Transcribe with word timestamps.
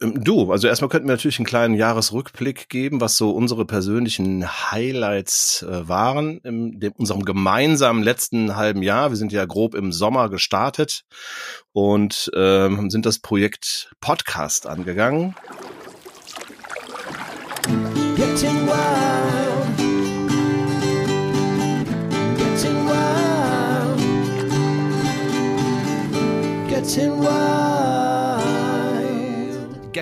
Ähm, 0.00 0.22
du, 0.22 0.52
also 0.52 0.68
erstmal 0.68 0.88
könnten 0.88 1.08
wir 1.08 1.14
natürlich 1.14 1.38
einen 1.38 1.46
kleinen 1.46 1.74
Jahresrückblick 1.74 2.68
geben, 2.68 3.00
was 3.00 3.16
so 3.16 3.30
unsere 3.30 3.64
persönlichen 3.64 4.46
Highlights 4.70 5.62
äh, 5.62 5.88
waren 5.88 6.38
in 6.38 6.78
dem, 6.80 6.92
unserem 6.92 7.24
gemeinsamen 7.24 8.02
letzten 8.02 8.56
halben 8.56 8.82
Jahr. 8.82 9.10
Wir 9.10 9.16
sind 9.16 9.32
ja 9.32 9.44
grob 9.44 9.74
im 9.74 9.92
Sommer 9.92 10.28
gestartet 10.28 11.04
und 11.72 12.30
ähm, 12.34 12.90
sind 12.90 13.06
das 13.06 13.18
Projekt 13.18 13.92
Podcast 14.00 14.66
angegangen. 14.66 15.34
Getting 18.16 18.66
wild. 18.66 19.76
Getting 22.36 22.86
wild. 22.86 23.98
Getting 26.68 27.20
wild. 27.20 27.61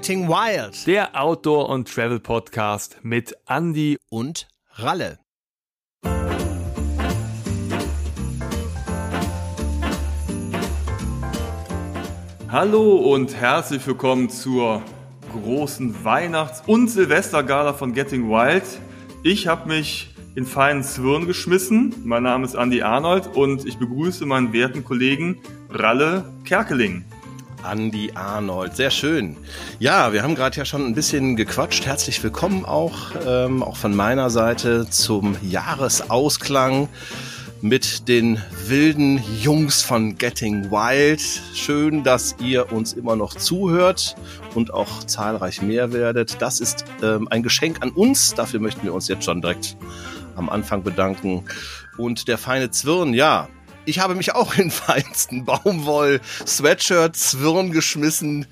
Getting 0.00 0.28
Wild. 0.28 0.86
Der 0.86 1.14
Outdoor- 1.14 1.68
und 1.68 1.86
Travel-Podcast 1.86 3.00
mit 3.02 3.34
Andy 3.46 3.98
und 4.08 4.48
Ralle. 4.76 5.18
Hallo 12.48 12.96
und 13.12 13.34
herzlich 13.36 13.86
willkommen 13.86 14.30
zur 14.30 14.82
großen 15.34 16.02
Weihnachts- 16.02 16.62
und 16.66 16.88
Silvestergala 16.88 17.74
von 17.74 17.92
Getting 17.92 18.30
Wild. 18.30 18.64
Ich 19.22 19.48
habe 19.48 19.68
mich 19.68 20.14
in 20.34 20.46
feinen 20.46 20.82
Zwirn 20.82 21.26
geschmissen. 21.26 21.94
Mein 22.04 22.22
Name 22.22 22.46
ist 22.46 22.54
Andy 22.54 22.80
Arnold 22.80 23.36
und 23.36 23.66
ich 23.66 23.78
begrüße 23.78 24.24
meinen 24.24 24.54
werten 24.54 24.82
Kollegen 24.82 25.42
Ralle 25.68 26.32
Kerkeling. 26.46 27.04
Andy 27.68 28.12
Arnold. 28.14 28.76
Sehr 28.76 28.90
schön. 28.90 29.36
Ja, 29.78 30.12
wir 30.12 30.22
haben 30.22 30.34
gerade 30.34 30.56
ja 30.56 30.64
schon 30.64 30.86
ein 30.86 30.94
bisschen 30.94 31.36
gequatscht. 31.36 31.86
Herzlich 31.86 32.22
willkommen 32.22 32.64
auch, 32.64 33.12
ähm, 33.26 33.62
auch 33.62 33.76
von 33.76 33.94
meiner 33.94 34.30
Seite 34.30 34.88
zum 34.88 35.36
Jahresausklang 35.42 36.88
mit 37.62 38.08
den 38.08 38.40
wilden 38.66 39.22
Jungs 39.40 39.82
von 39.82 40.16
Getting 40.16 40.70
Wild. 40.70 41.20
Schön, 41.54 42.02
dass 42.02 42.36
ihr 42.40 42.72
uns 42.72 42.92
immer 42.94 43.16
noch 43.16 43.34
zuhört 43.34 44.16
und 44.54 44.72
auch 44.72 45.04
zahlreich 45.04 45.60
mehr 45.60 45.92
werdet. 45.92 46.40
Das 46.40 46.60
ist 46.60 46.84
ähm, 47.02 47.28
ein 47.28 47.42
Geschenk 47.42 47.82
an 47.82 47.90
uns. 47.90 48.34
Dafür 48.34 48.60
möchten 48.60 48.82
wir 48.84 48.94
uns 48.94 49.08
jetzt 49.08 49.24
schon 49.24 49.42
direkt 49.42 49.76
am 50.36 50.48
Anfang 50.48 50.82
bedanken. 50.82 51.44
Und 51.98 52.28
der 52.28 52.38
feine 52.38 52.70
Zwirn, 52.70 53.12
ja, 53.12 53.48
ich 53.90 53.98
habe 53.98 54.14
mich 54.14 54.34
auch 54.34 54.56
in 54.56 54.70
feinsten 54.70 55.44
Baumwoll-Sweatshirt-Zwirn 55.44 57.72
geschmissen, 57.72 58.46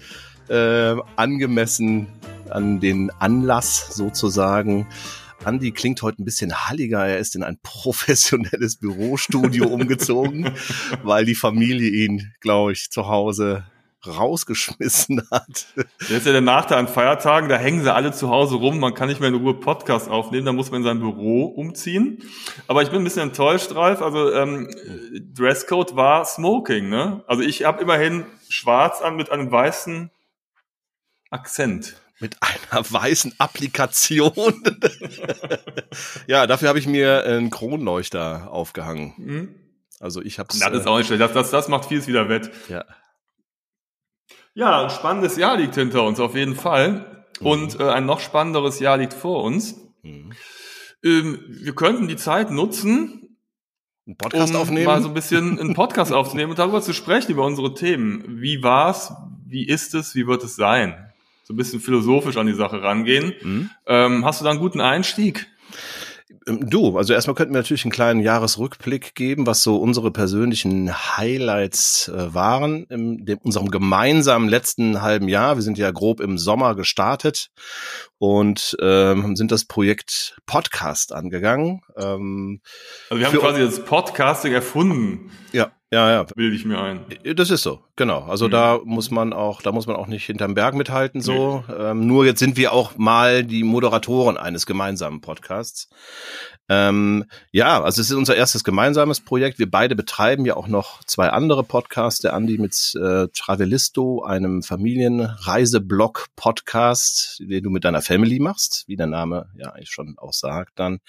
äh, 0.49 0.97
angemessen 1.17 2.09
an 2.51 2.81
den 2.81 3.11
Anlass 3.19 3.95
sozusagen. 3.95 4.87
Andy 5.45 5.71
klingt 5.71 6.03
heute 6.03 6.21
ein 6.21 6.25
bisschen 6.25 6.67
halliger. 6.67 7.07
Er 7.07 7.19
ist 7.19 7.37
in 7.37 7.45
ein 7.45 7.59
professionelles 7.63 8.75
Bürostudio 8.77 9.69
umgezogen, 9.69 10.51
weil 11.05 11.25
die 11.25 11.37
Familie 11.37 11.89
ihn, 11.89 12.33
glaube 12.41 12.73
ich, 12.73 12.91
zu 12.91 13.07
Hause 13.07 13.65
rausgeschmissen 14.07 15.23
hat. 15.31 15.67
Das 15.99 16.11
ist 16.11 16.27
ja 16.27 16.33
der 16.33 16.41
Nachteil 16.41 16.79
an 16.79 16.89
Feiertagen, 16.89 17.49
da 17.49 17.57
hängen 17.57 17.83
sie 17.83 17.93
alle 17.93 18.13
zu 18.13 18.31
Hause 18.31 18.57
rum, 18.57 18.79
man 18.79 18.95
kann 18.95 19.09
nicht 19.09 19.21
mehr 19.21 19.29
in 19.29 19.35
Ruhe 19.35 19.55
Podcast 19.55 20.09
aufnehmen, 20.09 20.47
da 20.47 20.53
muss 20.53 20.71
man 20.71 20.81
in 20.81 20.85
sein 20.85 21.01
Büro 21.01 21.45
umziehen. 21.45 22.23
Aber 22.67 22.83
ich 22.83 22.91
bin 22.91 23.01
ein 23.01 23.05
bisschen 23.05 23.23
enttäuscht, 23.23 23.75
Ralf, 23.75 24.03
also 24.03 24.33
ähm, 24.33 24.71
Dresscode 25.35 25.97
war 25.97 26.25
Smoking, 26.25 26.89
ne? 26.89 27.25
Also 27.27 27.43
ich 27.43 27.65
habe 27.65 27.83
immerhin 27.83 28.25
schwarz 28.49 29.03
an 29.03 29.17
mit 29.17 29.31
einem 29.31 29.51
weißen 29.51 30.11
Akzent. 31.31 31.97
Mit 32.21 32.37
einer 32.41 32.91
weißen 32.91 33.35
Applikation. 33.39 34.33
ja, 36.27 36.47
dafür 36.49 36.69
habe 36.69 36.79
ich 36.79 36.87
mir 36.87 37.23
einen 37.25 37.51
Kronleuchter 37.51 38.51
aufgehangen. 38.51 39.15
Mhm. 39.17 39.55
Also 40.01 40.21
ich 40.23 40.39
habe 40.39 40.49
Das 40.49 40.73
ist 40.73 40.87
auch 40.87 40.99
nicht 40.99 41.07
schlecht. 41.07 41.21
Das, 41.21 41.33
das, 41.33 41.51
das 41.51 41.69
macht 41.69 41.87
vieles 41.87 42.07
wieder 42.09 42.29
wett. 42.29 42.51
Ja. 42.69 42.85
Ja, 44.59 44.83
ein 44.83 44.91
spannendes 44.91 45.37
Jahr 45.37 45.57
liegt 45.57 45.77
hinter 45.77 46.03
uns 46.03 46.19
auf 46.19 46.35
jeden 46.35 46.57
Fall. 46.57 47.25
Und 47.39 47.79
äh, 47.79 47.91
ein 47.91 48.07
noch 48.07 48.19
spannenderes 48.19 48.81
Jahr 48.81 48.97
liegt 48.97 49.15
vor 49.15 49.45
uns. 49.45 49.77
Mhm. 50.03 50.33
Ähm, 51.05 51.39
wir 51.47 51.77
könnten 51.77 52.09
die 52.09 52.17
Zeit 52.17 52.51
nutzen, 52.51 53.39
einen 54.05 54.17
Podcast 54.17 54.53
um 54.53 54.61
aufnehmen. 54.61 54.87
mal 54.87 55.01
so 55.01 55.07
ein 55.07 55.15
bisschen 55.15 55.61
einen 55.61 55.75
Podcast 55.75 56.13
aufzunehmen 56.13 56.51
und 56.51 56.59
darüber 56.59 56.83
zu 56.83 56.93
sprechen, 56.93 57.31
über 57.31 57.47
unsere 57.47 57.73
Themen. 57.73 58.41
Wie 58.41 58.61
war's? 58.65 59.13
Wie 59.47 59.65
ist 59.65 59.95
es? 59.95 60.17
Wie 60.17 60.27
wird 60.27 60.43
es 60.43 60.57
sein? 60.57 61.13
So 61.45 61.55
ein 61.55 61.57
bisschen 61.57 61.79
philosophisch 61.79 62.37
an 62.37 62.49
die 62.49 62.53
Sache 62.53 62.83
rangehen. 62.83 63.35
Mhm. 63.41 63.71
Ähm, 63.87 64.25
hast 64.25 64.41
du 64.41 64.45
da 64.45 64.51
einen 64.51 64.59
guten 64.59 64.81
Einstieg? 64.81 65.47
Ähm, 66.47 66.69
du, 66.69 66.97
also 66.97 67.13
erstmal 67.13 67.35
könnten 67.35 67.55
wir 67.55 67.61
natürlich 67.61 67.85
einen 67.85 67.93
kleinen 67.93 68.21
Jahresrückblick 68.21 69.15
geben, 69.15 69.47
was 69.47 69.63
so 69.63 69.77
unsere 69.77 70.11
persönlichen 70.11 70.93
Highlights 71.17 72.09
äh, 72.09 72.35
waren 72.35 72.85
in 72.85 73.39
unserem 73.43 73.71
gemeinsamen 73.71 74.49
letzten 74.49 75.03
halben 75.03 75.29
Jahr. 75.29 75.57
Wir 75.57 75.63
sind 75.63 75.79
ja 75.79 75.91
grob 75.91 76.21
im 76.21 76.39
Sommer 76.39 76.75
gestartet 76.75 77.51
und 78.19 78.77
ähm, 78.81 79.37
sind 79.37 79.53
das 79.53 79.65
Projekt 79.65 80.37
Podcast 80.47 81.13
angegangen. 81.13 81.83
Ähm, 81.97 82.61
also 83.11 83.21
wir 83.21 83.29
haben 83.29 83.39
quasi 83.39 83.61
das 83.61 83.85
Podcasting 83.85 84.53
erfunden. 84.53 85.31
Ja. 85.53 85.73
Ja, 85.91 86.11
ja. 86.11 86.25
Bilde 86.25 86.55
ich 86.55 86.67
mir 86.67 86.79
ein. 86.79 87.07
Das 87.35 87.51
ist 87.51 87.63
so, 87.63 87.81
genau. 87.97 88.25
Also 88.25 88.47
mhm. 88.47 88.51
da 88.51 88.79
muss 88.85 89.11
man 89.11 89.33
auch, 89.33 89.63
da 89.63 89.73
muss 89.73 89.87
man 89.87 89.97
auch 89.97 90.07
nicht 90.07 90.27
hinterm 90.27 90.53
Berg 90.53 90.75
mithalten, 90.75 91.23
so. 91.23 91.65
Nee. 91.67 91.75
Ähm, 91.77 92.07
nur 92.07 92.27
jetzt 92.27 92.41
sind 92.41 92.59
wir 92.59 92.75
auch 92.75 92.99
mal 92.99 93.43
die 93.43 93.65
Moderatoren 93.65 94.37
eines 94.37 94.67
gemeinsamen 94.67 95.23
Podcasts. 95.23 95.89
Ähm, 96.69 97.25
ja, 97.51 97.83
also 97.83 98.03
es 98.03 98.11
ist 98.11 98.17
unser 98.17 98.37
erstes 98.37 98.65
gemeinsames 98.65 99.21
Projekt. 99.21 99.59
Wir 99.59 99.71
beide 99.71 99.97
betreiben 99.97 100.45
ja 100.45 100.57
auch 100.57 100.69
noch 100.69 101.03
zwei 101.05 101.31
andere 101.31 101.65
Podcasts. 101.65 102.21
Der 102.21 102.35
Andi 102.35 102.59
mit 102.59 102.95
äh, 102.95 103.29
Travelisto, 103.29 104.23
einem 104.23 104.63
Familienreiseblog-Podcast, 104.63 107.41
den 107.41 107.65
du 107.65 107.71
mit 107.71 107.85
deiner 107.85 108.03
Family 108.09 108.41
machst, 108.41 108.85
wie 108.87 108.97
der 108.97 109.07
Name 109.07 109.51
ja 109.55 109.71
eigentlich 109.73 109.91
schon 109.91 110.19
auch 110.19 110.33
sagt 110.33 110.79
dann. 110.79 111.01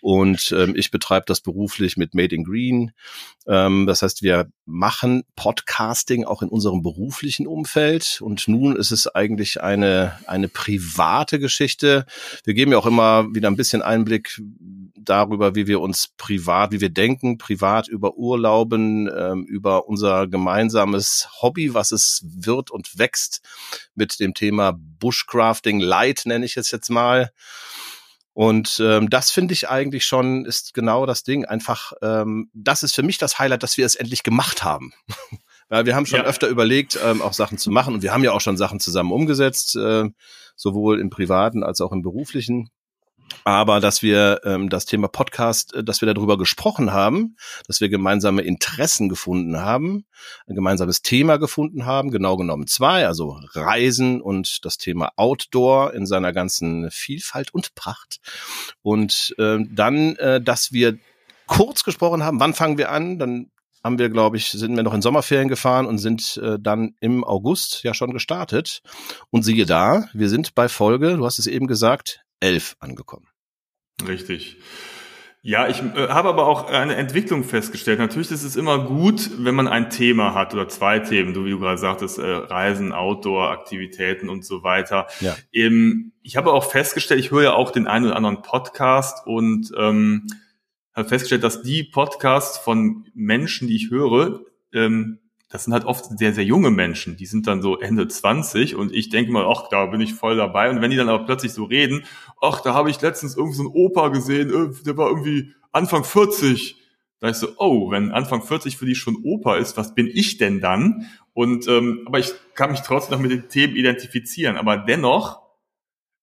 Und 0.00 0.52
ähm, 0.56 0.74
ich 0.76 0.90
betreibe 0.90 1.24
das 1.26 1.40
beruflich 1.40 1.96
mit 1.96 2.14
Made 2.14 2.34
in 2.34 2.44
Green. 2.44 2.92
Ähm, 3.46 3.86
das 3.86 4.02
heißt, 4.02 4.22
wir 4.22 4.50
machen 4.64 5.24
Podcasting 5.34 6.24
auch 6.24 6.42
in 6.42 6.48
unserem 6.48 6.82
beruflichen 6.82 7.46
Umfeld. 7.46 8.20
Und 8.20 8.46
nun 8.48 8.76
ist 8.76 8.90
es 8.90 9.06
eigentlich 9.06 9.60
eine, 9.60 10.18
eine 10.26 10.48
private 10.48 11.38
Geschichte. 11.38 12.06
Wir 12.44 12.54
geben 12.54 12.72
ja 12.72 12.78
auch 12.78 12.86
immer 12.86 13.26
wieder 13.34 13.48
ein 13.48 13.56
bisschen 13.56 13.82
Einblick 13.82 14.40
darüber, 14.94 15.54
wie 15.54 15.66
wir 15.66 15.80
uns 15.80 16.08
privat, 16.16 16.72
wie 16.72 16.80
wir 16.80 16.90
denken, 16.90 17.38
privat 17.38 17.88
über 17.88 18.16
Urlauben, 18.16 19.10
ähm, 19.14 19.44
über 19.44 19.88
unser 19.88 20.28
gemeinsames 20.28 21.28
Hobby, 21.40 21.74
was 21.74 21.90
es 21.92 22.24
wird 22.24 22.70
und 22.70 22.98
wächst 22.98 23.40
mit 23.94 24.20
dem 24.20 24.34
Thema 24.34 24.78
Bushcrafting 24.78 25.80
Light, 25.80 26.22
nenne 26.24 26.46
ich 26.46 26.56
es 26.56 26.70
jetzt 26.70 26.90
mal. 26.90 27.30
Und 28.34 28.80
ähm, 28.82 29.10
das 29.10 29.30
finde 29.30 29.52
ich 29.52 29.68
eigentlich 29.68 30.04
schon, 30.04 30.46
ist 30.46 30.72
genau 30.72 31.04
das 31.04 31.22
Ding. 31.22 31.44
Einfach, 31.44 31.92
ähm, 32.00 32.50
das 32.54 32.82
ist 32.82 32.94
für 32.94 33.02
mich 33.02 33.18
das 33.18 33.38
Highlight, 33.38 33.62
dass 33.62 33.76
wir 33.76 33.84
es 33.84 33.94
endlich 33.94 34.22
gemacht 34.22 34.64
haben. 34.64 34.92
Weil 35.68 35.86
wir 35.86 35.94
haben 35.94 36.06
schon 36.06 36.20
ja. 36.20 36.24
öfter 36.24 36.48
überlegt, 36.48 36.98
ähm, 37.02 37.22
auch 37.22 37.32
Sachen 37.32 37.58
zu 37.58 37.70
machen 37.70 37.94
und 37.94 38.02
wir 38.02 38.12
haben 38.12 38.24
ja 38.24 38.32
auch 38.32 38.40
schon 38.40 38.56
Sachen 38.56 38.80
zusammen 38.80 39.12
umgesetzt, 39.12 39.76
äh, 39.76 40.10
sowohl 40.54 41.00
im 41.00 41.08
privaten 41.08 41.62
als 41.62 41.80
auch 41.80 41.92
im 41.92 42.02
beruflichen 42.02 42.70
aber 43.44 43.80
dass 43.80 44.02
wir 44.02 44.40
ähm, 44.44 44.68
das 44.68 44.84
Thema 44.84 45.08
Podcast, 45.08 45.74
äh, 45.74 45.84
dass 45.84 46.00
wir 46.00 46.12
darüber 46.12 46.38
gesprochen 46.38 46.92
haben, 46.92 47.36
dass 47.66 47.80
wir 47.80 47.88
gemeinsame 47.88 48.42
Interessen 48.42 49.08
gefunden 49.08 49.58
haben, 49.58 50.04
ein 50.46 50.54
gemeinsames 50.54 51.02
Thema 51.02 51.38
gefunden 51.38 51.86
haben, 51.86 52.10
genau 52.10 52.36
genommen 52.36 52.66
zwei, 52.66 53.06
also 53.06 53.38
Reisen 53.54 54.20
und 54.20 54.64
das 54.64 54.78
Thema 54.78 55.12
Outdoor 55.16 55.94
in 55.94 56.06
seiner 56.06 56.32
ganzen 56.32 56.90
Vielfalt 56.90 57.52
und 57.52 57.74
Pracht. 57.74 58.20
Und 58.82 59.34
äh, 59.38 59.58
dann, 59.70 60.16
äh, 60.16 60.40
dass 60.40 60.72
wir 60.72 60.98
kurz 61.46 61.84
gesprochen 61.84 62.22
haben, 62.22 62.40
wann 62.40 62.54
fangen 62.54 62.78
wir 62.78 62.90
an, 62.90 63.18
dann 63.18 63.50
haben 63.84 63.98
wir, 63.98 64.10
glaube 64.10 64.36
ich, 64.36 64.50
sind 64.50 64.76
wir 64.76 64.82
noch 64.82 64.94
in 64.94 65.02
Sommerferien 65.02 65.48
gefahren 65.48 65.86
und 65.86 65.98
sind 65.98 66.36
äh, 66.36 66.58
dann 66.60 66.94
im 67.00 67.24
August 67.24 67.82
ja 67.82 67.94
schon 67.94 68.12
gestartet. 68.12 68.80
Und 69.30 69.42
siehe 69.42 69.66
da, 69.66 70.08
wir 70.12 70.28
sind 70.28 70.54
bei 70.54 70.68
Folge, 70.68 71.16
du 71.16 71.24
hast 71.24 71.38
es 71.38 71.46
eben 71.46 71.66
gesagt, 71.66 72.24
11 72.42 72.76
angekommen. 72.80 73.28
Richtig. 74.06 74.58
Ja, 75.44 75.66
ich 75.66 75.80
äh, 75.80 76.08
habe 76.08 76.28
aber 76.28 76.46
auch 76.46 76.68
eine 76.68 76.94
Entwicklung 76.94 77.42
festgestellt. 77.42 77.98
Natürlich 77.98 78.30
ist 78.30 78.44
es 78.44 78.54
immer 78.54 78.78
gut, 78.84 79.30
wenn 79.38 79.56
man 79.56 79.66
ein 79.66 79.90
Thema 79.90 80.34
hat 80.34 80.54
oder 80.54 80.68
zwei 80.68 81.00
Themen, 81.00 81.34
du 81.34 81.44
wie 81.44 81.50
du 81.50 81.58
gerade 81.58 81.78
sagtest, 81.78 82.18
äh, 82.18 82.22
Reisen, 82.22 82.92
Outdoor, 82.92 83.50
Aktivitäten 83.50 84.28
und 84.28 84.44
so 84.44 84.62
weiter. 84.62 85.08
Ja. 85.18 85.36
Ähm, 85.52 86.12
ich 86.22 86.36
habe 86.36 86.52
auch 86.52 86.70
festgestellt, 86.70 87.18
ich 87.18 87.32
höre 87.32 87.42
ja 87.42 87.52
auch 87.54 87.72
den 87.72 87.88
einen 87.88 88.06
oder 88.06 88.16
anderen 88.16 88.42
Podcast 88.42 89.26
und 89.26 89.72
ähm, 89.76 90.28
habe 90.94 91.08
festgestellt, 91.08 91.42
dass 91.42 91.62
die 91.62 91.82
Podcasts 91.82 92.58
von 92.58 93.06
Menschen, 93.12 93.66
die 93.66 93.74
ich 93.74 93.90
höre, 93.90 94.42
ähm, 94.72 95.18
das 95.52 95.64
sind 95.64 95.74
halt 95.74 95.84
oft 95.84 96.18
sehr, 96.18 96.32
sehr 96.32 96.44
junge 96.44 96.70
Menschen, 96.70 97.18
die 97.18 97.26
sind 97.26 97.46
dann 97.46 97.60
so 97.60 97.78
Ende 97.78 98.08
20 98.08 98.74
und 98.74 98.90
ich 98.90 99.10
denke 99.10 99.30
mal, 99.30 99.44
ach, 99.46 99.68
da 99.68 99.84
bin 99.84 100.00
ich 100.00 100.14
voll 100.14 100.34
dabei. 100.34 100.70
Und 100.70 100.80
wenn 100.80 100.90
die 100.90 100.96
dann 100.96 101.10
aber 101.10 101.26
plötzlich 101.26 101.52
so 101.52 101.64
reden, 101.64 102.04
ach, 102.40 102.62
da 102.62 102.72
habe 102.72 102.88
ich 102.88 103.02
letztens 103.02 103.36
irgendwie 103.36 103.56
so 103.56 103.64
einen 103.64 103.74
Opa 103.74 104.08
gesehen, 104.08 104.48
äh, 104.48 104.82
der 104.84 104.96
war 104.96 105.10
irgendwie 105.10 105.52
Anfang 105.70 106.04
40. 106.04 106.80
Da 107.20 107.28
ist 107.28 107.40
so, 107.40 107.48
oh, 107.58 107.90
wenn 107.90 108.12
Anfang 108.12 108.40
40 108.42 108.78
für 108.78 108.86
die 108.86 108.94
schon 108.94 109.18
Opa 109.24 109.58
ist, 109.58 109.76
was 109.76 109.94
bin 109.94 110.06
ich 110.06 110.38
denn 110.38 110.62
dann? 110.62 111.06
Und 111.34 111.68
ähm, 111.68 112.00
aber 112.06 112.18
ich 112.18 112.32
kann 112.54 112.70
mich 112.70 112.80
trotzdem 112.80 113.16
noch 113.16 113.22
mit 113.22 113.30
den 113.30 113.50
Themen 113.50 113.76
identifizieren. 113.76 114.56
Aber 114.56 114.78
dennoch, 114.78 115.42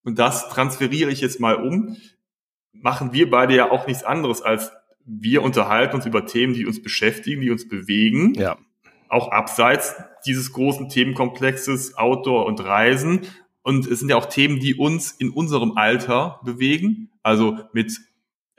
und 0.03 0.17
das 0.17 0.49
transferiere 0.49 1.11
ich 1.11 1.21
jetzt 1.21 1.39
mal 1.39 1.55
um, 1.55 1.97
machen 2.73 3.13
wir 3.13 3.29
beide 3.29 3.55
ja 3.55 3.69
auch 3.69 3.85
nichts 3.85 4.03
anderes 4.03 4.41
als 4.41 4.71
wir 5.05 5.43
unterhalten 5.43 5.95
uns 5.95 6.05
über 6.05 6.25
Themen, 6.25 6.53
die 6.53 6.65
uns 6.65 6.81
beschäftigen, 6.81 7.41
die 7.41 7.51
uns 7.51 7.67
bewegen. 7.67 8.33
Ja 8.33 8.57
auch 9.09 9.31
abseits 9.31 9.95
dieses 10.25 10.53
großen 10.53 10.89
Themenkomplexes 10.89 11.97
Outdoor 11.97 12.45
und 12.45 12.63
Reisen. 12.63 13.21
Und 13.61 13.87
es 13.87 13.99
sind 13.99 14.09
ja 14.09 14.15
auch 14.15 14.27
Themen, 14.27 14.59
die 14.59 14.75
uns 14.75 15.11
in 15.11 15.29
unserem 15.31 15.77
Alter 15.77 16.39
bewegen, 16.43 17.09
also 17.23 17.57
mit 17.73 17.99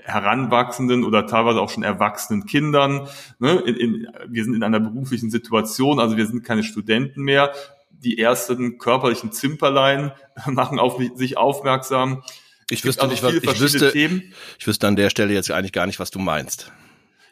heranwachsenden 0.02 1.05
oder 1.05 1.26
teilweise 1.26 1.61
auch 1.61 1.70
schon 1.70 1.82
erwachsenen 1.82 2.47
Kindern. 2.47 3.08
Ne? 3.38 3.62
In, 3.67 3.76
in, 3.76 4.08
wir 4.29 4.44
sind 4.44 4.55
in 4.55 4.62
einer 4.62 4.81
beruflichen 4.81 5.31
Situation, 5.31 6.00
also 6.00 6.17
wir 6.17 6.26
sind 6.26 6.44
keine 6.44 6.62
Studenten 6.62 7.23
mehr. 7.23 7.52
Die 7.91 8.19
ersten 8.19 8.79
körperlichen 8.79 9.32
Zimperlein 9.32 10.12
machen 10.47 10.79
auf 10.79 11.00
sich 11.14 11.37
aufmerksam. 11.37 12.23
Ich 12.70 12.85
wüsste, 12.85 13.02
also 13.02 13.12
nicht, 13.12 13.23
was, 13.23 13.35
ich, 13.35 13.61
wüsste, 13.61 13.93
Themen. 13.93 14.32
ich 14.58 14.67
wüsste 14.67 14.87
an 14.87 14.97
der 14.97 15.11
Stelle 15.11 15.35
jetzt 15.35 15.50
eigentlich 15.50 15.73
gar 15.73 15.87
nicht, 15.87 15.99
was 15.99 16.11
du 16.11 16.20
meinst. 16.20 16.73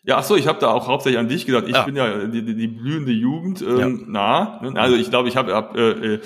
Ja, 0.09 0.17
ach 0.17 0.25
so, 0.25 0.37
ich 0.37 0.47
habe 0.47 0.59
da 0.59 0.69
auch 0.69 0.89
hauptsächlich 0.89 1.19
an 1.19 1.29
dich 1.29 1.45
gedacht. 1.45 1.65
Ich 1.69 1.77
ah. 1.77 1.83
bin 1.83 1.95
ja 1.95 2.25
die, 2.25 2.43
die, 2.43 2.55
die 2.55 2.67
blühende 2.67 3.13
Jugend 3.13 3.61
ähm, 3.61 3.79
ja. 3.79 3.89
nah. 3.89 4.61
Ne? 4.63 4.81
Also 4.81 4.97
ich 4.97 5.11
glaube, 5.11 5.29
ich 5.29 5.37
habe 5.37 5.55
hab, 5.55 5.77
äh, 5.77 6.15
äh, 6.15 6.21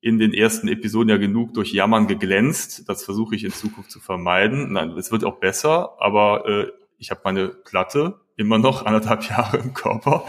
in 0.00 0.18
den 0.18 0.34
ersten 0.34 0.66
Episoden 0.66 1.10
ja 1.10 1.16
genug 1.16 1.54
durch 1.54 1.72
Jammern 1.72 2.08
geglänzt. 2.08 2.88
Das 2.88 3.04
versuche 3.04 3.36
ich 3.36 3.44
in 3.44 3.52
Zukunft 3.52 3.92
zu 3.92 4.00
vermeiden. 4.00 4.72
Nein, 4.72 4.90
es 4.98 5.12
wird 5.12 5.22
auch 5.22 5.36
besser, 5.36 5.94
aber 6.00 6.48
äh, 6.48 6.72
ich 6.98 7.12
habe 7.12 7.20
meine 7.22 7.50
Platte 7.50 8.18
immer 8.34 8.58
noch 8.58 8.84
anderthalb 8.84 9.22
Jahre 9.30 9.58
im 9.58 9.74
Körper. 9.74 10.24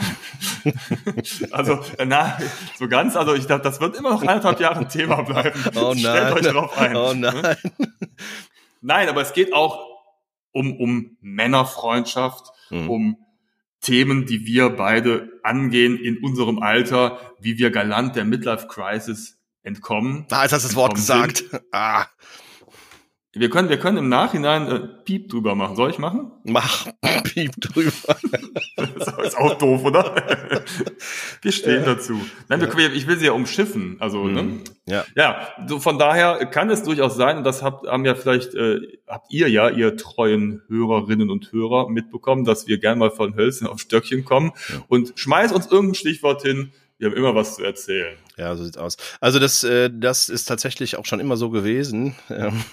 also, 1.50 1.80
na, 2.06 2.38
so 2.78 2.88
ganz, 2.88 3.16
also 3.16 3.34
ich 3.34 3.48
glaube, 3.48 3.64
das 3.64 3.82
wird 3.82 3.98
immer 3.98 4.12
noch 4.12 4.22
anderthalb 4.22 4.60
Jahre 4.60 4.82
ein 4.82 4.90
Thema 4.90 5.24
bleiben. 5.24 5.60
Oh 5.74 5.94
nein. 5.96 5.98
Stellt 5.98 6.34
euch 6.34 6.54
drauf 6.54 6.78
ein. 6.78 6.96
Oh 6.96 7.16
nein. 7.16 7.58
Nein, 8.82 9.10
aber 9.10 9.24
es 9.24 9.34
geht 9.34 9.56
auch 9.56 9.80
um, 10.52 10.80
um 10.80 11.18
Männerfreundschaft, 11.20 12.52
mhm. 12.84 12.90
um 12.90 13.18
Themen, 13.82 14.26
die 14.26 14.46
wir 14.46 14.70
beide 14.70 15.30
angehen 15.44 15.98
in 15.98 16.18
unserem 16.18 16.60
Alter, 16.60 17.20
wie 17.40 17.58
wir 17.58 17.70
galant 17.70 18.16
der 18.16 18.26
Midlife 18.26 18.68
Crisis 18.68 19.38
entkommen. 19.62 20.26
Da 20.30 20.44
ist 20.44 20.52
das 20.52 20.64
das 20.64 20.76
Wort 20.76 20.96
gesagt. 20.96 21.44
Ah. 21.72 22.08
Wir 23.38 23.50
können, 23.50 23.68
wir 23.68 23.78
können 23.78 23.98
im 23.98 24.08
Nachhinein 24.08 24.68
äh, 24.68 24.80
Piep 25.04 25.28
drüber 25.28 25.56
machen. 25.56 25.76
Soll 25.76 25.90
ich 25.90 26.00
machen? 26.00 26.32
Mach 26.46 26.88
Piep 27.26 27.52
drüber. 27.60 27.92
das 28.78 29.28
ist 29.28 29.38
auch 29.38 29.58
doof, 29.58 29.84
oder? 29.84 30.16
wir 31.42 31.52
stehen 31.52 31.84
ja. 31.84 31.94
dazu. 31.94 32.18
Nein, 32.48 32.62
ja. 32.62 32.78
wir, 32.78 32.94
ich 32.94 33.08
will 33.08 33.18
sie 33.18 33.26
ja 33.26 33.34
umschiffen. 33.34 33.98
Also, 34.00 34.24
mhm. 34.24 34.34
ne? 34.34 34.60
Ja. 34.86 35.04
Ja, 35.16 35.48
so 35.68 35.80
von 35.80 36.00
daher 36.00 36.46
kann 36.46 36.70
es 36.70 36.84
durchaus 36.84 37.18
sein, 37.18 37.38
und 37.38 37.44
das 37.44 37.62
habt, 37.62 37.86
haben 37.88 38.06
ja 38.06 38.16
vielleicht, 38.16 38.56
äh, 38.56 38.80
habt 39.06 39.34
ihr 39.34 39.50
ja, 39.50 39.70
ihr 39.70 39.98
treuen 39.98 40.62
Hörerinnen 40.70 41.30
und 41.30 41.52
Hörer 41.52 41.90
mitbekommen, 41.90 42.46
dass 42.46 42.68
wir 42.68 42.78
gern 42.78 43.00
mal 43.00 43.12
von 43.12 43.36
Hölzchen 43.36 43.68
auf 43.68 43.82
Stöckchen 43.82 44.24
kommen 44.24 44.54
ja. 44.70 44.82
und 44.88 45.12
schmeiß 45.16 45.52
uns 45.52 45.68
irgendein 45.68 45.96
Stichwort 45.96 46.42
hin, 46.44 46.72
wir 46.98 47.10
haben 47.10 47.18
immer 47.18 47.36
was 47.36 47.56
zu 47.56 47.64
erzählen. 47.64 48.18
Ja, 48.38 48.56
so 48.56 48.64
sieht's 48.64 48.78
aus. 48.78 48.96
Also 49.20 49.40
das, 49.40 49.64
äh, 49.64 49.90
das 49.94 50.30
ist 50.30 50.46
tatsächlich 50.46 50.98
auch 50.98 51.06
schon 51.06 51.20
immer 51.20 51.36
so 51.36 51.50
gewesen, 51.50 52.16
ähm, 52.30 52.64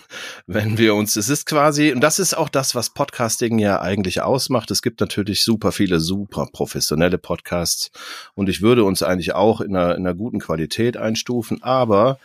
wenn 0.46 0.78
wir 0.78 0.94
uns, 0.94 1.16
es 1.16 1.28
ist 1.28 1.44
quasi, 1.44 1.92
und 1.92 2.00
das 2.00 2.18
ist 2.20 2.34
auch 2.34 2.48
das, 2.48 2.74
was 2.74 2.90
Podcasting 2.90 3.58
ja 3.58 3.80
eigentlich 3.80 4.22
ausmacht. 4.22 4.70
Es 4.70 4.82
gibt 4.82 5.00
natürlich 5.00 5.42
super 5.42 5.72
viele, 5.72 5.98
super 5.98 6.48
professionelle 6.52 7.18
Podcasts 7.18 7.90
und 8.34 8.48
ich 8.48 8.62
würde 8.62 8.84
uns 8.84 9.02
eigentlich 9.02 9.34
auch 9.34 9.60
in 9.60 9.74
einer, 9.74 9.96
in 9.96 10.06
einer 10.06 10.14
guten 10.14 10.38
Qualität 10.38 10.96
einstufen, 10.96 11.62
aber 11.62 12.18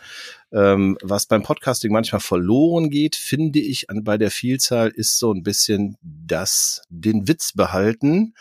ähm, 0.52 0.96
was 1.02 1.26
beim 1.26 1.42
Podcasting 1.42 1.92
manchmal 1.92 2.20
verloren 2.20 2.90
geht, 2.90 3.16
finde 3.16 3.58
ich 3.58 3.90
an, 3.90 4.04
bei 4.04 4.18
der 4.18 4.30
Vielzahl, 4.30 4.88
ist 4.88 5.18
so 5.18 5.32
ein 5.32 5.42
bisschen 5.42 5.96
das, 6.00 6.82
den 6.88 7.26
Witz 7.28 7.52
behalten 7.52 8.34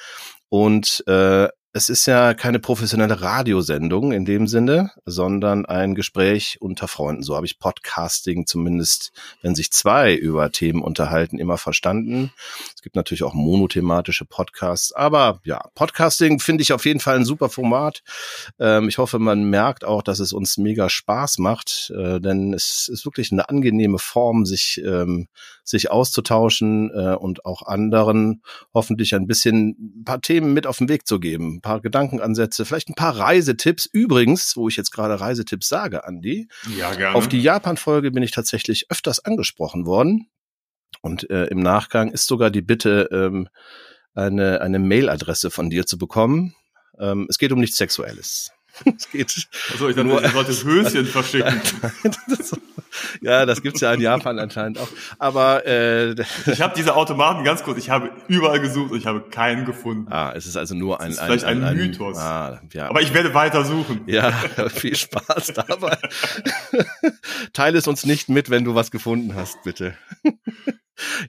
und 0.50 1.04
äh, 1.08 1.50
es 1.78 1.90
ist 1.90 2.08
ja 2.08 2.34
keine 2.34 2.58
professionelle 2.58 3.22
Radiosendung 3.22 4.12
in 4.12 4.26
dem 4.26 4.48
Sinne, 4.48 4.90
sondern 5.06 5.68
ein 5.68 5.94
Gespräch 5.94 6.58
unter 6.60 6.88
Freunden. 6.88 7.22
So 7.22 7.36
habe 7.36 7.46
ich 7.46 7.60
Podcasting 7.60 8.48
zumindest, 8.48 9.12
wenn 9.44 9.54
sich 9.54 9.72
zwei 9.72 10.16
über 10.16 10.52
Themen 10.52 10.82
unterhalten, 10.82 11.38
immer 11.38 11.60
verstanden. 11.60 12.34
Es 12.76 12.82
gibt 12.82 12.96
natürlich 12.96 13.22
auch 13.22 13.36
monothematische 13.36 14.26
Podcasts, 14.26 14.92
aber 14.92 15.40
ja, 15.44 15.70
Podcasting 15.76 16.40
finde 16.40 16.64
ich 16.64 16.74
auf 16.74 16.84
jeden 16.84 17.00
Fall 17.00 17.18
ein 17.18 17.26
super 17.26 17.48
Format. 17.48 18.02
Ähm, 18.60 18.90
ich 18.90 18.98
hoffe, 18.98 19.20
man 19.20 19.44
merkt 19.44 19.86
auch, 19.86 20.02
dass 20.02 20.18
es 20.18 20.34
uns 20.34 20.58
mega 20.58 20.90
Spaß 20.90 21.38
macht, 21.38 21.94
äh, 21.96 22.20
denn 22.20 22.56
es 22.56 22.90
ist 22.92 23.06
wirklich 23.06 23.32
eine 23.32 23.50
angenehme 23.50 24.00
Form, 24.00 24.48
sich 24.48 24.82
ähm, 24.84 25.28
sich 25.70 25.92
auszutauschen 25.92 26.92
äh, 26.92 27.16
und 27.16 27.46
auch 27.46 27.64
anderen 27.64 28.42
hoffentlich 28.74 29.14
ein 29.16 29.28
bisschen 29.28 30.00
ein 30.00 30.04
paar 30.04 30.22
Themen 30.22 30.54
mit 30.54 30.68
auf 30.68 30.78
den 30.78 30.90
Weg 30.90 31.08
zu 31.08 31.20
geben, 31.20 31.56
ein 31.56 31.62
paar 31.62 31.82
Gedankenansätze, 31.82 32.66
vielleicht 32.66 32.90
ein 32.90 32.96
paar 32.96 33.18
Reisetipps. 33.18 33.86
Übrigens, 33.86 34.56
wo 34.56 34.68
ich 34.68 34.78
jetzt 34.78 34.92
gerade 34.92 35.20
Reisetipps 35.20 35.68
sage, 35.68 36.06
Andi, 36.06 36.48
ja, 36.78 36.94
gerne. 36.94 37.16
auf 37.16 37.28
die 37.28 37.42
Japan-Folge 37.42 38.12
bin 38.12 38.24
ich 38.24 38.32
tatsächlich 38.32 38.90
öfters 38.90 39.24
angesprochen 39.24 39.86
worden. 39.86 40.30
Und 41.02 41.30
äh, 41.30 41.46
im 41.46 41.60
Nachgang 41.60 42.12
ist 42.12 42.28
sogar 42.28 42.50
die 42.50 42.62
Bitte, 42.62 43.10
ähm, 43.12 43.50
eine, 44.18 44.62
eine 44.62 44.80
Mailadresse 44.80 45.52
von 45.52 45.70
dir 45.70 45.86
zu 45.86 45.98
bekommen. 45.98 46.56
Ähm, 47.00 47.28
es 47.30 47.38
geht 47.38 47.52
um 47.52 47.60
nichts 47.60 47.78
Sexuelles. 47.78 48.52
Es 48.86 49.10
geht. 49.10 49.48
Also 49.72 49.90
ich 49.90 49.96
dachte, 49.96 50.08
nur, 50.08 50.24
ich 50.24 50.32
sollte 50.32 50.52
Höschen 50.52 51.06
verschicken. 51.08 51.62
ja, 53.22 53.46
das 53.46 53.62
gibt's 53.62 53.82
ja 53.82 53.94
in 53.94 54.02
Japan 54.02 54.40
anscheinend 54.40 54.80
auch. 54.80 54.90
Aber 55.20 55.66
äh, 55.66 56.12
ich 56.46 56.62
habe 56.62 56.74
diese 56.76 56.96
Automaten 56.96 57.44
ganz 57.44 57.64
kurz. 57.64 57.78
Ich 57.78 57.90
habe 57.90 58.12
überall 58.28 58.60
gesucht 58.60 58.92
und 58.92 58.98
ich 58.98 59.06
habe 59.06 59.22
keinen 59.22 59.66
gefunden. 59.66 60.12
Ah, 60.12 60.34
es 60.36 60.46
ist 60.46 60.58
also 60.58 60.76
nur 60.76 61.02
ein, 61.02 61.18
ein, 61.18 61.26
vielleicht 61.26 61.46
ein, 61.46 61.64
ein 61.64 61.78
Mythos. 61.78 62.18
Ah, 62.18 62.62
ja. 62.74 62.90
Aber 62.90 63.02
ich 63.02 63.14
werde 63.14 63.34
weiter 63.34 63.66
suchen. 63.66 64.02
Ja, 64.06 64.32
viel 64.70 64.96
Spaß 64.96 65.54
dabei. 65.54 65.98
Teile 67.54 67.78
es 67.78 67.88
uns 67.88 68.06
nicht 68.06 68.30
mit, 68.30 68.50
wenn 68.50 68.64
du 68.64 68.76
was 68.76 68.92
gefunden 68.92 69.36
hast, 69.36 69.64
bitte. 69.64 69.96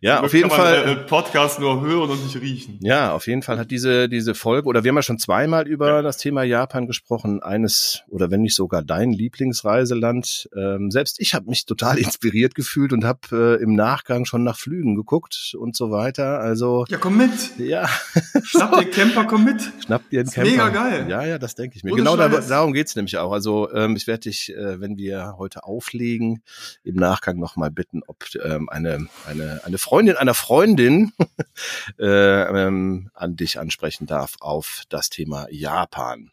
Ja, 0.01 0.21
auf 0.21 0.33
jeden 0.33 0.51
Fall. 0.51 0.89
Äh, 0.89 0.97
Podcast 0.97 1.61
nur 1.61 1.81
hören 1.83 2.11
und 2.11 2.23
nicht 2.23 2.41
riechen. 2.41 2.79
Ja, 2.81 3.13
auf 3.13 3.27
jeden 3.27 3.43
Fall 3.43 3.59
hat 3.59 3.71
diese, 3.71 4.09
diese 4.09 4.35
Folge, 4.35 4.69
oder 4.69 4.85
wir 4.85 4.91
haben 4.91 4.97
ja 4.97 5.03
schon 5.03 5.19
zweimal 5.19 5.67
über 5.67 5.89
ja. 5.89 6.03
das 6.03 6.17
Thema 6.17 6.43
Japan 6.43 6.87
gesprochen, 6.87 7.43
eines, 7.43 8.03
oder 8.09 8.31
wenn 8.31 8.43
nicht 8.43 8.55
sogar 8.55 8.83
dein 8.83 9.13
Lieblingsreiseland. 9.13 10.49
Ähm, 10.57 10.91
selbst 10.91 11.21
ich 11.21 11.35
habe 11.35 11.49
mich 11.49 11.67
total 11.67 11.99
inspiriert 11.99 12.55
gefühlt 12.55 12.93
und 12.93 13.05
habe 13.05 13.59
äh, 13.59 13.63
im 13.63 13.75
Nachgang 13.75 14.25
schon 14.25 14.45
nach 14.45 14.59
Flügen 14.59 14.95
geguckt 14.95 15.55
und 15.59 15.77
so 15.77 15.91
weiter. 15.91 16.41
Also. 16.41 16.85
Ja, 16.89 16.99
komm 16.99 17.19
mit. 17.19 17.59
Ja. 17.59 17.89
Schnapp 18.45 18.73
dir 18.73 18.79
einen 18.79 18.91
Camper, 18.91 19.25
komm 19.25 19.45
mit. 19.45 19.61
Schnapp 19.85 20.09
dir 20.11 20.21
einen 20.21 20.31
Camper. 20.31 20.51
Mega 20.51 20.69
geil. 20.71 21.07
Ja, 21.09 21.25
ja, 21.25 21.39
das 21.39 21.55
denke 21.55 21.77
ich 21.77 21.85
mir. 21.85 21.93
Ohne 21.93 22.03
genau 22.03 22.17
da, 22.17 22.29
darum 22.29 22.73
geht's 22.73 22.97
nämlich 22.97 23.19
auch. 23.19 23.33
Also 23.33 23.73
ähm, 23.73 23.97
ich 23.97 24.07
werde 24.07 24.21
dich, 24.21 24.55
äh, 24.55 24.81
wenn 24.81 24.97
wir 24.97 25.35
heute 25.39 25.65
auflegen, 25.65 26.43
im 26.85 26.97
Nachgang 26.97 27.39
nochmal 27.39 27.71
bitten, 27.71 28.03
ob 28.07 28.25
ähm, 28.43 28.69
eine, 28.69 29.09
eine 29.27 29.58
eine 29.65 29.79
Freundin 29.79 30.17
einer 30.17 30.35
Freundin 30.35 31.13
äh, 31.99 32.05
ähm, 32.07 33.11
an 33.15 33.37
dich 33.37 33.59
ansprechen 33.59 34.07
darf 34.07 34.37
auf 34.41 34.83
das 34.89 35.11
Thema 35.11 35.47
Japan. 35.51 36.31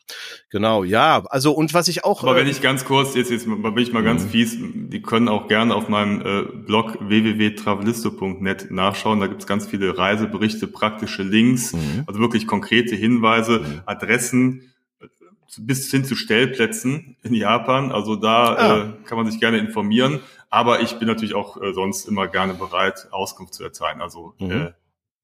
Genau, 0.50 0.84
ja, 0.84 1.24
also 1.30 1.52
und 1.52 1.74
was 1.74 1.88
ich 1.88 2.04
auch. 2.04 2.24
Aber 2.24 2.36
wenn 2.36 2.48
ich 2.48 2.62
ganz 2.62 2.86
kurz, 2.86 3.16
jetzt, 3.16 3.32
jetzt 3.32 3.46
bin 3.46 3.78
ich 3.78 3.94
mal 3.94 4.04
ganz 4.04 4.24
mhm. 4.24 4.30
fies, 4.30 4.58
die 4.60 5.02
können 5.02 5.28
auch 5.28 5.48
gerne 5.48 5.76
auf 5.76 5.90
meinem 5.90 6.22
äh, 6.22 6.44
Blog 6.66 6.98
www.travelisto.net 7.00 8.72
nachschauen. 8.72 9.20
Da 9.20 9.28
gibt's 9.28 9.48
ganz 9.48 9.68
viele 9.68 9.98
Reiseberichte, 9.98 10.68
praktische 10.68 11.24
Links, 11.24 11.74
mhm. 11.74 12.04
also 12.08 12.20
wirklich 12.20 12.48
konkrete 12.48 12.96
Hinweise, 12.96 13.60
mhm. 13.60 13.82
Adressen 13.86 14.72
bis 15.58 15.90
hin 15.90 16.06
zu 16.06 16.16
Stellplätzen 16.16 17.16
in 17.24 17.34
Japan. 17.34 17.92
Also 17.92 18.16
da 18.16 18.56
ah. 18.56 18.78
äh, 18.78 19.06
kann 19.06 19.18
man 19.18 19.30
sich 19.30 19.40
gerne 19.40 19.58
informieren. 19.58 20.20
Aber 20.56 20.80
ich 20.80 21.00
bin 21.00 21.10
natürlich 21.10 21.36
auch 21.36 21.62
äh, 21.62 21.74
sonst 21.74 22.08
immer 22.08 22.30
gerne 22.30 22.54
bereit, 22.54 23.10
Auskunft 23.12 23.54
zu 23.54 23.62
erteilen. 23.62 24.00
Also 24.00 24.36
mhm. 24.40 24.52
äh, 24.52 24.72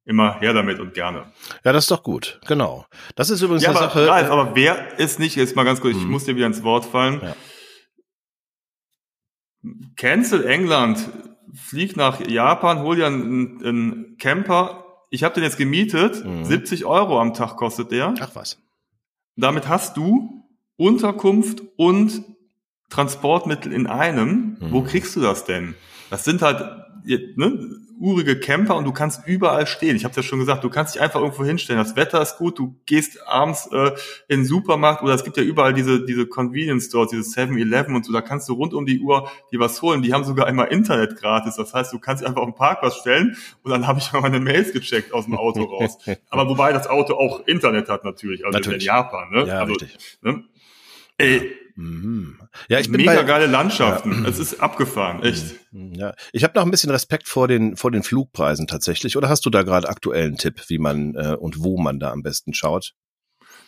immer 0.04 0.42
her 0.42 0.52
damit 0.52 0.82
und 0.82 0.94
gerne. 0.94 1.32
Ja, 1.64 1.72
das 1.72 1.86
ist 1.86 1.92
doch 1.92 2.04
gut. 2.04 2.42
Genau. 2.50 2.86
Das 3.16 3.30
ist 3.30 3.42
übrigens 3.42 3.64
ja, 3.64 3.70
eine 3.70 3.80
aber, 3.80 3.88
Sache. 3.88 4.08
Ralf, 4.10 4.30
aber 4.30 4.56
wer 4.56 5.00
ist 5.00 5.20
nicht, 5.20 5.38
jetzt 5.38 5.56
mal 5.56 5.64
ganz 5.64 5.80
kurz, 5.80 5.96
mhm. 5.96 6.02
ich 6.02 6.08
muss 6.08 6.26
dir 6.26 6.36
wieder 6.36 6.48
ins 6.48 6.64
Wort 6.64 6.84
fallen. 6.84 7.22
Ja. 7.24 7.36
Cancel 9.96 10.46
England, 10.46 11.00
flieg 11.54 11.96
nach 11.96 12.20
Japan, 12.28 12.80
hol 12.82 12.98
dir 12.98 13.08
einen, 13.08 13.64
einen 13.64 14.18
Camper. 14.18 14.84
Ich 15.12 15.24
habe 15.24 15.36
den 15.36 15.46
jetzt 15.46 15.58
gemietet, 15.58 16.26
mhm. 16.26 16.44
70 16.44 16.84
Euro 16.84 17.22
am 17.22 17.34
Tag 17.34 17.56
kostet 17.56 17.94
der. 17.94 18.16
Ach 18.20 18.32
was. 18.34 18.58
damit 19.38 19.70
hast 19.70 19.96
du 19.96 20.44
Unterkunft 20.76 21.64
und 21.78 22.22
Transportmittel 22.92 23.74
in 23.74 23.88
einem. 23.88 24.58
Mhm. 24.60 24.72
Wo 24.72 24.84
kriegst 24.84 25.16
du 25.16 25.22
das 25.22 25.46
denn? 25.46 25.74
Das 26.12 26.24
sind 26.24 26.44
halt 26.44 26.62
ne, 27.06 27.80
urige 28.00 28.40
Camper 28.40 28.76
und 28.76 28.86
du 28.86 28.92
kannst 28.92 29.28
überall 29.28 29.68
stehen. 29.68 29.96
Ich 29.96 30.04
habe 30.04 30.16
ja 30.16 30.24
schon 30.24 30.40
gesagt, 30.40 30.64
du 30.64 30.70
kannst 30.70 30.96
dich 30.96 31.02
einfach 31.02 31.22
irgendwo 31.22 31.46
hinstellen. 31.46 31.80
Das 31.80 31.96
Wetter 31.96 32.22
ist 32.22 32.38
gut, 32.38 32.60
du 32.60 32.76
gehst 32.86 33.26
abends 33.28 33.70
äh, 33.72 33.92
in 34.28 34.42
den 34.42 34.46
Supermarkt 34.46 35.04
oder 35.04 35.14
es 35.14 35.24
gibt 35.24 35.38
ja 35.38 35.44
überall 35.44 35.74
diese 35.74 36.06
diese 36.06 36.26
Convenience 36.26 36.88
Stores, 36.88 37.12
diese 37.12 37.24
7-Eleven 37.24 37.96
und 37.96 38.06
so, 38.06 38.12
da 38.12 38.22
kannst 38.22 38.50
du 38.50 38.54
rund 38.54 38.74
um 38.74 38.86
die 38.86 39.00
Uhr 39.00 39.30
die 39.52 39.60
was 39.60 39.82
holen. 39.82 40.02
Die 40.02 40.14
haben 40.14 40.24
sogar 40.24 40.48
immer 40.48 40.70
Internet 40.72 41.16
gratis. 41.16 41.56
Das 41.56 41.74
heißt, 41.74 41.94
du 41.94 42.00
kannst 42.00 42.26
einfach 42.26 42.42
auf 42.42 42.50
den 42.50 42.56
Parkplatz 42.56 42.96
stellen 42.96 43.38
und 43.64 43.72
dann 43.72 43.88
habe 43.88 44.00
ich 44.00 44.12
mal 44.12 44.22
meine 44.22 44.40
Mails 44.40 44.74
gecheckt 44.74 45.14
aus 45.14 45.26
dem 45.26 45.38
Auto 45.38 45.64
raus. 45.64 45.98
Aber 46.30 46.50
wobei 46.50 46.74
das 46.74 46.88
Auto 46.88 47.14
auch 47.14 47.48
Internet 47.48 47.88
hat 47.88 48.04
natürlich, 48.04 48.46
also 48.46 48.58
natürlich. 48.58 48.82
in 48.82 48.86
Japan. 48.86 49.32
Ne? 49.32 49.46
Ja, 49.46 49.60
also, 49.60 49.74
richtig. 49.74 50.18
Ne? 50.24 50.44
Ey, 51.18 51.56
Mhm. 51.75 52.40
Ja, 52.70 52.80
ich 52.80 52.92
bin 52.92 52.98
mega 52.98 53.16
bei, 53.16 53.24
geile 53.24 53.48
Landschaften. 53.48 54.24
Ja. 54.24 54.30
Es 54.30 54.40
ist 54.40 54.60
abgefahren, 54.60 55.24
echt. 55.24 55.56
Mhm. 55.72 55.94
Ja, 55.94 56.13
ich 56.34 56.44
habe 56.44 56.54
noch 56.56 56.66
ein 56.66 56.72
bisschen 56.72 56.90
Respekt 56.90 57.28
vor 57.28 57.48
den 57.48 57.78
vor 57.78 57.92
den 57.92 58.04
Flugpreisen 58.04 58.68
tatsächlich. 58.68 59.18
Oder 59.18 59.30
hast 59.30 59.46
du 59.46 59.50
da 59.50 59.63
gerade 59.63 59.90
aktuellen 59.90 60.38
Tipp, 60.38 60.62
wie 60.68 60.80
man 60.80 61.16
äh, 61.16 61.36
und 61.40 61.63
wo 61.63 61.78
man 61.78 62.00
da 62.00 62.12
am 62.12 62.24
besten 62.24 62.54
schaut? 62.54 62.94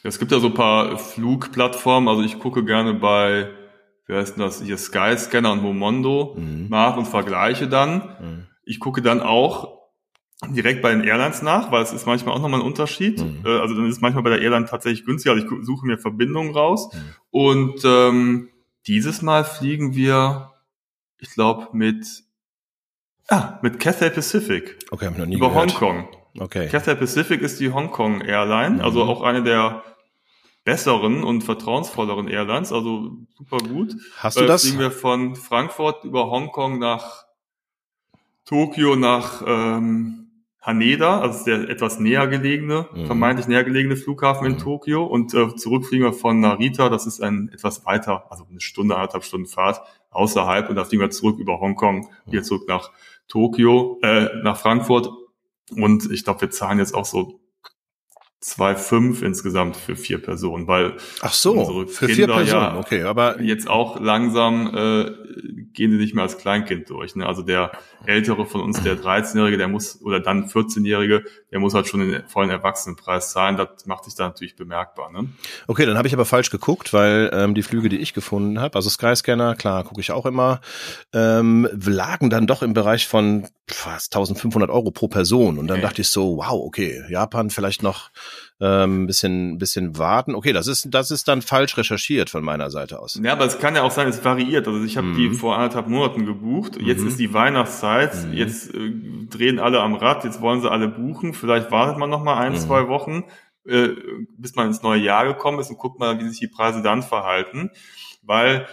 Ja, 0.03 0.09
es 0.09 0.19
gibt 0.19 0.31
ja 0.31 0.39
so 0.39 0.47
ein 0.47 0.53
paar 0.53 0.97
Flugplattformen. 0.97 2.09
Also 2.09 2.23
ich 2.23 2.39
gucke 2.39 2.65
gerne 2.65 2.93
bei 2.93 3.49
wie 4.05 4.15
heißt 4.15 4.35
denn 4.35 4.43
das 4.43 4.61
hier 4.61 4.77
Skyscanner 4.77 5.53
und 5.53 5.61
Momondo 5.61 6.35
mhm. 6.37 6.67
nach 6.69 6.97
und 6.97 7.05
vergleiche 7.05 7.67
dann. 7.67 8.15
Mhm. 8.21 8.47
Ich 8.65 8.79
gucke 8.79 9.01
dann 9.01 9.21
auch 9.21 9.82
direkt 10.49 10.81
bei 10.81 10.91
den 10.91 11.03
Airlines 11.03 11.41
nach, 11.41 11.71
weil 11.71 11.83
es 11.83 11.93
ist 11.93 12.05
manchmal 12.05 12.35
auch 12.35 12.41
nochmal 12.41 12.59
ein 12.59 12.65
Unterschied. 12.65 13.19
Mhm. 13.19 13.43
Äh, 13.45 13.59
also 13.59 13.75
dann 13.75 13.87
ist 13.87 14.01
manchmal 14.01 14.23
bei 14.23 14.31
der 14.31 14.41
Airline 14.41 14.65
tatsächlich 14.65 15.05
günstiger. 15.05 15.33
Also 15.33 15.45
ich 15.45 15.65
suche 15.65 15.85
mir 15.85 15.97
Verbindungen 15.97 16.53
raus. 16.53 16.89
Mhm. 16.93 16.99
Und 17.31 17.81
ähm, 17.85 18.49
dieses 18.87 19.21
Mal 19.21 19.43
fliegen 19.45 19.95
wir, 19.95 20.51
ich 21.19 21.29
glaube, 21.31 21.69
mit 21.73 22.05
ah, 23.29 23.59
mit 23.61 23.79
Cathay 23.79 24.09
Pacific. 24.09 24.77
Okay, 24.91 25.05
habe 25.05 25.15
ich 25.15 25.19
noch 25.19 25.27
nie 25.27 25.35
über 25.35 25.49
gehört. 25.49 25.71
Hongkong. 25.81 26.07
Okay. 26.39 26.67
Cathay 26.67 26.95
Pacific 26.95 27.41
ist 27.41 27.59
die 27.59 27.71
Hongkong 27.71 28.21
Airline, 28.21 28.83
also 28.83 29.03
mhm. 29.03 29.09
auch 29.09 29.21
eine 29.21 29.43
der 29.43 29.83
besseren 30.63 31.23
und 31.23 31.43
vertrauensvolleren 31.43 32.27
Airlines, 32.27 32.71
also 32.71 33.11
super 33.37 33.57
gut. 33.57 33.95
Hast 34.17 34.37
du 34.37 34.43
äh, 34.43 34.47
das? 34.47 34.63
Fliegen 34.63 34.79
wir 34.79 34.91
von 34.91 35.35
Frankfurt 35.35 36.03
über 36.05 36.29
Hongkong 36.31 36.79
nach 36.79 37.25
Tokio 38.45 38.95
nach 38.95 39.43
ähm, 39.45 40.22
Haneda, 40.63 41.19
also 41.19 41.43
der 41.43 41.69
etwas 41.69 41.99
näher 41.99 42.25
gelegene, 42.27 42.87
mhm. 42.93 43.05
vermeintlich 43.05 43.47
näher 43.47 43.65
gelegene 43.65 43.97
Flughafen 43.97 44.47
in 44.47 44.53
mhm. 44.53 44.59
Tokio 44.59 45.03
und 45.03 45.33
äh, 45.33 45.53
zurückfliegen 45.55 46.05
wir 46.05 46.13
von 46.13 46.39
Narita, 46.39 46.87
das 46.87 47.05
ist 47.05 47.21
ein 47.21 47.49
etwas 47.53 47.85
weiter, 47.85 48.31
also 48.31 48.45
eine 48.49 48.61
Stunde, 48.61 48.95
anderthalb 48.95 49.25
Stunden 49.25 49.47
Fahrt 49.47 49.81
außerhalb 50.09 50.69
und 50.69 50.77
da 50.77 50.85
fliegen 50.85 51.01
wir 51.01 51.09
zurück 51.09 51.37
über 51.37 51.59
Hongkong, 51.59 52.09
wieder 52.25 52.41
mhm. 52.41 52.45
zurück 52.45 52.63
nach 52.69 52.91
Tokio, 53.27 53.99
äh, 54.03 54.29
nach 54.41 54.57
Frankfurt 54.57 55.09
und 55.71 56.09
ich 56.09 56.23
glaube, 56.23 56.41
wir 56.41 56.49
zahlen 56.49 56.79
jetzt 56.79 56.95
auch 56.95 57.05
so 57.05 57.41
2,5 58.41 59.21
insgesamt 59.21 59.75
für 59.75 59.97
vier 59.97 60.21
Personen, 60.21 60.67
weil 60.67 60.95
Ach 61.21 61.33
so, 61.33 61.85
für 61.87 62.07
Kinder, 62.07 62.15
vier 62.15 62.27
Personen, 62.27 62.47
ja, 62.47 62.77
okay, 62.77 63.03
aber 63.03 63.41
jetzt 63.41 63.69
auch 63.69 63.99
langsam 63.99 64.73
äh, 64.73 65.11
gehen 65.73 65.91
sie 65.91 65.97
nicht 65.97 66.13
mehr 66.13 66.23
als 66.23 66.37
Kleinkind 66.37 66.89
durch. 66.89 67.15
Ne? 67.15 67.25
Also 67.25 67.41
der 67.41 67.71
ältere 68.05 68.45
von 68.45 68.61
uns, 68.61 68.81
der 68.81 68.97
13-Jährige, 68.97 69.57
der 69.57 69.67
muss 69.67 70.01
oder 70.01 70.19
dann 70.19 70.45
14-Jährige, 70.45 71.23
der 71.51 71.59
muss 71.59 71.73
halt 71.73 71.87
schon 71.87 71.99
den 71.99 72.27
vollen 72.27 72.49
Erwachsenenpreis 72.49 73.31
zahlen. 73.31 73.57
Das 73.57 73.85
macht 73.85 74.05
sich 74.05 74.15
da 74.15 74.27
natürlich 74.27 74.55
bemerkbar. 74.55 75.11
Ne? 75.11 75.29
Okay, 75.67 75.85
dann 75.85 75.97
habe 75.97 76.07
ich 76.07 76.13
aber 76.13 76.25
falsch 76.25 76.49
geguckt, 76.49 76.93
weil 76.93 77.29
ähm, 77.33 77.55
die 77.55 77.63
Flüge, 77.63 77.89
die 77.89 77.99
ich 77.99 78.13
gefunden 78.13 78.59
habe, 78.59 78.75
also 78.75 78.89
Skyscanner, 78.89 79.55
klar, 79.55 79.83
gucke 79.83 80.01
ich 80.01 80.11
auch 80.11 80.25
immer, 80.25 80.61
ähm, 81.13 81.67
lagen 81.73 82.29
dann 82.29 82.47
doch 82.47 82.61
im 82.61 82.73
Bereich 82.73 83.07
von 83.07 83.47
fast 83.69 84.15
1500 84.15 84.69
Euro 84.69 84.91
pro 84.91 85.07
Person. 85.07 85.57
Und 85.57 85.67
dann 85.67 85.77
okay. 85.77 85.87
dachte 85.87 86.01
ich 86.01 86.09
so, 86.09 86.37
wow, 86.37 86.61
okay, 86.65 87.03
Japan 87.09 87.49
vielleicht 87.49 87.83
noch 87.83 88.09
ähm, 88.59 89.07
bisschen, 89.07 89.57
bisschen 89.57 89.97
warten. 89.97 90.35
Okay, 90.35 90.53
das 90.53 90.67
ist, 90.67 90.87
das 90.91 91.11
ist 91.11 91.27
dann 91.27 91.41
falsch 91.41 91.77
recherchiert 91.77 92.29
von 92.29 92.43
meiner 92.43 92.69
Seite 92.69 92.99
aus. 92.99 93.19
Ja, 93.21 93.33
aber 93.33 93.45
es 93.45 93.59
kann 93.59 93.75
ja 93.75 93.81
auch 93.83 93.91
sein, 93.91 94.07
es 94.07 94.23
variiert. 94.23 94.67
Also 94.67 94.83
ich 94.83 94.97
habe 94.97 95.07
mhm. 95.07 95.15
die 95.15 95.29
vor 95.31 95.55
anderthalb 95.55 95.87
Monaten 95.87 96.25
gebucht. 96.25 96.77
Jetzt 96.81 97.01
mhm. 97.01 97.07
ist 97.07 97.19
die 97.19 97.33
Weihnachtszeit. 97.33 98.13
Mhm. 98.25 98.33
Jetzt 98.33 98.73
äh, 98.73 98.91
drehen 99.29 99.59
alle 99.59 99.81
am 99.81 99.95
Rad. 99.95 100.23
Jetzt 100.23 100.41
wollen 100.41 100.61
sie 100.61 100.71
alle 100.71 100.87
buchen. 100.87 101.33
Vielleicht 101.33 101.71
wartet 101.71 101.97
man 101.97 102.09
noch 102.09 102.23
mal 102.23 102.37
ein, 102.37 102.53
mhm. 102.53 102.57
zwei 102.57 102.87
Wochen, 102.87 103.25
äh, 103.65 103.89
bis 104.37 104.55
man 104.55 104.67
ins 104.67 104.81
neue 104.81 105.01
Jahr 105.01 105.25
gekommen 105.25 105.59
ist 105.59 105.69
und 105.69 105.77
guckt 105.77 105.99
mal, 105.99 106.19
wie 106.19 106.29
sich 106.29 106.39
die 106.39 106.47
Preise 106.47 106.81
dann 106.81 107.01
verhalten. 107.01 107.71
Weil 108.21 108.67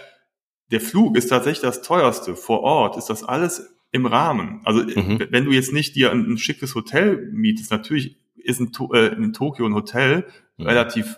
der 0.71 0.79
Flug 0.79 1.17
ist 1.17 1.27
tatsächlich 1.27 1.61
das 1.61 1.81
teuerste. 1.81 2.35
Vor 2.35 2.61
Ort 2.61 2.97
ist 2.97 3.09
das 3.09 3.23
alles 3.23 3.75
im 3.91 4.05
Rahmen. 4.05 4.61
Also 4.63 4.83
mhm. 4.83 5.27
wenn 5.31 5.45
du 5.45 5.51
jetzt 5.51 5.73
nicht 5.73 5.95
dir 5.95 6.11
ein, 6.11 6.31
ein 6.31 6.37
schickes 6.37 6.75
Hotel 6.75 7.29
mietest, 7.33 7.71
natürlich 7.71 8.20
ist 8.43 8.59
in, 8.59 8.71
äh, 8.93 9.07
in 9.07 9.33
Tokio 9.33 9.65
ein 9.65 9.73
Hotel 9.73 10.27
mhm. 10.57 10.65
relativ 10.65 11.17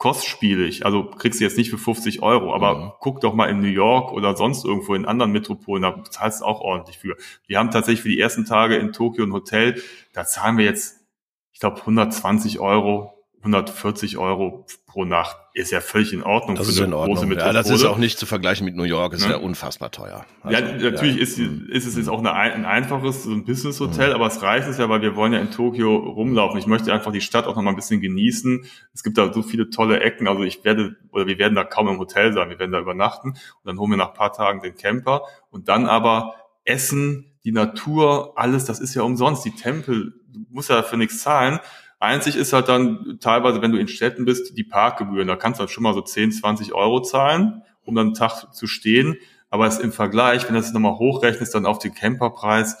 kostspielig. 0.00 0.86
Also 0.86 1.04
kriegst 1.04 1.40
du 1.40 1.44
jetzt 1.44 1.58
nicht 1.58 1.68
für 1.68 1.76
50 1.76 2.22
Euro, 2.22 2.54
aber 2.54 2.74
mhm. 2.74 2.92
guck 3.00 3.20
doch 3.20 3.34
mal 3.34 3.50
in 3.50 3.60
New 3.60 3.66
York 3.66 4.12
oder 4.12 4.34
sonst 4.34 4.64
irgendwo 4.64 4.94
in 4.94 5.04
anderen 5.04 5.30
Metropolen, 5.30 5.82
da 5.82 6.02
zahlst 6.04 6.40
du 6.40 6.46
auch 6.46 6.60
ordentlich 6.62 6.98
für. 6.98 7.16
Wir 7.46 7.58
haben 7.58 7.70
tatsächlich 7.70 8.00
für 8.00 8.08
die 8.08 8.18
ersten 8.18 8.46
Tage 8.46 8.76
in 8.76 8.92
Tokio 8.92 9.24
ein 9.24 9.32
Hotel, 9.32 9.82
da 10.14 10.24
zahlen 10.24 10.56
wir 10.56 10.64
jetzt, 10.64 11.06
ich 11.52 11.60
glaube, 11.60 11.80
120 11.80 12.60
Euro 12.60 13.19
140 13.42 14.18
Euro 14.18 14.66
pro 14.86 15.04
Nacht 15.06 15.36
ist 15.54 15.70
ja 15.70 15.80
völlig 15.80 16.12
in 16.12 16.22
Ordnung 16.22 16.56
das 16.56 16.76
für 16.76 16.84
eine 16.84 16.94
große 16.94 17.24
Metropole. 17.24 17.46
Ja, 17.46 17.52
das 17.52 17.70
ist 17.70 17.84
auch 17.84 17.96
nicht 17.96 18.18
zu 18.18 18.26
vergleichen 18.26 18.66
mit 18.66 18.76
New 18.76 18.82
York, 18.82 19.14
ist 19.14 19.24
ja, 19.24 19.30
ja 19.30 19.36
unfassbar 19.36 19.90
teuer. 19.90 20.26
Also, 20.42 20.58
ja, 20.58 20.90
natürlich 20.90 21.16
ja. 21.16 21.22
Ist, 21.22 21.38
ist 21.38 21.86
es 21.86 21.96
jetzt 21.96 22.08
auch 22.08 22.18
eine, 22.18 22.34
ein 22.34 22.66
einfaches 22.66 23.24
so 23.24 23.30
ein 23.30 23.44
Business-Hotel, 23.44 24.10
mhm. 24.10 24.14
aber 24.16 24.26
es 24.26 24.42
reicht 24.42 24.68
es 24.68 24.76
ja, 24.76 24.88
weil 24.90 25.00
wir 25.00 25.16
wollen 25.16 25.32
ja 25.32 25.38
in 25.38 25.50
Tokio 25.50 25.96
rumlaufen. 25.96 26.58
Ich 26.58 26.66
möchte 26.66 26.92
einfach 26.92 27.12
die 27.12 27.22
Stadt 27.22 27.46
auch 27.46 27.56
noch 27.56 27.62
mal 27.62 27.70
ein 27.70 27.76
bisschen 27.76 28.02
genießen. 28.02 28.66
Es 28.92 29.02
gibt 29.02 29.16
da 29.16 29.32
so 29.32 29.42
viele 29.42 29.70
tolle 29.70 30.00
Ecken, 30.00 30.28
also 30.28 30.42
ich 30.42 30.62
werde, 30.64 30.96
oder 31.10 31.26
wir 31.26 31.38
werden 31.38 31.54
da 31.54 31.64
kaum 31.64 31.88
im 31.88 31.98
Hotel 31.98 32.34
sein, 32.34 32.50
wir 32.50 32.58
werden 32.58 32.72
da 32.72 32.80
übernachten 32.80 33.30
und 33.30 33.38
dann 33.64 33.78
holen 33.78 33.90
wir 33.90 33.96
nach 33.96 34.12
paar 34.12 34.32
Tagen 34.32 34.60
den 34.60 34.74
Camper 34.74 35.22
und 35.50 35.68
dann 35.68 35.86
aber 35.86 36.34
Essen, 36.64 37.32
die 37.44 37.52
Natur, 37.52 38.34
alles, 38.36 38.66
das 38.66 38.80
ist 38.80 38.94
ja 38.94 39.02
umsonst. 39.02 39.44
Die 39.46 39.54
Tempel, 39.54 40.12
du 40.28 40.40
musst 40.50 40.68
ja 40.68 40.76
dafür 40.76 40.98
nichts 40.98 41.22
zahlen. 41.22 41.58
Einzig 42.00 42.34
ist 42.36 42.54
halt 42.54 42.68
dann 42.68 43.18
teilweise, 43.20 43.60
wenn 43.60 43.72
du 43.72 43.78
in 43.78 43.86
Städten 43.86 44.24
bist, 44.24 44.56
die 44.56 44.64
Parkgebühren. 44.64 45.28
Da 45.28 45.36
kannst 45.36 45.60
du 45.60 45.62
halt 45.62 45.70
schon 45.70 45.82
mal 45.82 45.92
so 45.92 46.00
10, 46.00 46.32
20 46.32 46.72
Euro 46.72 47.02
zahlen, 47.02 47.62
um 47.84 47.94
dann 47.94 48.08
einen 48.08 48.14
Tag 48.14 48.54
zu 48.54 48.66
stehen. 48.66 49.18
Aber 49.50 49.66
es 49.66 49.78
im 49.78 49.92
Vergleich, 49.92 50.46
wenn 50.46 50.54
du 50.54 50.60
das 50.60 50.72
nochmal 50.72 50.98
hochrechnest, 50.98 51.54
dann 51.54 51.66
auf 51.66 51.78
den 51.78 51.94
Camperpreis, 51.94 52.78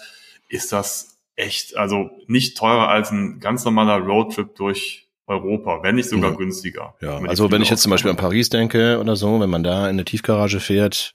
ist 0.48 0.72
das 0.72 1.18
echt, 1.36 1.76
also 1.76 2.10
nicht 2.26 2.56
teurer 2.56 2.88
als 2.88 3.10
ein 3.10 3.40
ganz 3.40 3.64
normaler 3.64 3.98
Roadtrip 3.98 4.54
durch 4.54 5.09
Europa, 5.30 5.82
wenn 5.82 5.94
nicht 5.94 6.08
sogar 6.08 6.32
mhm. 6.32 6.36
günstiger. 6.36 6.94
Ja, 7.00 7.18
also 7.18 7.50
wenn 7.50 7.62
ich 7.62 7.70
jetzt 7.70 7.82
zum 7.82 7.90
Beispiel 7.90 8.10
an 8.10 8.16
Paris 8.16 8.48
denke 8.48 8.98
oder 8.98 9.14
so, 9.14 9.40
wenn 9.40 9.48
man 9.48 9.62
da 9.62 9.84
in 9.84 9.90
eine 9.90 10.04
Tiefgarage 10.04 10.58
fährt, 10.58 11.12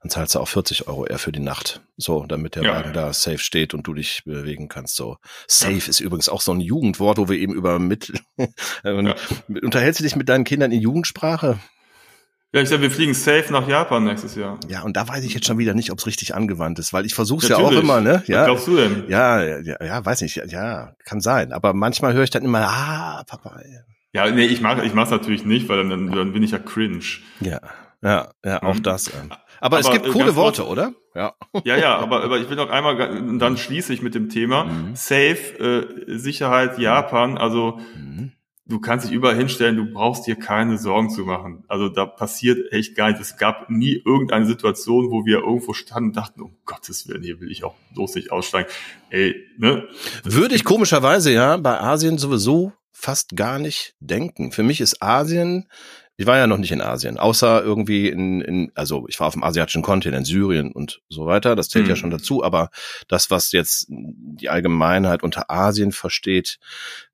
dann 0.00 0.10
zahlst 0.10 0.36
du 0.36 0.38
auch 0.38 0.48
40 0.48 0.86
Euro 0.86 1.04
eher 1.04 1.18
für 1.18 1.32
die 1.32 1.40
Nacht. 1.40 1.82
So, 1.96 2.24
damit 2.26 2.54
der 2.54 2.62
ja. 2.62 2.74
Wagen 2.74 2.92
da 2.92 3.12
safe 3.12 3.38
steht 3.38 3.74
und 3.74 3.86
du 3.86 3.94
dich 3.94 4.22
bewegen 4.24 4.68
kannst. 4.68 4.96
So, 4.96 5.16
safe 5.48 5.72
ja. 5.72 5.88
ist 5.88 6.00
übrigens 6.00 6.28
auch 6.28 6.40
so 6.40 6.52
ein 6.52 6.60
Jugendwort, 6.60 7.18
wo 7.18 7.28
wir 7.28 7.36
eben 7.36 7.54
über 7.54 7.78
mit, 7.78 8.12
ja. 8.84 9.14
unterhältst 9.48 10.00
du 10.00 10.04
dich 10.04 10.16
mit 10.16 10.28
deinen 10.28 10.44
Kindern 10.44 10.70
in 10.70 10.80
Jugendsprache? 10.80 11.58
Ja, 12.52 12.62
ich 12.62 12.68
sag, 12.68 12.80
wir 12.80 12.90
fliegen 12.90 13.12
safe 13.12 13.52
nach 13.52 13.66
Japan 13.68 14.04
nächstes 14.04 14.34
Jahr. 14.34 14.58
Ja, 14.68 14.82
und 14.82 14.96
da 14.96 15.06
weiß 15.06 15.24
ich 15.24 15.34
jetzt 15.34 15.46
schon 15.46 15.58
wieder 15.58 15.74
nicht, 15.74 15.90
ob 15.90 15.98
es 15.98 16.06
richtig 16.06 16.34
angewandt 16.34 16.78
ist, 16.78 16.92
weil 16.92 17.04
ich 17.04 17.14
versuche 17.14 17.46
ja 17.48 17.56
auch 17.56 17.72
immer, 17.72 18.00
ne? 18.00 18.22
Ja. 18.26 18.38
Was 18.38 18.46
glaubst 18.46 18.66
du 18.68 18.76
denn? 18.76 19.04
Ja, 19.08 19.42
ja, 19.42 19.76
ja, 19.84 20.04
weiß 20.04 20.22
nicht, 20.22 20.36
ja, 20.36 20.92
kann 21.04 21.20
sein. 21.20 21.52
Aber 21.52 21.74
manchmal 21.74 22.14
höre 22.14 22.22
ich 22.22 22.30
dann 22.30 22.44
immer, 22.44 22.60
ah, 22.60 23.24
Papa. 23.26 23.60
Ja, 24.12 24.30
nee, 24.30 24.46
ich 24.46 24.60
mag, 24.60 24.82
ich 24.84 24.94
mach's 24.94 25.10
natürlich 25.10 25.44
nicht, 25.44 25.68
weil 25.68 25.88
dann, 25.88 26.10
dann 26.12 26.32
bin 26.32 26.42
ich 26.42 26.52
ja 26.52 26.58
cringe. 26.58 27.04
Ja, 27.40 27.60
ja, 28.02 28.30
ja, 28.44 28.62
auch 28.62 28.76
mhm. 28.76 28.82
das. 28.84 29.10
Aber, 29.12 29.38
aber, 29.60 29.80
es 29.80 29.90
gibt 29.90 30.08
coole 30.08 30.36
Worte, 30.36 30.62
kurz, 30.62 30.72
oder? 30.72 30.92
Ja. 31.14 31.34
Ja, 31.64 31.76
ja, 31.76 31.98
aber, 31.98 32.22
aber 32.22 32.38
ich 32.38 32.48
will 32.48 32.56
noch 32.56 32.70
einmal, 32.70 33.38
dann 33.38 33.56
schließe 33.56 33.92
ich 33.92 34.02
mit 34.02 34.14
dem 34.14 34.28
Thema. 34.28 34.64
Mhm. 34.64 34.94
Safe, 34.94 35.88
äh, 36.06 36.18
Sicherheit, 36.18 36.78
Japan, 36.78 37.36
also 37.36 37.80
mhm 37.94 38.35
du 38.66 38.80
kannst 38.80 39.06
dich 39.06 39.12
überall 39.12 39.36
hinstellen, 39.36 39.76
du 39.76 39.92
brauchst 39.92 40.26
dir 40.26 40.36
keine 40.36 40.78
Sorgen 40.78 41.10
zu 41.10 41.22
machen. 41.22 41.64
Also 41.68 41.88
da 41.88 42.04
passiert 42.04 42.72
echt 42.72 42.96
gar 42.96 43.08
nichts. 43.08 43.30
Es 43.30 43.36
gab 43.36 43.70
nie 43.70 44.02
irgendeine 44.04 44.46
Situation, 44.46 45.10
wo 45.10 45.24
wir 45.24 45.38
irgendwo 45.38 45.72
standen 45.72 46.10
und 46.10 46.16
dachten, 46.16 46.42
um 46.42 46.56
Gottes 46.64 47.08
Willen, 47.08 47.22
hier 47.22 47.40
will 47.40 47.50
ich 47.50 47.64
auch 47.64 47.74
bloß 47.94 48.16
nicht 48.16 48.32
aussteigen. 48.32 48.68
Ey, 49.10 49.34
ne? 49.56 49.88
Würde 50.24 50.54
ich 50.54 50.64
komischerweise 50.64 51.32
ja 51.32 51.56
bei 51.56 51.80
Asien 51.80 52.18
sowieso 52.18 52.72
fast 52.92 53.36
gar 53.36 53.58
nicht 53.58 53.94
denken. 54.00 54.52
Für 54.52 54.62
mich 54.62 54.80
ist 54.80 55.02
Asien 55.02 55.68
Ich 56.18 56.26
war 56.26 56.38
ja 56.38 56.46
noch 56.46 56.56
nicht 56.56 56.72
in 56.72 56.80
Asien, 56.80 57.18
außer 57.18 57.62
irgendwie 57.62 58.08
in, 58.08 58.40
in 58.40 58.72
also 58.74 59.06
ich 59.08 59.20
war 59.20 59.26
auf 59.26 59.34
dem 59.34 59.44
asiatischen 59.44 59.82
Kontinent, 59.82 60.26
Syrien 60.26 60.72
und 60.72 61.02
so 61.08 61.26
weiter. 61.26 61.54
Das 61.56 61.68
zählt 61.68 61.84
mhm. 61.84 61.90
ja 61.90 61.96
schon 61.96 62.10
dazu. 62.10 62.42
Aber 62.42 62.70
das, 63.06 63.30
was 63.30 63.52
jetzt 63.52 63.86
die 63.88 64.48
Allgemeinheit 64.48 65.22
unter 65.22 65.50
Asien 65.50 65.92
versteht, 65.92 66.58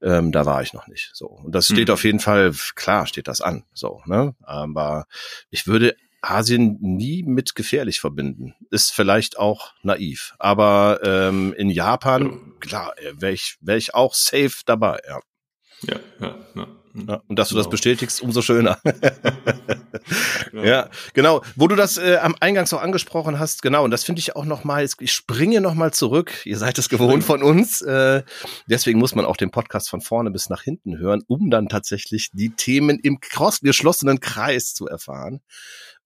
ähm, 0.01 0.31
da 0.31 0.47
war 0.47 0.63
ich 0.63 0.73
noch 0.73 0.87
nicht. 0.87 1.11
So 1.15 1.27
und 1.27 1.53
das 1.53 1.67
steht 1.67 1.89
mhm. 1.89 1.95
auf 1.95 2.05
jeden 2.05 2.21
Fall 2.21 2.53
klar, 2.77 3.07
steht 3.07 3.27
das 3.27 3.41
an. 3.41 3.65
So, 3.73 4.03
ne? 4.07 4.37
Aber 4.43 5.07
ich 5.51 5.67
würde 5.67 5.97
Asien 6.23 6.79
nie 6.81 7.25
mit 7.25 7.57
gefährlich 7.57 8.01
verbinden. 8.01 8.55
Ist 8.71 8.93
vielleicht 8.93 9.39
auch 9.39 9.73
naiv. 9.83 10.35
Aber 10.39 11.01
ähm, 11.03 11.53
in 11.57 11.69
Japan, 11.69 12.53
klar, 12.61 12.95
wäre 13.15 13.33
ich, 13.33 13.57
wär 13.61 13.77
ich 13.77 13.95
auch 13.95 14.15
safe 14.15 14.63
dabei, 14.65 15.01
ja. 15.07 15.21
Ja, 15.83 15.97
ja, 16.21 16.37
ja. 16.55 16.82
Ja, 16.95 17.23
und 17.27 17.39
dass 17.39 17.49
du 17.49 17.55
genau. 17.55 17.65
das 17.65 17.71
bestätigst, 17.71 18.21
umso 18.21 18.43
schöner. 18.43 18.79
genau. 20.51 20.63
Ja, 20.63 20.91
genau. 21.15 21.43
Wo 21.57 21.69
du 21.69 21.77
das 21.77 21.97
äh, 21.97 22.19
am 22.21 22.37
Eingangs 22.41 22.73
auch 22.73 22.83
angesprochen 22.83 23.39
hast, 23.39 23.63
genau. 23.63 23.85
Und 23.85 23.91
das 23.91 24.05
finde 24.05 24.21
ich 24.21 24.37
auch 24.37 24.45
nochmal, 24.45 24.87
ich 25.01 25.13
springe 25.13 25.61
nochmal 25.61 25.93
zurück. 25.93 26.45
Ihr 26.45 26.59
seid 26.59 26.79
es 26.79 26.89
gewohnt 26.89 27.25
von 27.25 27.43
uns. 27.43 27.81
Äh, 27.83 28.23
deswegen 28.67 28.99
muss 28.99 29.15
man 29.15 29.25
auch 29.25 29.37
den 29.37 29.51
Podcast 29.51 29.89
von 29.89 30.01
vorne 30.03 30.31
bis 30.31 30.51
nach 30.51 30.63
hinten 30.63 30.99
hören, 30.99 31.23
um 31.27 31.51
dann 31.51 31.69
tatsächlich 31.69 32.31
die 32.33 32.51
Themen 32.51 32.99
im 32.99 33.19
geschlossenen 33.63 34.21
Kreis 34.21 34.75
zu 34.75 34.87
erfahren 34.87 35.41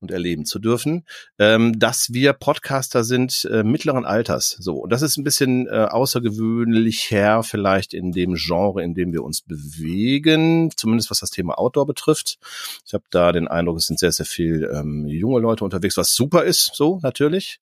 und 0.01 0.11
erleben 0.11 0.45
zu 0.45 0.59
dürfen, 0.59 1.05
ähm, 1.39 1.79
dass 1.79 2.13
wir 2.13 2.33
Podcaster 2.33 3.03
sind 3.05 3.49
äh, 3.51 3.63
mittleren 3.63 4.05
Alters. 4.05 4.57
So, 4.61 4.77
und 4.77 4.93
das 4.93 5.03
ist 5.03 5.17
ein 5.17 5.25
bisschen 5.25 5.67
äh, 5.67 5.87
außergewöhnlich 5.91 7.11
her, 7.11 7.43
vielleicht 7.43 7.95
in 7.95 8.13
dem 8.13 8.35
Genre, 8.35 8.83
in 8.83 8.95
dem 8.95 9.13
wir 9.13 9.25
uns 9.25 9.41
bewegen, 9.41 10.71
zumindest 10.77 11.11
was 11.11 11.21
das 11.21 11.31
Thema 11.31 11.59
Outdoor 11.59 11.87
betrifft. 11.87 12.39
Ich 12.87 12.93
habe 12.93 13.05
da 13.11 13.33
den 13.33 13.49
Eindruck, 13.49 13.79
es 13.79 13.87
sind 13.87 13.99
sehr, 13.99 14.13
sehr 14.13 14.27
viel 14.27 14.71
ähm, 14.73 15.07
junge 15.07 15.41
Leute 15.41 15.65
unterwegs, 15.65 15.97
was 15.97 16.15
super 16.15 16.45
ist, 16.45 16.73
so 16.75 17.01
natürlich. 17.03 17.59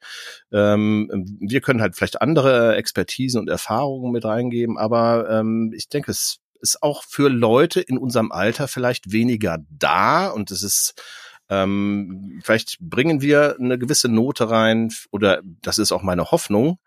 Ähm, 0.53 1.39
wir 1.41 1.61
können 1.61 1.81
halt 1.81 1.95
vielleicht 1.95 2.21
andere 2.21 2.77
Expertisen 2.77 3.41
und 3.41 3.49
Erfahrungen 3.49 4.13
mit 4.13 4.25
reingeben, 4.25 4.77
aber 4.77 5.31
ähm, 5.31 5.73
ich 5.75 5.89
denke, 5.89 6.11
es 6.11 6.41
ist 6.61 6.83
auch 6.83 7.05
für 7.05 7.29
Leute 7.29 7.81
in 7.81 7.99
unserem 7.99 8.33
Alter 8.33 8.69
vielleicht 8.69 9.13
weniger 9.13 9.59
da 9.69 10.29
und 10.29 10.51
es 10.51 10.63
ist 10.63 10.95
ähm, 11.63 12.41
vielleicht 12.43 12.79
bringen 12.81 13.21
wir 13.21 13.57
eine 13.59 13.79
gewisse 13.79 14.09
Note 14.09 14.51
rein 14.51 14.93
oder 15.11 15.41
das 15.63 15.79
ist 15.79 15.93
auch 15.93 16.03
meine 16.03 16.31
Hoffnung, 16.31 16.79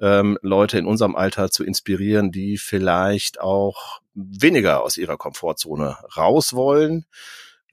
ähm, 0.00 0.38
Leute 0.42 0.78
in 0.78 0.86
unserem 0.86 1.16
Alter 1.16 1.50
zu 1.50 1.64
inspirieren, 1.64 2.30
die 2.30 2.56
vielleicht 2.56 3.40
auch 3.40 4.00
weniger 4.14 4.82
aus 4.82 4.96
ihrer 4.96 5.16
Komfortzone 5.16 5.96
raus 6.16 6.54
wollen 6.54 7.06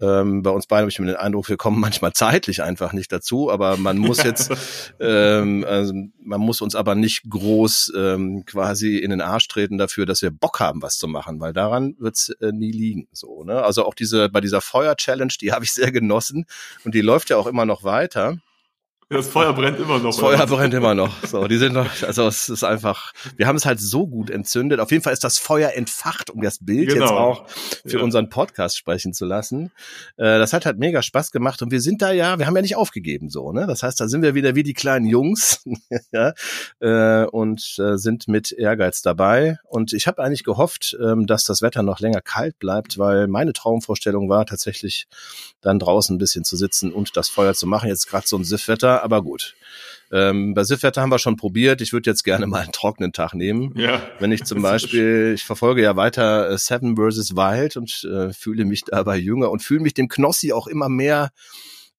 ähm, 0.01 0.43
bei 0.43 0.49
uns 0.49 0.67
beiden 0.67 0.83
habe 0.83 0.91
ich 0.91 0.99
mir 0.99 1.07
den 1.07 1.15
Eindruck, 1.15 1.49
wir 1.49 1.57
kommen 1.57 1.79
manchmal 1.79 2.13
zeitlich 2.13 2.63
einfach 2.63 2.93
nicht 2.93 3.11
dazu, 3.11 3.51
aber 3.51 3.77
man 3.77 3.97
muss 3.97 4.23
jetzt, 4.23 4.51
ähm, 4.99 5.65
also 5.67 5.93
man 6.23 6.41
muss 6.41 6.61
uns 6.61 6.75
aber 6.75 6.95
nicht 6.95 7.29
groß 7.29 7.93
ähm, 7.95 8.45
quasi 8.45 8.97
in 8.97 9.09
den 9.09 9.21
Arsch 9.21 9.47
treten 9.47 9.77
dafür, 9.77 10.05
dass 10.05 10.21
wir 10.21 10.31
Bock 10.31 10.59
haben, 10.59 10.81
was 10.81 10.97
zu 10.97 11.07
machen, 11.07 11.39
weil 11.39 11.53
daran 11.53 11.95
wird's 11.99 12.29
äh, 12.41 12.51
nie 12.51 12.71
liegen. 12.71 13.07
So, 13.11 13.43
ne? 13.43 13.63
Also 13.63 13.85
auch 13.85 13.93
diese 13.93 14.29
bei 14.29 14.41
dieser 14.41 14.61
Feuer-Challenge, 14.61 15.33
die 15.41 15.51
habe 15.51 15.65
ich 15.65 15.73
sehr 15.73 15.91
genossen 15.91 16.45
und 16.85 16.95
die 16.95 17.01
läuft 17.01 17.29
ja 17.29 17.37
auch 17.37 17.47
immer 17.47 17.65
noch 17.65 17.83
weiter. 17.83 18.37
Das 19.11 19.27
Feuer 19.27 19.53
brennt 19.53 19.79
immer 19.79 19.97
noch. 19.97 20.11
Das 20.11 20.19
Feuer 20.19 20.45
brennt 20.45 20.75
immer 20.75 20.93
noch. 20.93 21.23
So, 21.25 21.47
die 21.47 21.57
sind 21.57 21.73
noch, 21.73 21.89
also 22.03 22.27
es 22.27 22.47
ist 22.47 22.63
einfach, 22.63 23.11
wir 23.37 23.47
haben 23.47 23.55
es 23.55 23.65
halt 23.65 23.81
so 23.81 24.05
gut 24.05 24.29
entzündet. 24.29 24.79
Auf 24.79 24.91
jeden 24.91 25.03
Fall 25.03 25.13
ist 25.13 25.23
das 25.23 25.39
Feuer 25.39 25.71
entfacht, 25.71 26.29
um 26.29 26.41
das 26.43 26.63
Bild 26.63 26.89
genau. 26.89 27.01
jetzt 27.01 27.11
auch 27.11 27.49
für 27.87 27.97
ja. 27.97 28.03
unseren 28.03 28.29
Podcast 28.29 28.77
sprechen 28.77 29.15
zu 29.15 29.25
lassen. 29.25 29.71
Äh, 30.17 30.37
das 30.37 30.53
hat 30.53 30.67
halt 30.67 30.77
mega 30.77 31.01
Spaß 31.01 31.31
gemacht 31.31 31.63
und 31.63 31.71
wir 31.71 31.81
sind 31.81 32.03
da 32.03 32.11
ja, 32.11 32.37
wir 32.37 32.45
haben 32.45 32.55
ja 32.55 32.61
nicht 32.61 32.75
aufgegeben 32.75 33.29
so, 33.29 33.51
ne? 33.51 33.65
Das 33.65 33.81
heißt, 33.81 33.99
da 33.99 34.07
sind 34.07 34.21
wir 34.21 34.35
wieder 34.35 34.53
wie 34.53 34.61
die 34.61 34.75
kleinen 34.75 35.07
Jungs, 35.07 35.63
ja, 36.11 36.33
äh, 36.79 37.25
und 37.25 37.79
äh, 37.79 37.97
sind 37.97 38.27
mit 38.27 38.51
Ehrgeiz 38.51 39.01
dabei. 39.01 39.57
Und 39.63 39.91
ich 39.91 40.05
habe 40.05 40.21
eigentlich 40.21 40.43
gehofft, 40.43 40.95
ähm, 41.03 41.25
dass 41.25 41.43
das 41.45 41.63
Wetter 41.63 41.81
noch 41.81 41.99
länger 41.99 42.21
kalt 42.21 42.59
bleibt, 42.59 42.99
weil 42.99 43.27
meine 43.27 43.53
Traumvorstellung 43.53 44.29
war 44.29 44.45
tatsächlich 44.45 45.07
dann 45.61 45.79
draußen 45.79 46.15
ein 46.15 46.19
bisschen 46.19 46.43
zu 46.43 46.55
sitzen 46.55 46.93
und 46.93 47.17
das 47.17 47.27
Feuer 47.27 47.55
zu 47.55 47.65
machen. 47.65 47.89
Jetzt 47.89 48.07
gerade 48.07 48.27
so 48.27 48.37
ein 48.37 48.43
Siffwetter 48.43 48.98
aber 49.03 49.21
gut. 49.21 49.55
Ähm, 50.11 50.53
bei 50.53 50.63
Siffwetter 50.63 51.01
haben 51.01 51.11
wir 51.11 51.19
schon 51.19 51.35
probiert. 51.35 51.81
Ich 51.81 51.93
würde 51.93 52.09
jetzt 52.09 52.23
gerne 52.23 52.47
mal 52.47 52.61
einen 52.61 52.71
trockenen 52.71 53.13
Tag 53.13 53.33
nehmen. 53.33 53.73
Ja. 53.77 54.01
Wenn 54.19 54.31
ich 54.31 54.43
zum 54.43 54.61
Beispiel, 54.61 55.33
ich 55.35 55.43
verfolge 55.43 55.83
ja 55.83 55.95
weiter 55.95 56.49
äh, 56.49 56.57
Seven 56.57 56.95
vs. 56.95 57.35
Wild 57.35 57.77
und 57.77 58.03
äh, 58.03 58.33
fühle 58.33 58.65
mich 58.65 58.85
dabei 58.85 59.17
jünger 59.17 59.51
und 59.51 59.61
fühle 59.61 59.81
mich 59.81 59.93
dem 59.93 60.07
Knossi 60.07 60.51
auch 60.51 60.67
immer 60.67 60.89
mehr 60.89 61.29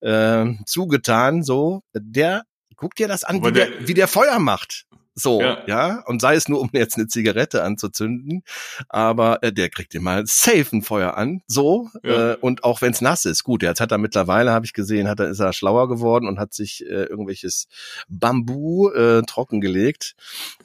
äh, 0.01 0.47
zugetan. 0.67 1.45
So, 1.45 1.83
der 1.95 2.45
guck 2.77 2.95
dir 2.97 3.07
das 3.07 3.23
an, 3.23 3.45
wie 3.45 3.53
der, 3.53 3.67
der, 3.67 3.89
wie 3.89 3.95
der 3.95 4.09
Feuer 4.09 4.39
macht. 4.39 4.87
So, 5.21 5.41
ja. 5.41 5.59
ja. 5.67 6.03
Und 6.07 6.21
sei 6.21 6.35
es 6.35 6.49
nur, 6.49 6.61
um 6.61 6.71
jetzt 6.73 6.97
eine 6.97 7.07
Zigarette 7.07 7.63
anzuzünden. 7.63 8.43
Aber 8.89 9.43
äh, 9.43 9.53
der 9.53 9.69
kriegt 9.69 9.95
immer 9.95 10.27
safe 10.27 10.67
ein 10.73 10.83
Feuer 10.83 11.17
an. 11.17 11.43
So. 11.47 11.89
Ja. 12.03 12.33
Äh, 12.33 12.37
und 12.37 12.65
auch 12.65 12.83
wenn 12.83 12.93
es 12.93 13.01
nass 13.01 13.25
ist. 13.25 13.45
Gut, 13.45 13.63
jetzt 13.63 13.81
hat 13.81 13.93
er 13.93 13.99
mittlerweile, 13.99 14.53
habe 14.53 14.67
ich 14.67 14.73
gesehen, 14.73 15.09
hat 15.09 15.21
er, 15.21 15.29
ist 15.29 15.41
er 15.41 15.53
schlauer 15.53 15.89
geworden 15.89 16.27
und 16.27 16.39
hat 16.39 16.55
sich 16.55 16.85
äh, 16.87 17.05
irgendwelches 17.05 17.69
Bambu 18.09 18.91
äh, 18.91 19.23
trockengelegt. 19.23 20.15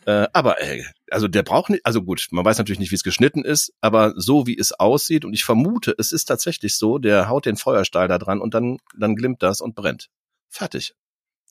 Äh, 0.05 0.27
aber 0.33 0.61
ey, 0.61 0.85
also 1.11 1.27
der 1.27 1.43
braucht 1.43 1.69
nicht, 1.69 1.85
also 1.85 2.01
gut, 2.01 2.27
man 2.31 2.45
weiß 2.45 2.57
natürlich 2.57 2.79
nicht, 2.79 2.91
wie 2.91 2.95
es 2.95 3.03
geschnitten 3.03 3.43
ist, 3.43 3.73
aber 3.81 4.13
so 4.15 4.47
wie 4.47 4.57
es 4.57 4.71
aussieht, 4.71 5.25
und 5.25 5.33
ich 5.33 5.43
vermute, 5.43 5.93
es 5.97 6.11
ist 6.11 6.25
tatsächlich 6.25 6.77
so, 6.77 6.97
der 6.97 7.29
haut 7.29 7.45
den 7.45 7.57
Feuerstahl 7.57 8.07
da 8.07 8.17
dran 8.17 8.41
und 8.41 8.53
dann, 8.53 8.77
dann 8.97 9.15
glimmt 9.15 9.43
das 9.43 9.61
und 9.61 9.75
brennt. 9.75 10.09
Fertig. 10.49 10.95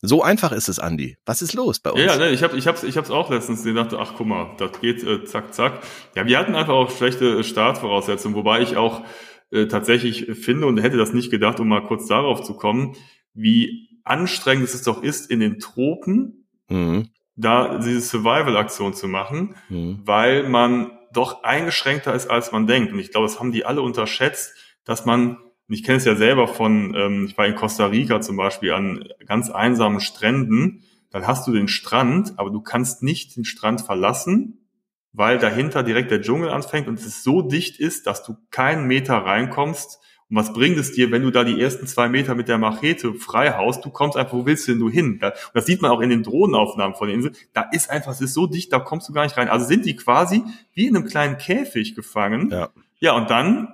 So 0.07 0.23
einfach 0.23 0.53
ist 0.53 0.69
es, 0.69 0.79
Andi. 0.79 1.17
Was 1.25 1.41
ist 1.41 1.55
los 1.55 1.81
bei 1.81 1.91
uns? 1.91 2.03
Ja, 2.03 2.17
ne, 2.17 2.31
ich 2.31 2.43
habe 2.43 2.57
ich 2.57 2.67
hab's, 2.67 2.83
ich 2.83 2.97
hab's 2.97 3.11
auch 3.11 3.31
letztens 3.31 3.65
gedacht, 3.65 3.95
ach 3.95 4.13
guck 4.17 4.27
mal, 4.27 4.55
das 4.59 4.81
geht 4.81 5.03
äh, 5.03 5.25
zack, 5.25 5.55
zack. 5.55 5.81
Ja, 6.15 6.27
wir 6.27 6.39
hatten 6.39 6.55
einfach 6.55 6.75
auch 6.75 6.91
schlechte 6.91 7.43
Startvoraussetzungen, 7.43 8.37
wobei 8.37 8.61
ich 8.61 8.77
auch 8.77 9.03
äh, 9.51 9.67
tatsächlich 9.67 10.27
finde 10.39 10.67
und 10.67 10.79
hätte 10.79 10.99
das 10.99 11.15
nicht 11.15 11.31
gedacht, 11.31 11.59
um 11.59 11.69
mal 11.69 11.85
kurz 11.85 12.07
darauf 12.07 12.43
zu 12.43 12.55
kommen, 12.55 12.97
wie 13.33 13.89
anstrengend 14.05 14.69
es 14.69 14.83
doch 14.83 15.03
ist, 15.03 15.31
in 15.31 15.41
den 15.41 15.59
Tropen 15.59 16.47
mhm. 16.69 17.09
da 17.37 17.79
diese 17.79 18.01
Survival-Aktion 18.01 18.93
zu 18.93 19.09
machen, 19.09 19.57
mhm. 19.71 20.01
weil 20.05 20.49
man 20.49 20.91
doch 21.13 21.45
eingeschränkter 21.45 22.13
ist, 22.15 22.29
als 22.29 22.53
man 22.53 22.67
denkt. 22.67 22.93
Und 22.93 22.99
ich 22.99 23.11
glaube, 23.11 23.27
das 23.27 23.39
haben 23.41 23.53
die 23.53 23.65
alle 23.65 23.81
unterschätzt, 23.81 24.55
dass 24.85 25.07
man 25.07 25.39
und 25.69 25.75
ich 25.75 25.83
kenne 25.83 25.99
es 25.99 26.05
ja 26.05 26.15
selber 26.15 26.47
von, 26.47 26.95
ähm, 26.95 27.27
ich 27.27 27.39
war 27.39 27.47
in 27.47 27.55
Costa 27.55 27.87
Rica 27.87 28.21
zum 28.21 28.37
Beispiel 28.37 28.73
an 28.73 29.09
ganz 29.27 29.51
einsamen 29.51 30.01
Stränden. 30.01 30.85
Dann 31.11 31.27
hast 31.27 31.47
du 31.47 31.53
den 31.53 31.69
Strand, 31.69 32.35
aber 32.39 32.51
du 32.51 32.61
kannst 32.61 33.03
nicht 33.03 33.37
den 33.37 33.45
Strand 33.45 33.81
verlassen, 33.81 34.67
weil 35.13 35.39
dahinter 35.39 35.83
direkt 35.83 36.11
der 36.11 36.21
Dschungel 36.21 36.51
anfängt 36.51 36.89
und 36.89 36.99
es 36.99 37.23
so 37.23 37.41
dicht 37.41 37.79
ist, 37.79 38.07
dass 38.07 38.25
du 38.25 38.37
keinen 38.51 38.87
Meter 38.87 39.15
reinkommst. 39.15 40.01
Und 40.29 40.37
was 40.37 40.53
bringt 40.53 40.77
es 40.77 40.93
dir, 40.93 41.11
wenn 41.13 41.23
du 41.23 41.31
da 41.31 41.45
die 41.45 41.61
ersten 41.61 41.87
zwei 41.87 42.09
Meter 42.09 42.35
mit 42.35 42.49
der 42.49 42.59
Machete 42.59 43.15
frei 43.15 43.53
haust? 43.53 43.85
Du 43.85 43.91
kommst 43.91 44.19
einfach, 44.19 44.33
wo 44.33 44.45
willst 44.45 44.67
du 44.67 44.73
denn 44.73 44.81
du 44.81 44.91
hin? 44.91 45.21
Und 45.23 45.33
das 45.55 45.67
sieht 45.67 45.81
man 45.81 45.93
auch 45.93 46.01
in 46.01 46.11
den 46.11 46.23
Drohnenaufnahmen 46.23 46.97
von 46.97 47.07
der 47.07 47.15
Insel. 47.15 47.33
Da 47.53 47.63
ist 47.73 47.91
einfach, 47.91 48.13
es 48.13 48.21
ist 48.21 48.35
so 48.35 48.47
dicht, 48.47 48.73
da 48.73 48.81
kommst 48.81 49.09
du 49.09 49.13
gar 49.13 49.23
nicht 49.23 49.37
rein. 49.37 49.49
Also 49.49 49.67
sind 49.67 49.87
die 49.87 49.97
quasi 49.97 50.43
wie 50.75 50.89
in 50.89 50.97
einem 50.97 51.07
kleinen 51.07 51.39
Käfig 51.39 51.95
gefangen. 51.95 52.51
Ja, 52.51 52.71
ja 52.99 53.13
und 53.13 53.31
dann 53.31 53.69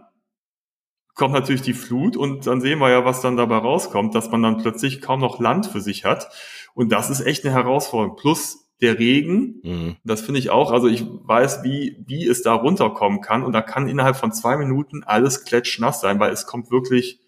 kommt 1.14 1.34
natürlich 1.34 1.62
die 1.62 1.74
Flut 1.74 2.16
und 2.16 2.46
dann 2.46 2.60
sehen 2.60 2.78
wir 2.78 2.90
ja, 2.90 3.04
was 3.04 3.20
dann 3.20 3.36
dabei 3.36 3.58
rauskommt, 3.58 4.14
dass 4.14 4.30
man 4.30 4.42
dann 4.42 4.58
plötzlich 4.58 5.00
kaum 5.00 5.20
noch 5.20 5.40
Land 5.40 5.66
für 5.66 5.80
sich 5.80 6.04
hat. 6.04 6.28
Und 6.74 6.92
das 6.92 7.10
ist 7.10 7.20
echt 7.20 7.44
eine 7.44 7.54
Herausforderung. 7.54 8.16
Plus 8.16 8.70
der 8.80 8.98
Regen, 8.98 9.60
mhm. 9.62 9.96
das 10.04 10.22
finde 10.22 10.40
ich 10.40 10.50
auch, 10.50 10.72
also 10.72 10.88
ich 10.88 11.04
weiß, 11.06 11.62
wie, 11.62 12.02
wie 12.06 12.26
es 12.26 12.42
da 12.42 12.54
runterkommen 12.54 13.20
kann 13.20 13.42
und 13.42 13.52
da 13.52 13.60
kann 13.60 13.88
innerhalb 13.88 14.16
von 14.16 14.32
zwei 14.32 14.56
Minuten 14.56 15.02
alles 15.04 15.44
klatschnass 15.44 16.00
sein, 16.00 16.18
weil 16.18 16.32
es 16.32 16.46
kommt 16.46 16.70
wirklich 16.70 17.20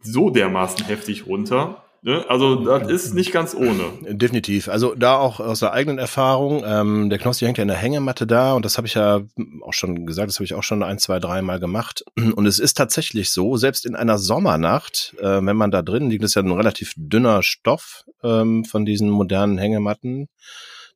so 0.00 0.28
dermaßen 0.28 0.84
heftig 0.84 1.26
runter. 1.26 1.83
Ne? 2.04 2.22
Also 2.28 2.56
das 2.56 2.86
ist 2.90 3.14
nicht 3.14 3.32
ganz 3.32 3.54
ohne. 3.54 3.84
Definitiv. 4.02 4.68
Also 4.68 4.94
da 4.94 5.16
auch 5.16 5.40
aus 5.40 5.60
der 5.60 5.72
eigenen 5.72 5.96
Erfahrung. 5.98 6.62
Ähm, 6.66 7.08
der 7.08 7.18
Knossi 7.18 7.46
hängt 7.46 7.56
ja 7.56 7.62
in 7.62 7.68
der 7.68 7.78
Hängematte 7.78 8.26
da 8.26 8.52
und 8.52 8.66
das 8.66 8.76
habe 8.76 8.86
ich 8.86 8.92
ja 8.92 9.22
auch 9.62 9.72
schon 9.72 10.04
gesagt, 10.04 10.28
das 10.28 10.36
habe 10.36 10.44
ich 10.44 10.52
auch 10.52 10.62
schon 10.62 10.82
ein, 10.82 10.98
zwei, 10.98 11.18
dreimal 11.18 11.60
gemacht. 11.60 12.04
Und 12.36 12.44
es 12.44 12.58
ist 12.58 12.76
tatsächlich 12.76 13.30
so, 13.30 13.56
selbst 13.56 13.86
in 13.86 13.96
einer 13.96 14.18
Sommernacht, 14.18 15.14
äh, 15.18 15.40
wenn 15.42 15.56
man 15.56 15.70
da 15.70 15.80
drin 15.80 16.10
liegt, 16.10 16.24
ist 16.24 16.34
ja 16.34 16.42
ein 16.42 16.52
relativ 16.52 16.92
dünner 16.96 17.42
Stoff 17.42 18.04
ähm, 18.22 18.66
von 18.66 18.84
diesen 18.84 19.08
modernen 19.08 19.56
Hängematten 19.56 20.28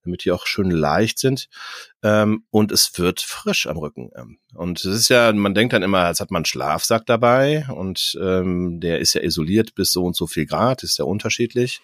damit 0.04 0.24
die 0.24 0.32
auch 0.32 0.46
schön 0.46 0.70
leicht 0.70 1.18
sind. 1.18 1.48
Ähm, 2.02 2.44
und 2.50 2.72
es 2.72 2.98
wird 2.98 3.20
frisch 3.20 3.66
am 3.66 3.76
Rücken. 3.76 4.10
Ähm, 4.16 4.38
und 4.54 4.78
es 4.78 4.94
ist 4.94 5.08
ja, 5.08 5.32
man 5.32 5.54
denkt 5.54 5.72
dann 5.72 5.82
immer, 5.82 6.00
als 6.00 6.20
hat 6.20 6.30
man 6.30 6.40
einen 6.40 6.44
Schlafsack 6.46 7.06
dabei 7.06 7.66
und 7.68 8.18
ähm, 8.20 8.80
der 8.80 9.00
ist 9.00 9.14
ja 9.14 9.22
isoliert 9.22 9.74
bis 9.74 9.90
so 9.90 10.04
und 10.04 10.16
so 10.16 10.26
viel 10.26 10.46
Grad, 10.46 10.82
ist 10.82 10.98
ja 10.98 11.04
unterschiedlich. 11.04 11.80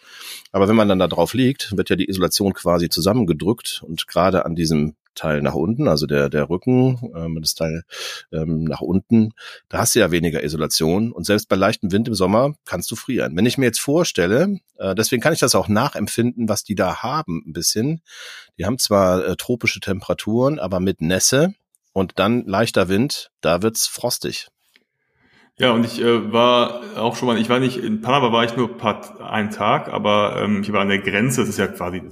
Aber 0.53 0.69
wenn 0.69 0.77
man 0.77 0.89
dann 0.89 0.99
da 0.99 1.09
drauf 1.09 1.35
liegt, 1.35 1.77
wird 1.77 1.91
ja 1.91 1.97
die 1.97 2.09
Isolation 2.09 2.55
quasi 2.55 2.89
zusammengedrückt 2.89 3.83
und 3.87 4.07
gerade 4.07 4.45
an 4.45 4.55
diesem 4.55 4.95
Teil 5.15 5.43
nach 5.43 5.55
unten, 5.55 5.89
also 5.89 6.07
der, 6.07 6.29
der 6.29 6.49
Rücken, 6.49 7.13
ähm, 7.15 7.39
das 7.41 7.55
Teil 7.55 7.83
ähm, 8.33 8.65
nach 8.65 8.81
unten, 8.81 9.33
da 9.69 9.79
hast 9.79 9.95
du 9.95 10.01
ja 10.01 10.11
weniger 10.11 10.43
Isolation 10.43 11.13
und 11.13 11.25
selbst 11.25 11.49
bei 11.49 11.57
leichtem 11.57 11.93
Wind 11.93 12.09
im 12.09 12.15
Sommer 12.15 12.55
kannst 12.65 12.91
du 12.91 12.97
frieren. 12.97 13.37
Wenn 13.37 13.47
ich 13.47 13.59
mir 13.59 13.67
jetzt 13.67 13.81
vorstelle, 13.81 14.61
äh, 14.79 14.95
deswegen 14.95 15.23
kann 15.23 15.33
ich 15.33 15.41
das 15.41 15.55
auch 15.55 15.69
nachempfinden, 15.69 16.49
was 16.49 16.65
die 16.65 16.75
da 16.75 17.03
haben, 17.03 17.43
ein 17.47 17.53
bisschen. 17.53 18.03
Die 18.59 18.67
haben 18.67 18.79
zwar 18.79 19.25
äh, 19.25 19.37
tropische 19.37 19.81
Temperaturen, 19.81 20.59
aber 20.59 20.81
mit 20.81 21.01
Nässe 21.01 21.55
und 21.93 22.19
dann 22.19 22.45
leichter 22.47 22.89
Wind, 22.89 23.31
da 23.41 23.63
wird's 23.63 23.87
frostig. 23.87 24.49
Ja, 25.57 25.71
und 25.71 25.85
ich 25.85 26.01
äh, 26.01 26.33
war 26.33 26.81
auch 26.97 27.15
schon 27.15 27.29
mal, 27.29 27.39
ich 27.39 27.49
war 27.49 27.61
nicht, 27.61 27.77
in 27.77 28.01
Panama 28.01 28.33
war 28.33 28.45
ich 28.45 28.57
nur 28.57 28.77
paar, 28.77 29.21
einen 29.21 29.51
Tag, 29.51 29.89
aber 29.89 30.43
ähm, 30.43 30.63
ich 30.63 30.73
war 30.73 30.81
an 30.81 30.89
der 30.89 30.99
Grenze, 30.99 31.43
das 31.43 31.51
ist 31.51 31.59
ja 31.59 31.69
quasi 31.69 32.03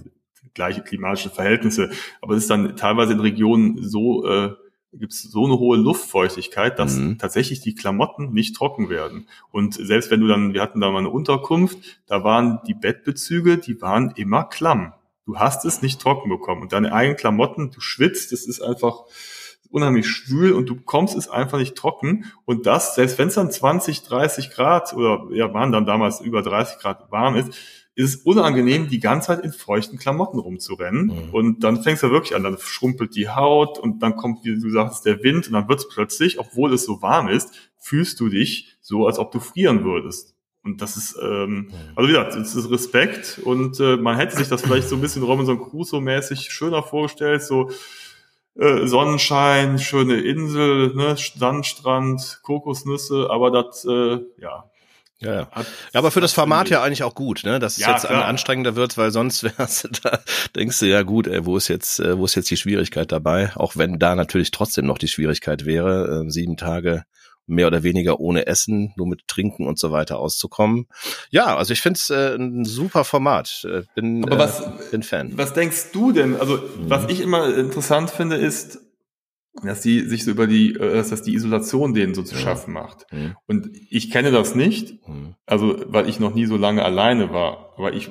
gleiche 0.55 0.83
klimatische 0.83 1.31
Verhältnisse, 1.31 1.91
aber 2.21 2.35
es 2.35 2.45
ist 2.45 2.51
dann 2.51 2.77
teilweise 2.77 3.12
in 3.12 3.21
Regionen 3.21 3.79
so, 3.83 4.27
äh, 4.27 4.51
gibt 4.93 5.12
es 5.12 5.23
so 5.23 5.47
eine 5.47 5.59
hohe 5.59 5.79
Luftfeuchtigkeit, 5.79 6.79
dass 6.79 6.97
mhm. 6.97 7.19
tatsächlich 7.19 7.61
die 7.61 7.75
Klamotten 7.75 8.33
nicht 8.33 8.55
trocken 8.55 8.91
werden. 8.91 9.27
Und 9.51 9.75
selbst 9.75 10.11
wenn 10.11 10.21
du 10.21 10.27
dann, 10.27 10.53
wir 10.53 10.61
hatten 10.61 10.81
da 10.81 10.91
mal 10.91 10.99
eine 10.99 11.11
Unterkunft, 11.11 11.79
da 12.07 12.25
waren 12.25 12.61
die 12.67 12.75
Bettbezüge, 12.75 13.57
die 13.59 13.81
waren 13.81 14.12
immer 14.17 14.45
klamm. 14.45 14.93
Du 15.25 15.38
hast 15.38 15.65
es 15.65 15.81
nicht 15.81 16.01
trocken 16.01 16.29
bekommen. 16.29 16.62
Und 16.62 16.73
deine 16.73 16.93
eigenen 16.93 17.17
Klamotten, 17.17 17.71
du 17.71 17.81
schwitzt, 17.81 18.33
das 18.33 18.45
ist 18.45 18.61
einfach, 18.61 19.05
unheimlich 19.73 20.07
schwül 20.07 20.53
und 20.53 20.69
du 20.69 20.77
kommst 20.77 21.17
es 21.17 21.29
einfach 21.29 21.59
nicht 21.59 21.75
trocken. 21.75 22.27
Und 22.45 22.67
das, 22.67 22.95
selbst 22.95 23.19
wenn 23.19 23.29
es 23.29 23.35
dann 23.35 23.51
20, 23.51 24.03
30 24.03 24.51
Grad 24.51 24.93
oder 24.93 25.27
ja, 25.33 25.53
waren 25.53 25.73
dann 25.73 25.87
damals 25.87 26.21
über 26.21 26.43
30 26.43 26.79
Grad 26.79 27.11
warm 27.11 27.37
ist, 27.37 27.57
ist 27.95 28.15
es 28.15 28.23
unangenehm, 28.23 28.89
die 28.89 29.01
ganze 29.01 29.29
Zeit 29.29 29.45
in 29.45 29.53
feuchten 29.53 29.99
Klamotten 29.99 30.39
rumzurennen. 30.39 31.07
Mhm. 31.07 31.31
Und 31.33 31.65
dann 31.65 31.83
fängst 31.83 32.03
du 32.03 32.11
wirklich 32.11 32.35
an, 32.35 32.43
dann 32.43 32.57
schrumpelt 32.59 33.15
die 33.15 33.29
Haut 33.29 33.79
und 33.79 34.03
dann 34.03 34.17
kommt, 34.17 34.45
wie 34.45 34.59
du 34.59 34.71
sagst, 34.71 35.05
der 35.05 35.23
Wind 35.23 35.47
und 35.47 35.53
dann 35.53 35.69
wird 35.69 35.81
es 35.81 35.89
plötzlich, 35.89 36.39
obwohl 36.39 36.73
es 36.73 36.85
so 36.85 37.03
warm 37.03 37.29
ist, 37.29 37.51
fühlst 37.79 38.19
du 38.21 38.29
dich 38.29 38.77
so, 38.81 39.07
als 39.07 39.19
ob 39.19 39.31
du 39.31 39.41
frieren 39.41 39.85
würdest. 39.85 40.35
Und 40.65 40.81
das 40.81 40.97
ist, 40.97 41.19
ähm, 41.21 41.51
mhm. 41.51 41.73
also 41.97 42.09
wie 42.09 42.13
gesagt, 42.13 42.37
das 42.37 42.55
ist 42.55 42.71
Respekt 42.71 43.41
und 43.45 43.81
äh, 43.81 43.97
man 43.97 44.17
hätte 44.17 44.37
sich 44.37 44.49
das 44.49 44.63
vielleicht 44.63 44.89
so 44.89 44.95
ein 44.95 45.01
bisschen 45.01 45.25
Robinson 45.25 45.59
Crusoe-mäßig 45.59 46.51
schöner 46.51 46.85
vorgestellt, 46.85 47.43
so 47.43 47.69
äh, 48.55 48.87
Sonnenschein, 48.87 49.79
schöne 49.79 50.21
Insel, 50.21 50.95
ne, 50.95 51.17
Sandstrand, 51.17 52.41
Kokosnüsse, 52.43 53.29
aber 53.29 53.51
das, 53.51 53.85
äh, 53.85 54.19
ja. 54.39 54.71
Ja, 55.23 55.35
ja. 55.35 55.49
ja, 55.55 55.65
aber 55.95 56.11
für 56.11 56.21
das 56.21 56.33
Format 56.33 56.69
ja 56.69 56.83
eigentlich 56.83 57.03
auch 57.03 57.15
gut, 57.15 57.43
ne? 57.45 57.59
Dass 57.59 57.75
es 57.75 57.79
ja, 57.79 57.93
jetzt 57.93 58.07
klar. 58.07 58.25
anstrengender 58.25 58.77
wird, 58.77 58.97
weil 58.99 59.11
sonst 59.11 59.45
wärst 59.59 59.85
du 59.85 59.89
da, 60.03 60.21
denkst 60.57 60.79
du, 60.81 60.87
ja 60.87 61.03
gut, 61.03 61.27
ey, 61.27 61.45
wo 61.47 61.57
ist 61.57 61.69
jetzt, 61.69 62.01
äh, 62.01 62.19
wo 62.19 62.25
ist 62.25 62.35
jetzt 62.35 62.51
die 62.51 62.57
Schwierigkeit 62.57 63.13
dabei? 63.13 63.53
Auch 63.55 63.77
wenn 63.77 63.99
da 63.99 64.15
natürlich 64.15 64.51
trotzdem 64.51 64.87
noch 64.87 64.99
die 64.99 65.09
Schwierigkeit 65.09 65.65
wäre, 65.65 66.25
äh, 66.27 66.31
sieben 66.31 66.57
Tage 66.57 67.05
mehr 67.47 67.67
oder 67.67 67.83
weniger 67.83 68.21
ohne 68.21 68.47
Essen, 68.47 68.93
nur 68.97 69.07
mit 69.07 69.27
Trinken 69.27 69.67
und 69.67 69.79
so 69.79 69.91
weiter 69.91 70.19
auszukommen. 70.19 70.87
Ja, 71.31 71.57
also 71.57 71.73
ich 71.73 71.81
finde 71.81 71.99
es 71.99 72.11
äh, 72.11 72.37
ein 72.37 72.65
super 72.65 73.05
Format. 73.05 73.67
Äh, 73.69 73.83
bin, 73.95 74.25
Aber 74.25 74.39
was, 74.39 74.61
äh, 74.61 74.71
bin 74.91 75.03
Fan. 75.03 75.33
Was 75.37 75.53
denkst 75.53 75.91
du 75.93 76.13
denn? 76.13 76.37
Also 76.37 76.57
mhm. 76.57 76.89
was 76.89 77.11
ich 77.11 77.21
immer 77.21 77.55
interessant 77.55 78.11
finde, 78.11 78.37
ist, 78.37 78.79
dass 79.62 79.83
die 79.83 80.01
sich 80.01 80.25
so 80.25 80.31
über 80.31 80.47
die, 80.47 80.75
äh, 80.75 80.95
dass 80.95 81.11
das 81.11 81.23
die 81.23 81.35
Isolation 81.35 81.95
denen 81.95 82.15
so 82.15 82.23
zu 82.23 82.37
schaffen 82.37 82.73
macht. 82.73 83.07
Mhm. 83.12 83.37
Und 83.47 83.71
ich 83.91 84.11
kenne 84.11 84.31
das 84.31 84.55
nicht, 84.55 85.07
mhm. 85.07 85.35
also 85.47 85.77
weil 85.87 86.09
ich 86.09 86.21
noch 86.21 86.35
nie 86.35 86.47
so 86.47 86.57
lange 86.57 86.85
alleine 86.85 87.33
war. 87.33 87.75
Aber 87.77 87.93
ich, 87.93 88.11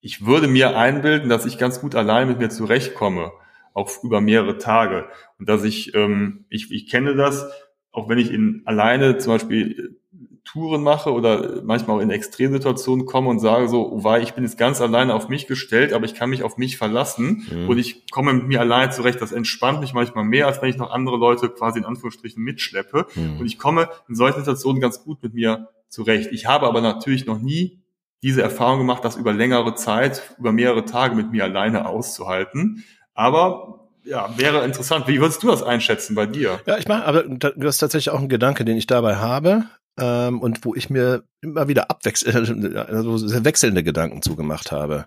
ich 0.00 0.24
würde 0.24 0.48
mir 0.48 0.76
einbilden, 0.76 1.28
dass 1.28 1.46
ich 1.46 1.58
ganz 1.58 1.80
gut 1.80 1.94
allein 1.94 2.28
mit 2.28 2.38
mir 2.38 2.48
zurechtkomme, 2.48 3.32
auch 3.74 3.90
über 4.02 4.20
mehrere 4.20 4.58
Tage. 4.58 5.06
Und 5.38 5.48
dass 5.48 5.62
ich, 5.64 5.94
ähm, 5.94 6.46
ich, 6.48 6.70
ich 6.70 6.88
kenne 6.88 7.14
das, 7.14 7.46
auch 7.92 8.08
wenn 8.08 8.18
ich 8.18 8.32
in 8.32 8.62
alleine 8.64 9.18
zum 9.18 9.34
Beispiel 9.34 10.00
Touren 10.46 10.82
mache 10.82 11.12
oder 11.12 11.60
manchmal 11.62 11.98
auch 11.98 12.00
in 12.00 12.10
Extremsituationen 12.10 13.04
komme 13.04 13.28
und 13.28 13.40
sage 13.40 13.68
so, 13.68 13.92
oh, 13.92 14.04
weil 14.04 14.22
ich 14.22 14.32
bin 14.32 14.44
jetzt 14.44 14.56
ganz 14.56 14.80
alleine 14.80 15.12
auf 15.12 15.28
mich 15.28 15.46
gestellt, 15.46 15.92
aber 15.92 16.06
ich 16.06 16.14
kann 16.14 16.30
mich 16.30 16.42
auf 16.42 16.56
mich 16.56 16.78
verlassen 16.78 17.46
mhm. 17.50 17.68
und 17.68 17.78
ich 17.78 18.08
komme 18.10 18.32
mit 18.32 18.46
mir 18.46 18.60
allein 18.60 18.92
zurecht. 18.92 19.20
Das 19.20 19.32
entspannt 19.32 19.80
mich 19.80 19.92
manchmal 19.92 20.24
mehr, 20.24 20.46
als 20.46 20.62
wenn 20.62 20.70
ich 20.70 20.78
noch 20.78 20.90
andere 20.90 21.16
Leute 21.16 21.48
quasi 21.48 21.80
in 21.80 21.84
Anführungsstrichen 21.84 22.42
mitschleppe. 22.42 23.06
Mhm. 23.14 23.40
Und 23.40 23.46
ich 23.46 23.58
komme 23.58 23.88
in 24.08 24.14
solchen 24.14 24.38
Situationen 24.38 24.80
ganz 24.80 25.02
gut 25.02 25.22
mit 25.22 25.34
mir 25.34 25.68
zurecht. 25.88 26.30
Ich 26.32 26.46
habe 26.46 26.66
aber 26.66 26.80
natürlich 26.80 27.26
noch 27.26 27.40
nie 27.40 27.82
diese 28.22 28.40
Erfahrung 28.40 28.78
gemacht, 28.78 29.04
das 29.04 29.16
über 29.16 29.32
längere 29.32 29.74
Zeit, 29.74 30.34
über 30.38 30.52
mehrere 30.52 30.84
Tage 30.84 31.14
mit 31.16 31.32
mir 31.32 31.44
alleine 31.44 31.88
auszuhalten. 31.88 32.84
Aber 33.14 33.88
ja, 34.04 34.30
wäre 34.36 34.64
interessant. 34.64 35.08
Wie 35.08 35.20
würdest 35.20 35.42
du 35.42 35.48
das 35.48 35.64
einschätzen 35.64 36.14
bei 36.14 36.26
dir? 36.26 36.60
Ja, 36.66 36.78
ich 36.78 36.86
mache, 36.86 37.04
aber 37.04 37.24
das 37.24 37.74
ist 37.74 37.78
tatsächlich 37.78 38.10
auch 38.10 38.20
ein 38.20 38.28
Gedanke, 38.28 38.64
den 38.64 38.76
ich 38.76 38.86
dabei 38.86 39.16
habe 39.16 39.66
ähm, 39.98 40.40
und 40.40 40.64
wo 40.64 40.74
ich 40.74 40.90
mir 40.90 41.24
immer 41.40 41.68
wieder 41.68 41.90
abwechselnde, 41.90 42.86
also 42.88 43.44
wechselnde 43.44 43.82
Gedanken 43.82 44.22
zugemacht 44.22 44.72
habe. 44.72 45.06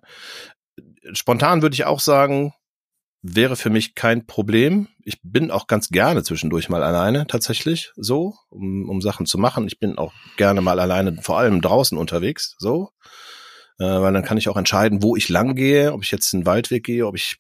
Spontan 1.14 1.62
würde 1.62 1.74
ich 1.74 1.86
auch 1.86 2.00
sagen, 2.00 2.54
wäre 3.22 3.56
für 3.56 3.70
mich 3.70 3.96
kein 3.96 4.26
Problem. 4.26 4.88
Ich 5.04 5.20
bin 5.22 5.52
auch 5.52 5.68
ganz 5.68 5.90
gerne 5.90 6.24
zwischendurch 6.24 6.70
mal 6.70 6.84
alleine, 6.84 7.28
tatsächlich, 7.28 7.92
so, 7.96 8.36
um, 8.50 8.90
um 8.90 9.02
Sachen 9.02 9.26
zu 9.26 9.38
machen. 9.38 9.68
Ich 9.68 9.80
bin 9.80 9.98
auch 9.98 10.14
gerne 10.38 10.62
mal 10.62 10.80
alleine, 10.80 11.22
vor 11.22 11.38
allem 11.38 11.62
draußen 11.62 11.98
unterwegs, 11.98 12.56
so 12.60 12.92
äh, 13.80 13.86
weil 13.86 14.14
dann 14.14 14.24
kann 14.24 14.38
ich 14.38 14.50
auch 14.50 14.58
entscheiden, 14.58 15.02
wo 15.02 15.16
ich 15.16 15.30
lang 15.30 15.56
gehe, 15.56 15.94
ob 15.94 16.04
ich 16.04 16.12
jetzt 16.12 16.34
einen 16.34 16.46
Waldweg 16.46 16.84
gehe, 16.84 17.08
ob 17.08 17.16
ich 17.16 17.38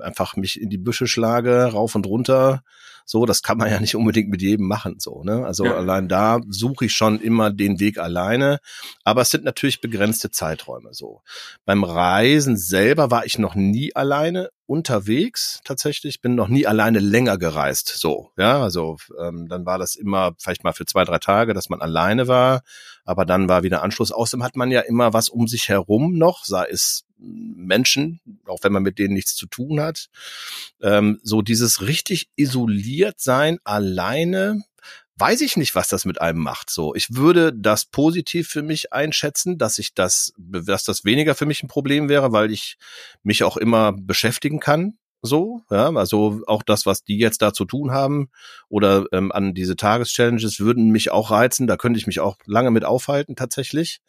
einfach 0.00 0.34
mich 0.36 0.60
in 0.60 0.70
die 0.70 0.78
Büsche 0.78 1.06
schlage, 1.06 1.66
rauf 1.66 1.94
und 1.94 2.06
runter. 2.06 2.62
So, 3.10 3.24
das 3.24 3.42
kann 3.42 3.56
man 3.56 3.70
ja 3.70 3.80
nicht 3.80 3.96
unbedingt 3.96 4.28
mit 4.28 4.42
jedem 4.42 4.68
machen, 4.68 4.96
so, 4.98 5.22
ne? 5.24 5.46
Also 5.46 5.64
ja. 5.64 5.76
allein 5.76 6.08
da 6.08 6.40
suche 6.46 6.84
ich 6.84 6.92
schon 6.92 7.20
immer 7.20 7.50
den 7.50 7.80
Weg 7.80 7.96
alleine. 7.96 8.58
Aber 9.02 9.22
es 9.22 9.30
sind 9.30 9.44
natürlich 9.44 9.80
begrenzte 9.80 10.30
Zeiträume, 10.30 10.90
so. 10.92 11.22
Beim 11.64 11.84
Reisen 11.84 12.58
selber 12.58 13.10
war 13.10 13.24
ich 13.24 13.38
noch 13.38 13.54
nie 13.54 13.96
alleine 13.96 14.50
unterwegs 14.66 15.60
tatsächlich, 15.64 16.20
bin 16.20 16.34
noch 16.34 16.48
nie 16.48 16.66
alleine 16.66 16.98
länger 16.98 17.38
gereist. 17.38 17.88
So, 17.96 18.30
ja, 18.36 18.62
also 18.62 18.98
ähm, 19.18 19.48
dann 19.48 19.64
war 19.64 19.78
das 19.78 19.96
immer 19.96 20.32
vielleicht 20.38 20.62
mal 20.62 20.74
für 20.74 20.84
zwei, 20.84 21.04
drei 21.04 21.18
Tage, 21.18 21.54
dass 21.54 21.70
man 21.70 21.80
alleine 21.80 22.28
war, 22.28 22.60
aber 23.06 23.24
dann 23.24 23.48
war 23.48 23.62
wieder 23.62 23.82
Anschluss. 23.82 24.12
Außerdem 24.12 24.44
hat 24.44 24.54
man 24.54 24.70
ja 24.70 24.82
immer 24.82 25.14
was 25.14 25.30
um 25.30 25.48
sich 25.48 25.70
herum 25.70 26.18
noch, 26.18 26.44
sei 26.44 26.66
es 26.70 27.04
Menschen, 27.18 28.20
auch 28.46 28.62
wenn 28.62 28.72
man 28.72 28.82
mit 28.82 28.98
denen 28.98 29.14
nichts 29.14 29.34
zu 29.34 29.46
tun 29.46 29.80
hat. 29.80 30.08
Ähm, 30.80 31.20
so 31.22 31.42
dieses 31.42 31.82
richtig 31.82 32.28
isoliert 32.36 33.20
sein, 33.20 33.58
alleine, 33.64 34.62
weiß 35.16 35.40
ich 35.40 35.56
nicht, 35.56 35.74
was 35.74 35.88
das 35.88 36.04
mit 36.04 36.20
einem 36.20 36.40
macht. 36.40 36.70
So, 36.70 36.94
ich 36.94 37.14
würde 37.14 37.52
das 37.52 37.84
positiv 37.84 38.48
für 38.48 38.62
mich 38.62 38.92
einschätzen, 38.92 39.58
dass 39.58 39.78
ich 39.78 39.94
das, 39.94 40.32
dass 40.36 40.84
das 40.84 41.04
weniger 41.04 41.34
für 41.34 41.46
mich 41.46 41.62
ein 41.62 41.68
Problem 41.68 42.08
wäre, 42.08 42.32
weil 42.32 42.52
ich 42.52 42.76
mich 43.22 43.42
auch 43.42 43.56
immer 43.56 43.92
beschäftigen 43.92 44.60
kann. 44.60 44.98
So, 45.20 45.62
ja, 45.68 45.90
also 45.90 46.42
auch 46.46 46.62
das, 46.62 46.86
was 46.86 47.02
die 47.02 47.18
jetzt 47.18 47.42
da 47.42 47.52
zu 47.52 47.64
tun 47.64 47.90
haben 47.90 48.30
oder 48.68 49.06
ähm, 49.12 49.32
an 49.32 49.52
diese 49.52 49.74
Tageschallenges 49.74 50.60
würden 50.60 50.90
mich 50.90 51.10
auch 51.10 51.32
reizen. 51.32 51.66
Da 51.66 51.76
könnte 51.76 51.98
ich 51.98 52.06
mich 52.06 52.20
auch 52.20 52.36
lange 52.46 52.70
mit 52.70 52.84
aufhalten 52.84 53.34
tatsächlich. 53.34 54.00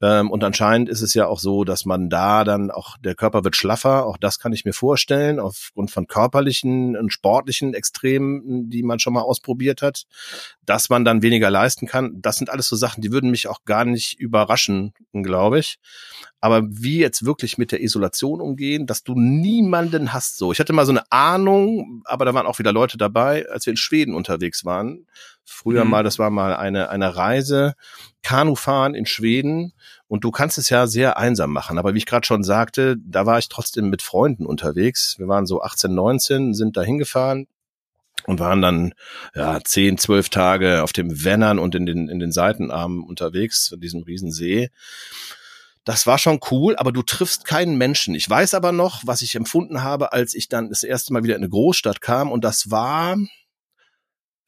Ähm, 0.00 0.30
und 0.30 0.44
anscheinend 0.44 0.88
ist 0.88 1.02
es 1.02 1.14
ja 1.14 1.26
auch 1.26 1.40
so, 1.40 1.64
dass 1.64 1.84
man 1.84 2.08
da 2.08 2.44
dann 2.44 2.70
auch, 2.70 2.96
der 2.98 3.14
Körper 3.14 3.42
wird 3.44 3.56
schlaffer, 3.56 4.06
auch 4.06 4.16
das 4.16 4.38
kann 4.38 4.52
ich 4.52 4.64
mir 4.64 4.72
vorstellen, 4.72 5.40
aufgrund 5.40 5.90
von 5.90 6.06
körperlichen 6.06 6.96
und 6.96 7.12
sportlichen 7.12 7.74
Extremen, 7.74 8.70
die 8.70 8.82
man 8.82 9.00
schon 9.00 9.12
mal 9.12 9.22
ausprobiert 9.22 9.82
hat, 9.82 10.04
dass 10.64 10.88
man 10.88 11.04
dann 11.04 11.22
weniger 11.22 11.50
leisten 11.50 11.86
kann. 11.86 12.20
Das 12.20 12.36
sind 12.36 12.50
alles 12.50 12.68
so 12.68 12.76
Sachen, 12.76 13.02
die 13.02 13.10
würden 13.10 13.30
mich 13.30 13.48
auch 13.48 13.64
gar 13.64 13.84
nicht 13.84 14.20
überraschen, 14.20 14.92
glaube 15.12 15.58
ich. 15.58 15.78
Aber 16.40 16.62
wie 16.68 16.98
jetzt 16.98 17.24
wirklich 17.24 17.58
mit 17.58 17.72
der 17.72 17.82
Isolation 17.82 18.40
umgehen, 18.40 18.86
dass 18.86 19.02
du 19.02 19.14
niemanden 19.16 20.12
hast 20.12 20.36
so. 20.38 20.52
Ich 20.52 20.60
hatte 20.60 20.72
mal 20.72 20.86
so 20.86 20.92
eine 20.92 21.10
Ahnung, 21.10 22.02
aber 22.04 22.24
da 22.24 22.34
waren 22.34 22.46
auch 22.46 22.60
wieder 22.60 22.72
Leute 22.72 22.96
dabei, 22.96 23.48
als 23.48 23.66
wir 23.66 23.72
in 23.72 23.76
Schweden 23.76 24.14
unterwegs 24.14 24.64
waren. 24.64 25.06
Früher 25.50 25.84
mhm. 25.84 25.90
mal, 25.90 26.04
das 26.04 26.18
war 26.18 26.30
mal 26.30 26.54
eine, 26.54 26.90
eine 26.90 27.16
Reise, 27.16 27.74
Kanufahren 28.22 28.94
in 28.94 29.06
Schweden. 29.06 29.72
Und 30.06 30.24
du 30.24 30.30
kannst 30.30 30.58
es 30.58 30.68
ja 30.68 30.86
sehr 30.86 31.16
einsam 31.16 31.52
machen. 31.52 31.78
Aber 31.78 31.94
wie 31.94 31.98
ich 31.98 32.06
gerade 32.06 32.26
schon 32.26 32.42
sagte, 32.42 32.96
da 32.98 33.26
war 33.26 33.38
ich 33.38 33.48
trotzdem 33.48 33.88
mit 33.88 34.02
Freunden 34.02 34.46
unterwegs. 34.46 35.16
Wir 35.18 35.26
waren 35.26 35.46
so 35.46 35.62
18, 35.62 35.94
19, 35.94 36.54
sind 36.54 36.76
da 36.76 36.82
hingefahren, 36.82 37.46
und 38.26 38.40
waren 38.40 38.60
dann 38.60 38.94
ja 39.34 39.60
zehn, 39.64 39.96
zwölf 39.96 40.28
Tage 40.28 40.82
auf 40.82 40.92
dem 40.92 41.24
Wennern 41.24 41.58
und 41.58 41.74
in 41.74 41.86
den 41.86 42.08
in 42.08 42.18
den 42.18 42.32
Seitenarmen 42.32 43.02
unterwegs 43.02 43.70
in 43.72 43.80
diesem 43.80 44.02
Riesensee. 44.02 44.70
Das 45.84 46.06
war 46.06 46.18
schon 46.18 46.40
cool, 46.50 46.76
aber 46.76 46.92
du 46.92 47.02
triffst 47.02 47.46
keinen 47.46 47.78
Menschen. 47.78 48.14
Ich 48.14 48.28
weiß 48.28 48.52
aber 48.52 48.72
noch, 48.72 49.02
was 49.06 49.22
ich 49.22 49.34
empfunden 49.36 49.82
habe, 49.82 50.12
als 50.12 50.34
ich 50.34 50.48
dann 50.48 50.68
das 50.68 50.82
erste 50.82 51.12
Mal 51.12 51.22
wieder 51.22 51.36
in 51.36 51.42
eine 51.42 51.48
Großstadt 51.48 52.00
kam 52.00 52.30
und 52.30 52.44
das 52.44 52.70
war 52.70 53.16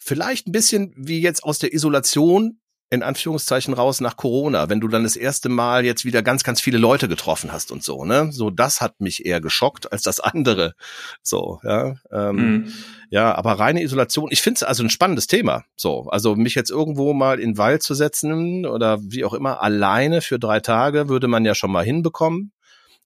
vielleicht 0.01 0.49
ein 0.49 0.53
bisschen 0.53 0.93
wie 0.97 1.21
jetzt 1.21 1.45
aus 1.45 1.59
der 1.59 1.73
Isolation 1.73 2.61
in 2.93 3.05
Anführungszeichen 3.05 3.73
raus 3.73 4.01
nach 4.01 4.17
Corona, 4.17 4.69
wenn 4.69 4.81
du 4.81 4.89
dann 4.89 5.05
das 5.05 5.15
erste 5.15 5.49
Mal 5.49 5.85
jetzt 5.85 6.05
wieder 6.05 6.25
ganz, 6.25 6.43
ganz 6.43 6.61
viele 6.61 6.77
Leute 6.77 7.07
getroffen 7.07 7.53
hast 7.53 7.71
und 7.71 7.85
so, 7.85 8.05
ne? 8.05 8.33
So, 8.33 8.51
das 8.51 8.81
hat 8.81 9.01
mich 9.01 9.25
eher 9.25 9.41
geschockt 9.41 9.93
als 9.93 10.03
das 10.03 10.19
andere. 10.19 10.75
So, 11.23 11.61
ja. 11.63 11.95
Ähm, 12.11 12.37
mhm. 12.37 12.73
Ja, 13.09 13.33
aber 13.37 13.53
reine 13.53 13.83
Isolation, 13.83 14.31
ich 14.33 14.43
finde 14.43 14.59
es 14.59 14.63
also 14.65 14.83
ein 14.83 14.91
spannendes 14.91 15.29
Thema. 15.29 15.65
So, 15.77 16.09
also 16.11 16.35
mich 16.35 16.57
jetzt 16.57 16.71
irgendwo 16.71 17.15
mal 17.15 17.39
in 17.39 17.53
den 17.53 17.59
Wald 17.59 17.85
zu 17.85 17.95
setzen 17.95 18.67
oder 18.67 18.99
wie 19.01 19.25
auch 19.25 19.35
immer, 19.35 19.63
alleine 19.63 20.21
für 20.21 20.41
drei 20.41 20.59
Tage 20.59 21.09
würde 21.09 21.29
man 21.29 21.45
ja 21.45 21.55
schon 21.55 21.71
mal 21.71 21.85
hinbekommen. 21.85 22.53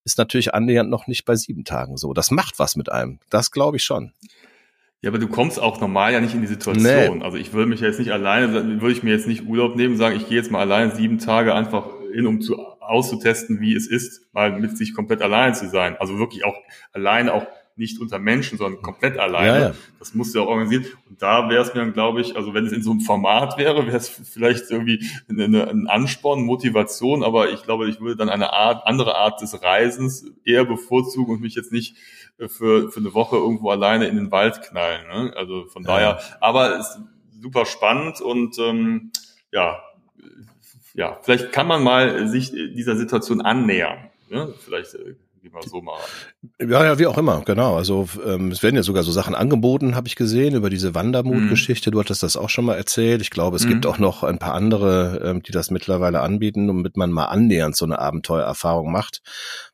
Ist 0.04 0.16
natürlich 0.16 0.54
annähernd 0.54 0.88
noch 0.88 1.06
nicht 1.06 1.26
bei 1.26 1.36
sieben 1.36 1.64
Tagen 1.64 1.98
so. 1.98 2.14
Das 2.14 2.30
macht 2.30 2.58
was 2.58 2.76
mit 2.76 2.90
einem. 2.90 3.20
Das 3.28 3.50
glaube 3.50 3.76
ich 3.76 3.84
schon. 3.84 4.12
Ja, 5.04 5.10
aber 5.10 5.18
du 5.18 5.28
kommst 5.28 5.60
auch 5.60 5.82
normal 5.82 6.14
ja 6.14 6.20
nicht 6.22 6.34
in 6.34 6.40
die 6.40 6.46
Situation. 6.46 7.18
Nee. 7.18 7.22
Also 7.22 7.36
ich 7.36 7.52
würde 7.52 7.68
mich 7.68 7.80
jetzt 7.80 7.98
nicht 7.98 8.10
alleine, 8.10 8.80
würde 8.80 8.90
ich 8.90 9.02
mir 9.02 9.10
jetzt 9.10 9.26
nicht 9.26 9.46
Urlaub 9.46 9.76
nehmen 9.76 9.92
und 9.92 9.98
sagen, 9.98 10.16
ich 10.16 10.26
gehe 10.30 10.38
jetzt 10.38 10.50
mal 10.50 10.60
alleine 10.60 10.94
sieben 10.94 11.18
Tage 11.18 11.54
einfach 11.54 11.90
hin, 12.10 12.26
um 12.26 12.40
zu 12.40 12.58
auszutesten, 12.58 13.60
wie 13.60 13.74
es 13.74 13.86
ist, 13.86 14.32
mal 14.32 14.58
mit 14.58 14.78
sich 14.78 14.94
komplett 14.94 15.20
allein 15.20 15.54
zu 15.54 15.68
sein. 15.68 15.98
Also 16.00 16.18
wirklich 16.18 16.46
auch 16.46 16.54
alleine, 16.94 17.34
auch 17.34 17.46
nicht 17.76 18.00
unter 18.00 18.18
Menschen, 18.18 18.58
sondern 18.58 18.82
komplett 18.82 19.18
alleine. 19.18 19.58
Ja, 19.58 19.68
ja. 19.68 19.74
Das 19.98 20.14
musst 20.14 20.34
du 20.34 20.38
ja 20.38 20.44
auch 20.44 20.48
organisieren. 20.48 20.86
Und 21.08 21.20
da 21.20 21.48
wäre 21.48 21.62
es 21.62 21.74
mir 21.74 21.80
dann, 21.80 21.92
glaube 21.92 22.20
ich, 22.20 22.36
also 22.36 22.54
wenn 22.54 22.66
es 22.66 22.72
in 22.72 22.82
so 22.82 22.92
einem 22.92 23.00
Format 23.00 23.58
wäre, 23.58 23.86
wäre 23.86 23.96
es 23.96 24.08
vielleicht 24.08 24.70
irgendwie 24.70 25.04
eine, 25.28 25.68
ein 25.68 25.88
Ansporn, 25.88 26.42
Motivation, 26.42 27.24
aber 27.24 27.50
ich 27.50 27.62
glaube, 27.64 27.88
ich 27.88 28.00
würde 28.00 28.16
dann 28.16 28.28
eine 28.28 28.52
Art, 28.52 28.86
andere 28.86 29.16
Art 29.16 29.40
des 29.40 29.62
Reisens 29.62 30.30
eher 30.44 30.64
bevorzugen 30.64 31.34
und 31.34 31.40
mich 31.40 31.54
jetzt 31.54 31.72
nicht 31.72 31.96
für, 32.38 32.90
für 32.90 33.00
eine 33.00 33.14
Woche 33.14 33.36
irgendwo 33.36 33.70
alleine 33.70 34.06
in 34.06 34.16
den 34.16 34.30
Wald 34.30 34.62
knallen. 34.62 35.06
Ne? 35.08 35.32
Also 35.36 35.66
von 35.66 35.82
ja. 35.82 35.88
daher, 35.88 36.20
aber 36.40 36.78
es 36.78 36.90
ist 36.90 37.00
super 37.40 37.66
spannend 37.66 38.20
und 38.20 38.58
ähm, 38.58 39.10
ja, 39.52 39.82
ja, 40.94 41.18
vielleicht 41.22 41.52
kann 41.52 41.66
man 41.66 41.82
mal 41.82 42.28
sich 42.28 42.52
dieser 42.52 42.96
Situation 42.96 43.40
annähern. 43.40 44.10
Ne? 44.30 44.54
Vielleicht 44.64 44.94
äh, 44.94 45.16
wie 45.44 45.50
man 45.50 45.62
so 45.62 45.82
mal. 45.82 45.98
Ja, 46.58 46.84
ja, 46.84 46.98
wie 46.98 47.06
auch 47.06 47.18
immer, 47.18 47.42
genau. 47.44 47.76
Also 47.76 48.08
ähm, 48.24 48.50
es 48.50 48.62
werden 48.62 48.76
ja 48.76 48.82
sogar 48.82 49.02
so 49.02 49.12
Sachen 49.12 49.34
angeboten, 49.34 49.94
habe 49.94 50.08
ich 50.08 50.16
gesehen, 50.16 50.54
über 50.54 50.70
diese 50.70 50.94
Wandermut-Geschichte. 50.94 51.90
Mhm. 51.90 51.92
Du 51.92 52.00
hattest 52.00 52.22
das 52.22 52.36
auch 52.36 52.48
schon 52.48 52.64
mal 52.64 52.76
erzählt. 52.76 53.20
Ich 53.20 53.30
glaube, 53.30 53.56
es 53.56 53.64
mhm. 53.64 53.70
gibt 53.70 53.86
auch 53.86 53.98
noch 53.98 54.22
ein 54.24 54.38
paar 54.38 54.54
andere, 54.54 55.20
ähm, 55.22 55.42
die 55.42 55.52
das 55.52 55.70
mittlerweile 55.70 56.22
anbieten, 56.22 56.66
damit 56.66 56.96
man 56.96 57.12
mal 57.12 57.26
annähernd 57.26 57.76
so 57.76 57.84
eine 57.84 57.98
Abenteuererfahrung 57.98 58.90
macht. 58.90 59.20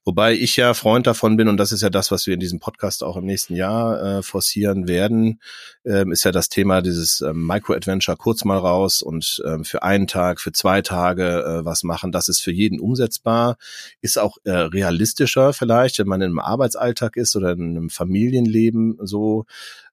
Wobei 0.04 0.32
ich 0.32 0.56
ja 0.56 0.72
Freund 0.72 1.06
davon 1.06 1.36
bin, 1.36 1.46
und 1.48 1.58
das 1.58 1.72
ist 1.72 1.82
ja 1.82 1.90
das, 1.90 2.10
was 2.10 2.26
wir 2.26 2.32
in 2.32 2.40
diesem 2.40 2.58
Podcast 2.58 3.04
auch 3.04 3.18
im 3.18 3.26
nächsten 3.26 3.54
Jahr 3.54 4.02
äh, 4.02 4.22
forcieren 4.22 4.88
werden, 4.88 5.40
ähm, 5.84 6.10
ist 6.10 6.24
ja 6.24 6.32
das 6.32 6.48
Thema 6.48 6.80
dieses 6.80 7.20
ähm, 7.20 7.46
Micro-Adventure 7.46 8.16
kurz 8.16 8.44
mal 8.44 8.56
raus 8.56 9.02
und 9.02 9.42
ähm, 9.46 9.64
für 9.64 9.82
einen 9.82 10.06
Tag, 10.06 10.40
für 10.40 10.52
zwei 10.52 10.80
Tage 10.80 11.44
äh, 11.44 11.64
was 11.66 11.82
machen. 11.82 12.12
Das 12.12 12.30
ist 12.30 12.40
für 12.40 12.50
jeden 12.50 12.80
umsetzbar, 12.80 13.58
ist 14.00 14.18
auch 14.18 14.38
äh, 14.44 14.50
realistischer 14.50 15.52
vielleicht, 15.52 15.98
wenn 15.98 16.08
man 16.08 16.22
einem 16.22 16.38
Arbeitsalltag 16.38 17.16
ist 17.16 17.36
oder 17.36 17.52
in 17.52 17.76
einem 17.76 17.90
Familienleben 17.90 18.98
so. 19.02 19.44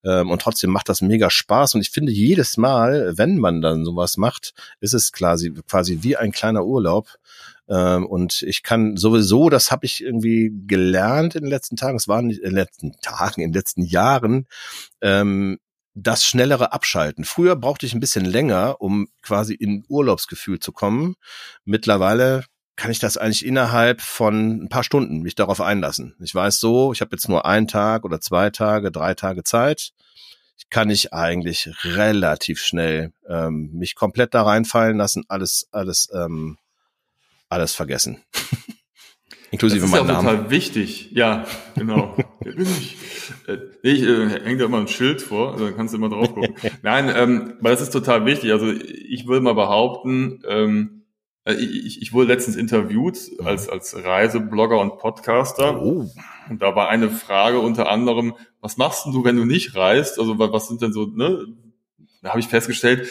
Ähm, 0.05 0.31
und 0.31 0.41
trotzdem 0.41 0.69
macht 0.69 0.87
das 0.87 1.01
mega 1.01 1.29
Spaß. 1.29 1.75
Und 1.75 1.81
ich 1.81 1.91
finde, 1.91 2.13
jedes 2.13 2.55
Mal, 2.55 3.17
wenn 3.17 3.37
man 3.37 3.61
dann 3.61 3.83
sowas 3.83 4.15
macht, 4.15 4.53
ist 4.79 4.93
es 4.93 5.11
quasi, 5.11 5.51
quasi 5.67 5.99
wie 6.01 6.15
ein 6.15 6.31
kleiner 6.31 6.65
Urlaub. 6.65 7.17
Ähm, 7.69 8.05
und 8.05 8.41
ich 8.43 8.63
kann 8.63 8.97
sowieso, 8.97 9.49
das 9.49 9.71
habe 9.71 9.85
ich 9.85 10.03
irgendwie 10.03 10.51
gelernt 10.67 11.35
in 11.35 11.43
den 11.43 11.49
letzten 11.49 11.75
Tagen, 11.75 11.97
es 11.97 12.07
waren 12.07 12.29
in 12.29 12.41
den 12.41 12.53
letzten 12.53 12.93
Tagen, 13.01 13.41
in 13.41 13.51
den 13.51 13.55
letzten 13.55 13.83
Jahren, 13.83 14.47
ähm, 15.01 15.59
das 15.93 16.25
schnellere 16.25 16.73
Abschalten. 16.73 17.25
Früher 17.25 17.55
brauchte 17.55 17.85
ich 17.85 17.93
ein 17.93 17.99
bisschen 17.99 18.25
länger, 18.25 18.79
um 18.79 19.07
quasi 19.23 19.55
in 19.55 19.83
Urlaubsgefühl 19.87 20.59
zu 20.59 20.71
kommen. 20.71 21.15
Mittlerweile 21.65 22.45
kann 22.75 22.91
ich 22.91 22.99
das 22.99 23.17
eigentlich 23.17 23.45
innerhalb 23.45 24.01
von 24.01 24.63
ein 24.63 24.69
paar 24.69 24.83
Stunden 24.83 25.21
mich 25.21 25.33
darauf 25.33 25.59
einlassen. 25.59 26.15
Ich 26.21 26.33
weiß 26.33 26.59
so, 26.59 26.93
ich 26.93 27.01
habe 27.01 27.15
jetzt 27.15 27.27
nur 27.27 27.45
einen 27.45 27.67
Tag 27.67 28.05
oder 28.05 28.21
zwei 28.21 28.51
Tage, 28.51 28.91
drei 28.91 29.15
Tage 29.15 29.43
Zeit. 29.43 29.89
Ich 30.59 30.69
kann 30.69 30.91
ich 30.91 31.13
eigentlich 31.13 31.71
relativ 31.83 32.59
schnell 32.61 33.11
ähm, 33.27 33.71
mich 33.73 33.95
komplett 33.95 34.35
da 34.35 34.43
reinfallen 34.43 34.97
lassen, 34.97 35.23
alles, 35.27 35.67
alles, 35.71 36.09
ähm, 36.13 36.57
alles 37.49 37.75
vergessen. 37.75 38.21
Inklusive 39.51 39.81
das 39.81 39.89
ist 39.89 39.95
ja 39.95 40.03
Namen. 40.03 40.25
total 40.25 40.49
wichtig. 40.49 41.11
Ja, 41.11 41.45
genau. 41.75 42.15
Ich? 42.45 42.95
Äh, 43.45 43.57
ich 43.81 44.03
äh, 44.03 44.29
hänge 44.41 44.57
da 44.57 44.65
immer 44.65 44.79
ein 44.79 44.87
Schild 44.87 45.21
vor, 45.21 45.53
also 45.53 45.69
kannst 45.73 45.93
du 45.93 45.97
immer 45.97 46.07
drauf 46.07 46.33
gucken. 46.33 46.55
Nein, 46.81 47.11
ähm, 47.13 47.55
weil 47.59 47.73
das 47.73 47.81
ist 47.81 47.91
total 47.91 48.25
wichtig. 48.25 48.53
Also 48.53 48.71
ich 48.71 49.27
würde 49.27 49.41
mal 49.41 49.53
behaupten, 49.53 50.41
ähm, 50.47 50.97
äh, 51.43 51.53
ich, 51.55 52.01
ich 52.01 52.13
wurde 52.13 52.27
letztens 52.33 52.55
interviewt 52.55 53.17
als, 53.43 53.67
als 53.67 54.01
Reiseblogger 54.01 54.79
und 54.79 54.99
Podcaster. 54.99 55.81
Oh. 55.81 56.09
Und 56.49 56.61
da 56.61 56.75
war 56.75 56.87
eine 56.89 57.09
Frage 57.09 57.59
unter 57.59 57.89
anderem, 57.89 58.35
was 58.61 58.77
machst 58.77 59.05
denn 59.05 59.13
du, 59.13 59.25
wenn 59.25 59.35
du 59.35 59.45
nicht 59.45 59.75
reist? 59.75 60.19
Also 60.19 60.39
was 60.39 60.67
sind 60.67 60.81
denn 60.81 60.93
so, 60.93 61.05
ne? 61.05 61.45
Da 62.21 62.29
habe 62.29 62.39
ich 62.39 62.47
festgestellt, 62.47 63.09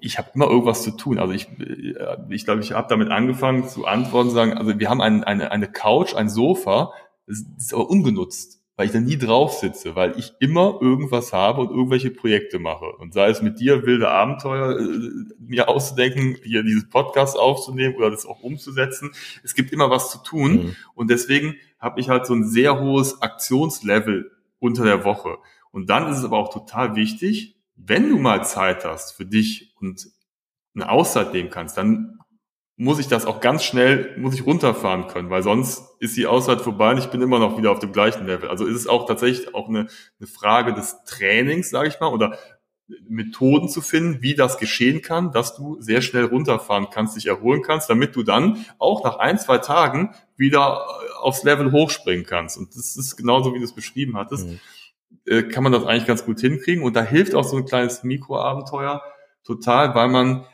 ich 0.00 0.18
habe 0.18 0.30
immer 0.34 0.48
irgendwas 0.48 0.82
zu 0.82 0.92
tun. 0.92 1.18
Also 1.18 1.32
ich, 1.32 1.48
äh, 1.58 2.16
ich 2.28 2.44
glaube, 2.44 2.60
ich 2.60 2.72
habe 2.72 2.88
damit 2.88 3.10
angefangen 3.10 3.68
zu 3.68 3.86
antworten, 3.86 4.30
zu 4.30 4.34
sagen, 4.34 4.54
also 4.54 4.78
wir 4.78 4.88
haben 4.88 5.00
ein, 5.00 5.24
eine, 5.24 5.50
eine 5.50 5.70
Couch, 5.70 6.14
ein 6.14 6.28
Sofa, 6.28 6.92
das 7.26 7.44
ist 7.58 7.74
aber 7.74 7.88
ungenutzt 7.88 8.60
weil 8.80 8.86
ich 8.86 8.92
da 8.92 9.00
nie 9.00 9.18
drauf 9.18 9.52
sitze, 9.52 9.94
weil 9.94 10.18
ich 10.18 10.32
immer 10.40 10.78
irgendwas 10.80 11.34
habe 11.34 11.60
und 11.60 11.68
irgendwelche 11.68 12.10
Projekte 12.10 12.58
mache. 12.58 12.86
Und 12.86 13.12
sei 13.12 13.28
es 13.28 13.42
mit 13.42 13.60
dir 13.60 13.84
wilde 13.84 14.08
Abenteuer, 14.08 14.80
äh, 14.80 15.10
mir 15.38 15.68
auszudenken, 15.68 16.38
hier 16.42 16.62
dieses 16.62 16.88
Podcast 16.88 17.38
aufzunehmen 17.38 17.96
oder 17.96 18.10
das 18.10 18.24
auch 18.24 18.40
umzusetzen. 18.40 19.10
Es 19.44 19.54
gibt 19.54 19.70
immer 19.70 19.90
was 19.90 20.10
zu 20.10 20.22
tun. 20.22 20.52
Mhm. 20.52 20.76
Und 20.94 21.10
deswegen 21.10 21.56
habe 21.78 22.00
ich 22.00 22.08
halt 22.08 22.24
so 22.24 22.32
ein 22.32 22.48
sehr 22.48 22.80
hohes 22.80 23.20
Aktionslevel 23.20 24.30
unter 24.60 24.84
der 24.84 25.04
Woche. 25.04 25.36
Und 25.72 25.90
dann 25.90 26.10
ist 26.10 26.16
es 26.16 26.24
aber 26.24 26.38
auch 26.38 26.50
total 26.50 26.96
wichtig, 26.96 27.59
wenn 27.86 28.10
du 28.10 28.18
mal 28.18 28.44
Zeit 28.44 28.84
hast 28.84 29.12
für 29.12 29.26
dich 29.26 29.74
und 29.80 30.08
eine 30.74 30.88
Auszeit 30.88 31.32
nehmen 31.32 31.50
kannst, 31.50 31.76
dann 31.76 32.18
muss 32.76 32.98
ich 32.98 33.08
das 33.08 33.26
auch 33.26 33.40
ganz 33.40 33.62
schnell, 33.62 34.16
muss 34.16 34.34
ich 34.34 34.46
runterfahren 34.46 35.06
können, 35.08 35.28
weil 35.28 35.42
sonst 35.42 35.82
ist 35.98 36.16
die 36.16 36.26
Auszeit 36.26 36.62
vorbei 36.62 36.92
und 36.92 36.98
ich 36.98 37.10
bin 37.10 37.20
immer 37.20 37.38
noch 37.38 37.58
wieder 37.58 37.70
auf 37.72 37.78
dem 37.78 37.92
gleichen 37.92 38.26
Level. 38.26 38.48
Also 38.48 38.64
ist 38.64 38.76
es 38.76 38.86
auch 38.86 39.06
tatsächlich 39.06 39.54
auch 39.54 39.68
eine, 39.68 39.88
eine 40.18 40.26
Frage 40.26 40.72
des 40.72 41.04
Trainings, 41.04 41.68
sage 41.68 41.88
ich 41.88 42.00
mal, 42.00 42.08
oder 42.08 42.38
Methoden 43.08 43.68
zu 43.68 43.82
finden, 43.82 44.22
wie 44.22 44.34
das 44.34 44.58
geschehen 44.58 45.02
kann, 45.02 45.30
dass 45.30 45.54
du 45.54 45.80
sehr 45.80 46.00
schnell 46.00 46.24
runterfahren 46.24 46.88
kannst, 46.90 47.16
dich 47.16 47.26
erholen 47.26 47.62
kannst, 47.62 47.90
damit 47.90 48.16
du 48.16 48.22
dann 48.22 48.64
auch 48.78 49.04
nach 49.04 49.18
ein, 49.18 49.38
zwei 49.38 49.58
Tagen 49.58 50.14
wieder 50.36 50.86
aufs 51.20 51.42
Level 51.42 51.72
hochspringen 51.72 52.24
kannst. 52.24 52.56
Und 52.56 52.74
das 52.74 52.96
ist 52.96 53.16
genauso, 53.16 53.54
wie 53.54 53.58
du 53.58 53.64
es 53.64 53.74
beschrieben 53.74 54.16
hattest, 54.16 54.48
mhm. 54.48 54.60
Äh, 55.26 55.44
kann 55.44 55.62
man 55.62 55.72
das 55.72 55.84
eigentlich 55.84 56.06
ganz 56.06 56.24
gut 56.24 56.40
hinkriegen. 56.40 56.82
Und 56.82 56.96
da 56.96 57.02
hilft 57.02 57.34
auch 57.34 57.44
so 57.44 57.56
ein 57.56 57.64
kleines 57.64 58.02
Mikroabenteuer 58.02 59.02
total, 59.44 59.94
weil 59.94 60.08
man 60.08 60.46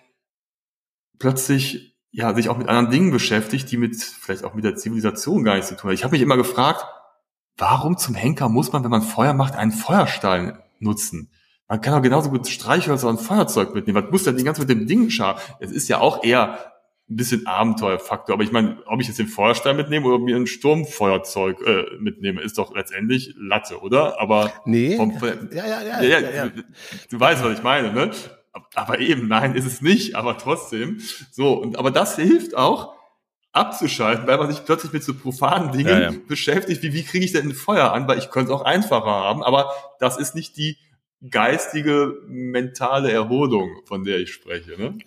plötzlich 1.19 1.97
ja, 2.11 2.35
sich 2.35 2.49
auch 2.49 2.57
mit 2.57 2.69
anderen 2.69 2.91
Dingen 2.91 3.11
beschäftigt, 3.11 3.71
die 3.71 3.77
mit, 3.77 3.97
vielleicht 3.97 4.45
auch 4.45 4.55
mit 4.55 4.65
der 4.65 4.77
Zivilisation 4.77 5.45
gar 5.45 5.55
nichts 5.55 5.69
zu 5.69 5.77
tun 5.77 5.89
haben. 5.89 5.95
Ich 5.95 6.05
habe 6.05 6.13
mich 6.13 6.23
immer 6.23 6.37
gefragt, 6.37 6.87
warum 7.59 7.99
zum 7.99 8.15
Henker 8.15 8.49
muss 8.49 8.73
man, 8.73 8.83
wenn 8.85 8.91
man 8.91 9.03
Feuer 9.03 9.35
macht, 9.35 9.55
einen 9.55 9.73
Feuerstein 9.73 10.59
nutzen? 10.79 11.31
Man 11.69 11.81
kann 11.81 11.95
auch 11.95 12.03
genauso 12.03 12.31
gut 12.31 12.47
Streichhölzer 12.47 13.09
und 13.09 13.21
Feuerzeug 13.21 13.75
mitnehmen. 13.75 14.03
Was 14.03 14.11
muss 14.11 14.25
denn 14.25 14.37
die 14.37 14.45
ganze 14.45 14.63
mit 14.63 14.71
dem 14.71 14.87
Ding 14.87 15.11
schaden? 15.11 15.43
Es 15.59 15.73
ist 15.73 15.89
ja 15.89 15.99
auch 15.99 16.25
eher 16.25 16.76
ein 17.09 17.17
bisschen 17.17 17.47
Abenteuerfaktor. 17.47 18.35
Aber 18.35 18.43
ich 18.43 18.53
meine, 18.53 18.79
ob 18.87 19.01
ich 19.01 19.07
jetzt 19.07 19.19
den 19.19 19.29
Feuerstein 19.29 19.77
mitnehme 19.77 20.07
oder 20.07 20.19
mir 20.19 20.37
ein 20.37 20.47
Sturmfeuerzeug 20.47 21.61
äh, 21.65 21.85
mitnehme, 22.01 22.41
ist 22.43 22.59
doch 22.59 22.75
letztendlich 22.75 23.35
Latte, 23.37 23.81
oder? 23.81 24.21
Aber 24.21 24.53
nee. 24.65 24.97
Vom, 24.97 25.13
ja, 25.53 25.67
ja, 25.67 25.83
ja, 25.83 26.03
ja, 26.03 26.19
ja, 26.19 26.31
ja. 26.31 26.49
Du, 26.49 26.63
du 27.11 27.21
weißt, 27.21 27.45
was 27.45 27.59
ich 27.59 27.63
meine, 27.63 27.93
ne? 27.93 28.11
Aber 28.75 28.99
eben, 28.99 29.29
nein, 29.29 29.55
ist 29.55 29.67
es 29.67 29.83
nicht, 29.83 30.17
aber 30.17 30.39
trotzdem. 30.39 30.99
So, 31.31 31.53
und 31.55 31.79
aber 31.79 31.91
das 31.91 32.17
hilft 32.17 32.57
auch, 32.57 32.97
abzuschalten, 33.57 34.27
weil 34.27 34.37
man 34.37 34.51
sich 34.51 34.65
plötzlich 34.65 34.93
mit 34.93 35.03
so 35.03 35.15
profanen 35.15 35.73
Dingen 35.73 35.89
ja, 35.89 36.11
ja. 36.11 36.13
beschäftigt, 36.29 36.83
wie, 36.83 36.93
wie 36.93 37.03
kriege 37.03 37.25
ich 37.25 37.33
denn 37.33 37.49
ein 37.49 37.55
Feuer 37.55 37.93
an, 37.93 38.07
weil 38.07 38.19
ich 38.19 38.31
könnte 38.31 38.53
es 38.53 38.59
auch 38.59 38.65
einfacher 38.65 39.07
haben, 39.07 39.43
aber 39.43 39.73
das 39.99 40.19
ist 40.19 40.35
nicht 40.35 40.57
die 40.59 40.77
geistige, 41.31 42.15
mentale 42.29 43.11
Erholung, 43.11 43.71
von 43.85 44.05
der 44.05 44.19
ich 44.19 44.33
spreche. 44.33 44.73
Ne? 44.79 44.99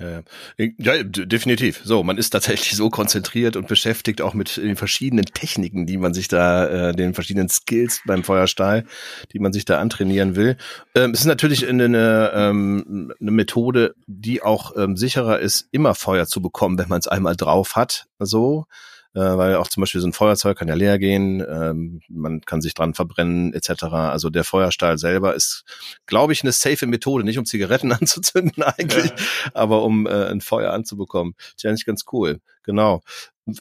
Ja, 0.58 0.69
ja, 0.78 1.04
definitiv. 1.04 1.82
So, 1.84 2.04
man 2.04 2.17
ist 2.17 2.32
tatsächlich 2.32 2.76
so 2.76 2.89
konzentriert 2.89 3.56
und 3.56 3.67
beschäftigt 3.67 4.22
auch 4.22 4.34
mit 4.34 4.58
den 4.58 4.76
verschiedenen 4.76 5.26
Techniken, 5.26 5.86
die 5.86 5.98
man 5.98 6.13
sich 6.13 6.28
da, 6.28 6.89
äh, 6.89 6.95
den 6.95 7.13
verschiedenen 7.13 7.50
Skills 7.50 8.02
beim 8.06 8.24
Feuerstahl, 8.24 8.86
die 9.34 9.39
man 9.39 9.54
sich 9.54 9.65
da 9.65 9.80
antrainieren 9.80 10.36
will. 10.36 10.58
Ähm, 10.95 11.12
es 11.12 11.22
ist 11.22 11.26
natürlich 11.26 11.67
eine, 11.67 12.32
ähm, 12.34 13.13
eine 13.19 13.32
Methode, 13.32 13.93
die 14.08 14.41
auch 14.41 14.76
ähm, 14.76 14.98
sicherer 14.98 15.39
ist, 15.39 15.67
immer 15.72 15.93
Feuer 15.93 16.26
zu 16.26 16.41
bekommen, 16.41 16.78
wenn 16.80 16.89
man 16.89 17.00
es 17.00 17.08
einmal 17.08 17.36
drauf 17.36 17.76
hat. 17.76 18.08
So 18.19 18.65
äh, 19.13 19.19
weil 19.19 19.56
auch 19.56 19.67
zum 19.67 19.82
Beispiel 19.82 20.02
so 20.02 20.08
ein 20.08 20.13
Feuerzeug 20.13 20.58
kann 20.58 20.67
ja 20.67 20.76
leer 20.76 21.00
gehen, 21.00 21.43
ähm, 21.48 22.02
man 22.10 22.41
kann 22.41 22.62
sich 22.62 22.74
dran 22.74 22.93
verbrennen 22.93 23.54
etc. 23.54 23.84
Also 23.84 24.30
der 24.30 24.43
Feuerstahl 24.43 24.98
selber 24.98 25.36
ist, 25.36 25.63
glaube 26.06 26.34
ich, 26.34 26.43
eine 26.43 26.52
safe 26.52 26.88
Methode, 26.88 27.24
nicht 27.24 27.39
um 27.39 27.45
Zigaretten 27.45 27.91
anzuzünden 27.93 28.63
eigentlich, 28.63 29.12
ja. 29.12 29.52
aber 29.54 29.84
um 29.84 30.08
äh, 30.08 30.26
ein 30.26 30.41
Feuer 30.41 30.72
anzubekommen. 30.74 31.34
Ist 31.56 31.63
ja 31.63 31.72
nicht 31.72 31.86
ganz 31.86 32.06
cool. 32.12 32.39
Genau 32.63 33.02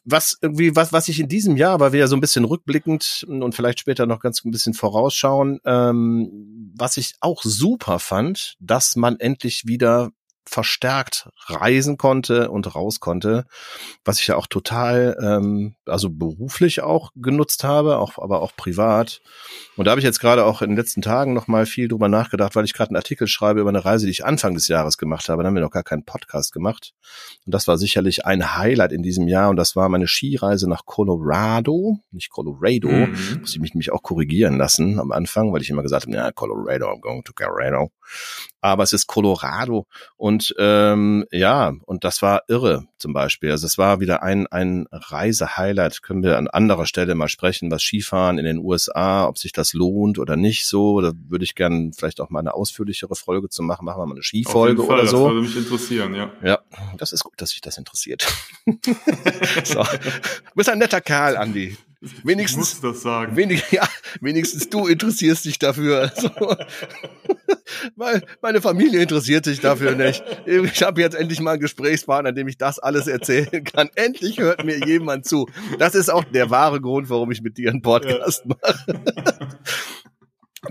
was 0.05 0.37
irgendwie, 0.41 0.77
was, 0.77 0.93
was 0.93 1.09
ich 1.09 1.21
in 1.21 1.29
diesem 1.29 1.57
Jahr, 1.57 1.81
weil 1.81 1.93
wir 1.93 2.01
ja 2.01 2.07
so 2.07 2.17
ein 2.17 2.21
bisschen 2.21 2.45
rückblickend 2.45 3.25
und 3.29 3.55
vielleicht 3.55 3.81
später 3.81 4.07
noch 4.07 4.21
ganz 4.21 4.45
ein 4.45 4.51
bisschen 4.51 4.75
vorausschauen, 4.75 5.61
ähm, 5.65 6.73
was 6.77 6.97
ich 6.97 7.15
auch 7.21 7.43
super 7.43 7.99
fand, 7.99 8.57
dass 8.61 8.97
man 8.97 9.19
endlich 9.19 9.67
wieder 9.67 10.11
verstärkt 10.49 11.29
reisen 11.47 11.99
konnte 11.99 12.51
und 12.51 12.75
raus 12.75 13.01
konnte, 13.01 13.47
was 14.05 14.19
ich 14.21 14.29
ja 14.29 14.37
auch 14.37 14.47
total, 14.47 15.17
ähm, 15.23 15.75
also 15.85 16.09
beruflich 16.11 16.81
auch 16.81 17.11
genutzt 17.15 17.65
habe, 17.65 17.99
auch, 17.99 18.19
aber 18.19 18.41
auch 18.41 18.57
privat. 18.57 19.21
Und 19.77 19.85
da 19.85 19.91
habe 19.91 20.01
ich 20.01 20.05
jetzt 20.05 20.21
gerade 20.21 20.45
auch 20.45 20.63
in 20.63 20.71
den 20.71 20.77
letzten 20.77 21.03
Tagen 21.03 21.35
noch 21.35 21.49
mal 21.49 21.67
viel 21.67 21.89
drüber 21.89 22.09
nachgedacht, 22.09 22.57
weil 22.57 22.65
ich 22.65 22.73
gerade 22.73 22.91
einen 22.91 22.97
Artikel 22.97 23.29
schreibe 23.29 23.61
über 23.61 23.69
eine 23.69 23.85
Reise, 23.85 24.07
die 24.07 24.13
ich 24.13 24.25
Anfang 24.25 24.55
des 24.55 24.69
Jahres 24.69 24.97
gemacht 24.97 25.29
habe. 25.29 25.43
Da 25.43 25.49
haben 25.49 25.55
wir 25.55 25.63
noch 25.63 25.71
gar 25.71 25.85
keinen 25.85 26.05
Podcast 26.05 26.53
gemacht. 26.53 26.95
Und 27.45 27.55
das 27.55 27.69
war 27.69 27.77
sicherlich 27.77 28.25
ein 28.25 28.57
Highlight 28.57 28.93
in 28.93 29.03
diesem 29.03 29.29
Jahr. 29.29 29.51
Und 29.51 29.57
das 29.57 29.77
war 29.77 29.89
meine 29.89 30.09
Skireise 30.09 30.69
nach 30.69 30.87
Colorado, 30.87 31.99
nicht 32.11 32.31
Colorado. 32.31 32.89
Mhm. 32.89 33.41
Muss 33.41 33.55
ich 33.55 33.61
mich 33.61 33.75
nämlich 33.75 33.93
auch 33.93 34.03
korrigieren 34.03 34.57
lassen 34.57 34.99
am 34.99 35.13
Anfang, 35.13 35.53
weil 35.53 35.61
ich 35.61 35.71
immer 35.71 35.83
gesagt 35.83 36.07
habe, 36.07 36.17
ja, 36.17 36.33
Colorado, 36.33 36.87
I'm 36.87 37.01
going 37.01 37.23
to 37.25 37.33
Colorado 37.33 37.91
aber 38.61 38.83
es 38.83 38.93
ist 38.93 39.07
Colorado 39.07 39.87
und 40.17 40.55
ähm, 40.59 41.25
ja, 41.31 41.73
und 41.87 42.05
das 42.05 42.23
war 42.23 42.43
irre 42.49 42.87
zum 42.99 43.13
Beispiel. 43.13 43.51
Also 43.51 43.67
es 43.67 43.79
war 43.79 44.01
wieder 44.01 44.23
ein, 44.23 44.47
ein 44.49 44.87
Reisehighlight. 44.91 46.03
Können 46.03 46.23
wir 46.23 46.37
an 46.37 46.49
anderer 46.49 46.87
Stelle 46.87 47.15
mal 47.15 47.29
sprechen, 47.29 47.71
was 47.71 47.83
Skifahren 47.83 48.39
in 48.39 48.45
den 48.45 48.59
USA, 48.59 49.27
ob 49.27 49.39
sich 49.39 49.53
das 49.53 49.73
lohnt 49.73 50.19
oder 50.19 50.37
nicht 50.37 50.67
so. 50.67 51.01
Da 51.01 51.13
würde 51.29 51.45
ich 51.45 51.55
gerne 51.55 51.93
vielleicht 51.97 52.21
auch 52.21 52.31
mal 52.31 52.41
eine 52.41 52.55
ausführlichere 52.55 53.15
Folge 53.15 53.49
zu 53.49 53.63
machen. 53.63 53.85
Machen 53.85 54.01
wir 54.01 54.07
mal 54.07 54.15
eine 54.15 54.23
Skifolge 54.23 54.83
Fall, 54.83 55.01
oder 55.01 55.07
so. 55.07 55.25
Das 55.25 55.35
würde 55.35 55.47
mich 55.47 55.57
interessieren, 55.57 56.15
ja. 56.15 56.33
Ja, 56.43 56.59
das 56.97 57.13
ist 57.13 57.25
gut, 57.25 57.35
dass 57.37 57.51
sich 57.51 57.61
das 57.61 57.79
interessiert. 57.79 58.27
so. 59.65 59.83
Du 59.83 60.55
bist 60.55 60.69
ein 60.69 60.79
netter 60.79 61.01
Kerl, 61.01 61.37
Andi. 61.37 61.77
Wenigstens, 62.01 62.75
ich 62.75 62.83
muss 62.83 62.95
das 62.95 63.03
sagen. 63.03 63.37
Wenig, 63.37 63.65
ja, 63.71 63.87
wenigstens 64.21 64.69
du 64.69 64.87
interessierst 64.87 65.45
dich 65.45 65.59
dafür. 65.59 66.01
Also, 66.03 66.31
weil 67.97 68.25
meine 68.41 68.61
Familie 68.61 69.03
interessiert 69.03 69.45
sich 69.45 69.61
dafür 69.61 69.97
nicht. 69.97 70.23
Ich 70.47 70.83
habe 70.83 71.01
jetzt 71.01 71.15
endlich 71.17 71.41
mal 71.41 71.53
einen 71.53 71.61
Gesprächspartner, 71.61 72.33
dem 72.33 72.47
ich 72.47 72.57
das 72.57 72.79
alles 72.79 73.09
erzählen 73.09 73.65
kann. 73.65 73.91
Endlich 73.97 74.39
hört 74.39 74.65
mir 74.65 74.79
jemand 74.87 75.27
zu. 75.27 75.49
Das 75.79 75.97
ist 75.97 76.09
auch 76.09 76.25
der 76.25 76.51
wahre 76.51 76.81
Grund, 76.81 77.11
warum 77.11 77.33
ich 77.33 77.43
mit 77.43 77.59
dir 77.59 77.71
einen 77.71 77.83
Podcast 77.83 78.45
ja. 78.47 78.55
mache. 78.55 79.01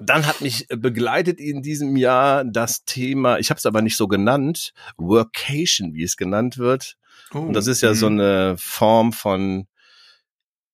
Dann 0.02 0.26
hat 0.26 0.42
mich 0.42 0.68
begleitet 0.70 1.40
in 1.40 1.62
diesem 1.62 1.96
Jahr 1.96 2.44
das 2.46 2.84
Thema, 2.84 3.40
ich 3.40 3.50
habe 3.50 3.58
es 3.58 3.66
aber 3.66 3.82
nicht 3.82 3.98
so 3.98 4.08
genannt, 4.08 4.74
Workation, 4.98 5.94
wie 5.94 6.04
es 6.04 6.18
genannt 6.18 6.58
wird. 6.58 6.98
Oh, 7.34 7.40
Und 7.40 7.54
das 7.54 7.68
ist 7.68 7.82
ja 7.82 7.90
mh. 7.90 7.96
so 7.96 8.08
eine 8.08 8.56
Form 8.58 9.13
von 9.13 9.68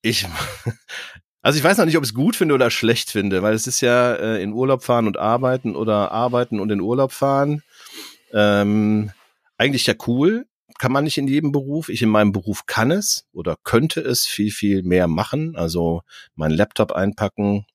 ich, 0.04 0.28
also 1.42 1.58
ich 1.58 1.64
weiß 1.64 1.78
noch 1.80 1.86
nicht, 1.86 1.98
ob 1.98 2.04
ich 2.04 2.10
es 2.10 2.16
gut 2.16 2.36
finde 2.36 2.54
oder 2.54 2.70
schlecht 2.70 3.10
finde, 3.10 3.42
weil 3.42 3.56
es 3.56 3.66
ist 3.66 3.82
ja 3.82 4.14
äh, 4.14 4.44
in 4.44 4.54
Urlaub 4.54 4.84
fahren 4.84 5.08
und 5.08 5.18
arbeiten 5.18 5.76
oder 5.76 6.12
arbeiten 6.12 6.60
und 6.60 6.70
in 6.72 6.82
Urlaub 6.82 7.12
fahren. 7.12 7.64
Ähm, 8.32 9.12
eigentlich 9.58 9.88
ja 9.88 9.96
cool, 10.08 10.46
kann 10.78 10.92
man 10.92 11.06
nicht 11.06 11.18
in 11.18 11.28
jedem 11.28 11.52
Beruf. 11.52 11.90
Ich 11.90 12.02
in 12.02 12.10
meinem 12.10 12.32
Beruf 12.32 12.66
kann 12.66 12.92
es 12.92 13.26
oder 13.32 13.56
könnte 13.64 14.02
es 14.02 14.26
viel, 14.26 14.52
viel 14.52 14.84
mehr 14.84 15.08
machen. 15.08 15.56
Also 15.56 16.02
meinen 16.36 16.56
Laptop 16.56 16.92
einpacken. 16.92 17.66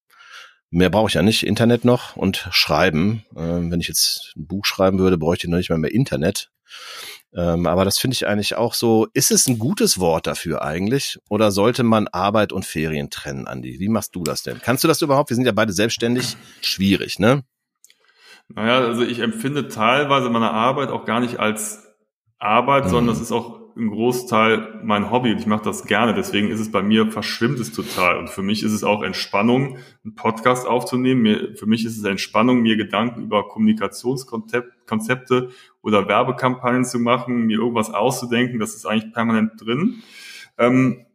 Mehr 0.70 0.90
brauche 0.90 1.08
ich 1.08 1.14
ja 1.14 1.22
nicht. 1.22 1.44
Internet 1.44 1.84
noch 1.84 2.16
und 2.16 2.48
schreiben. 2.50 3.24
Ähm, 3.34 3.70
wenn 3.70 3.80
ich 3.80 3.88
jetzt 3.88 4.34
ein 4.36 4.46
Buch 4.46 4.66
schreiben 4.66 4.98
würde, 4.98 5.16
bräuchte 5.16 5.46
ich 5.46 5.50
noch 5.50 5.56
nicht 5.56 5.70
mal 5.70 5.78
mehr 5.78 5.94
Internet. 5.94 6.50
Ähm, 7.34 7.66
aber 7.66 7.84
das 7.84 7.98
finde 7.98 8.14
ich 8.14 8.26
eigentlich 8.26 8.56
auch 8.56 8.74
so. 8.74 9.06
Ist 9.12 9.30
es 9.30 9.46
ein 9.46 9.58
gutes 9.58 9.98
Wort 9.98 10.26
dafür 10.26 10.62
eigentlich? 10.62 11.18
Oder 11.28 11.50
sollte 11.50 11.82
man 11.82 12.08
Arbeit 12.08 12.52
und 12.52 12.64
Ferien 12.64 13.10
trennen, 13.10 13.46
Andi? 13.46 13.78
Wie 13.78 13.88
machst 13.88 14.14
du 14.16 14.22
das 14.22 14.42
denn? 14.42 14.60
Kannst 14.62 14.82
du 14.84 14.88
das 14.88 15.02
überhaupt? 15.02 15.30
Wir 15.30 15.34
sind 15.34 15.44
ja 15.44 15.52
beide 15.52 15.72
selbstständig. 15.72 16.36
Schwierig, 16.62 17.18
ne? 17.18 17.44
Naja, 18.48 18.78
also 18.78 19.02
ich 19.02 19.18
empfinde 19.18 19.68
teilweise 19.68 20.30
meine 20.30 20.50
Arbeit 20.50 20.88
auch 20.88 21.04
gar 21.04 21.20
nicht 21.20 21.38
als 21.38 21.86
Arbeit, 22.38 22.86
mhm. 22.86 22.88
sondern 22.88 23.14
das 23.14 23.22
ist 23.22 23.32
auch 23.32 23.57
ein 23.78 23.88
Großteil 23.88 24.80
mein 24.82 25.10
Hobby 25.10 25.32
und 25.32 25.38
ich 25.38 25.46
mache 25.46 25.64
das 25.64 25.84
gerne. 25.84 26.12
Deswegen 26.12 26.50
ist 26.50 26.60
es 26.60 26.70
bei 26.70 26.82
mir, 26.82 27.10
verschwimmt 27.10 27.58
es 27.60 27.72
total. 27.72 28.18
Und 28.18 28.28
für 28.28 28.42
mich 28.42 28.62
ist 28.62 28.72
es 28.72 28.84
auch 28.84 29.02
Entspannung, 29.02 29.78
einen 30.04 30.14
Podcast 30.14 30.66
aufzunehmen. 30.66 31.22
Mir, 31.22 31.56
für 31.56 31.66
mich 31.66 31.84
ist 31.84 31.96
es 31.96 32.04
Entspannung, 32.04 32.60
mir 32.60 32.76
Gedanken 32.76 33.22
über 33.22 33.48
Kommunikationskonzepte 33.48 35.50
oder 35.82 36.08
Werbekampagnen 36.08 36.84
zu 36.84 36.98
machen, 36.98 37.46
mir 37.46 37.58
irgendwas 37.58 37.90
auszudenken. 37.90 38.58
Das 38.58 38.74
ist 38.74 38.84
eigentlich 38.84 39.12
permanent 39.12 39.52
drin. 39.58 40.02
Ähm, 40.58 41.06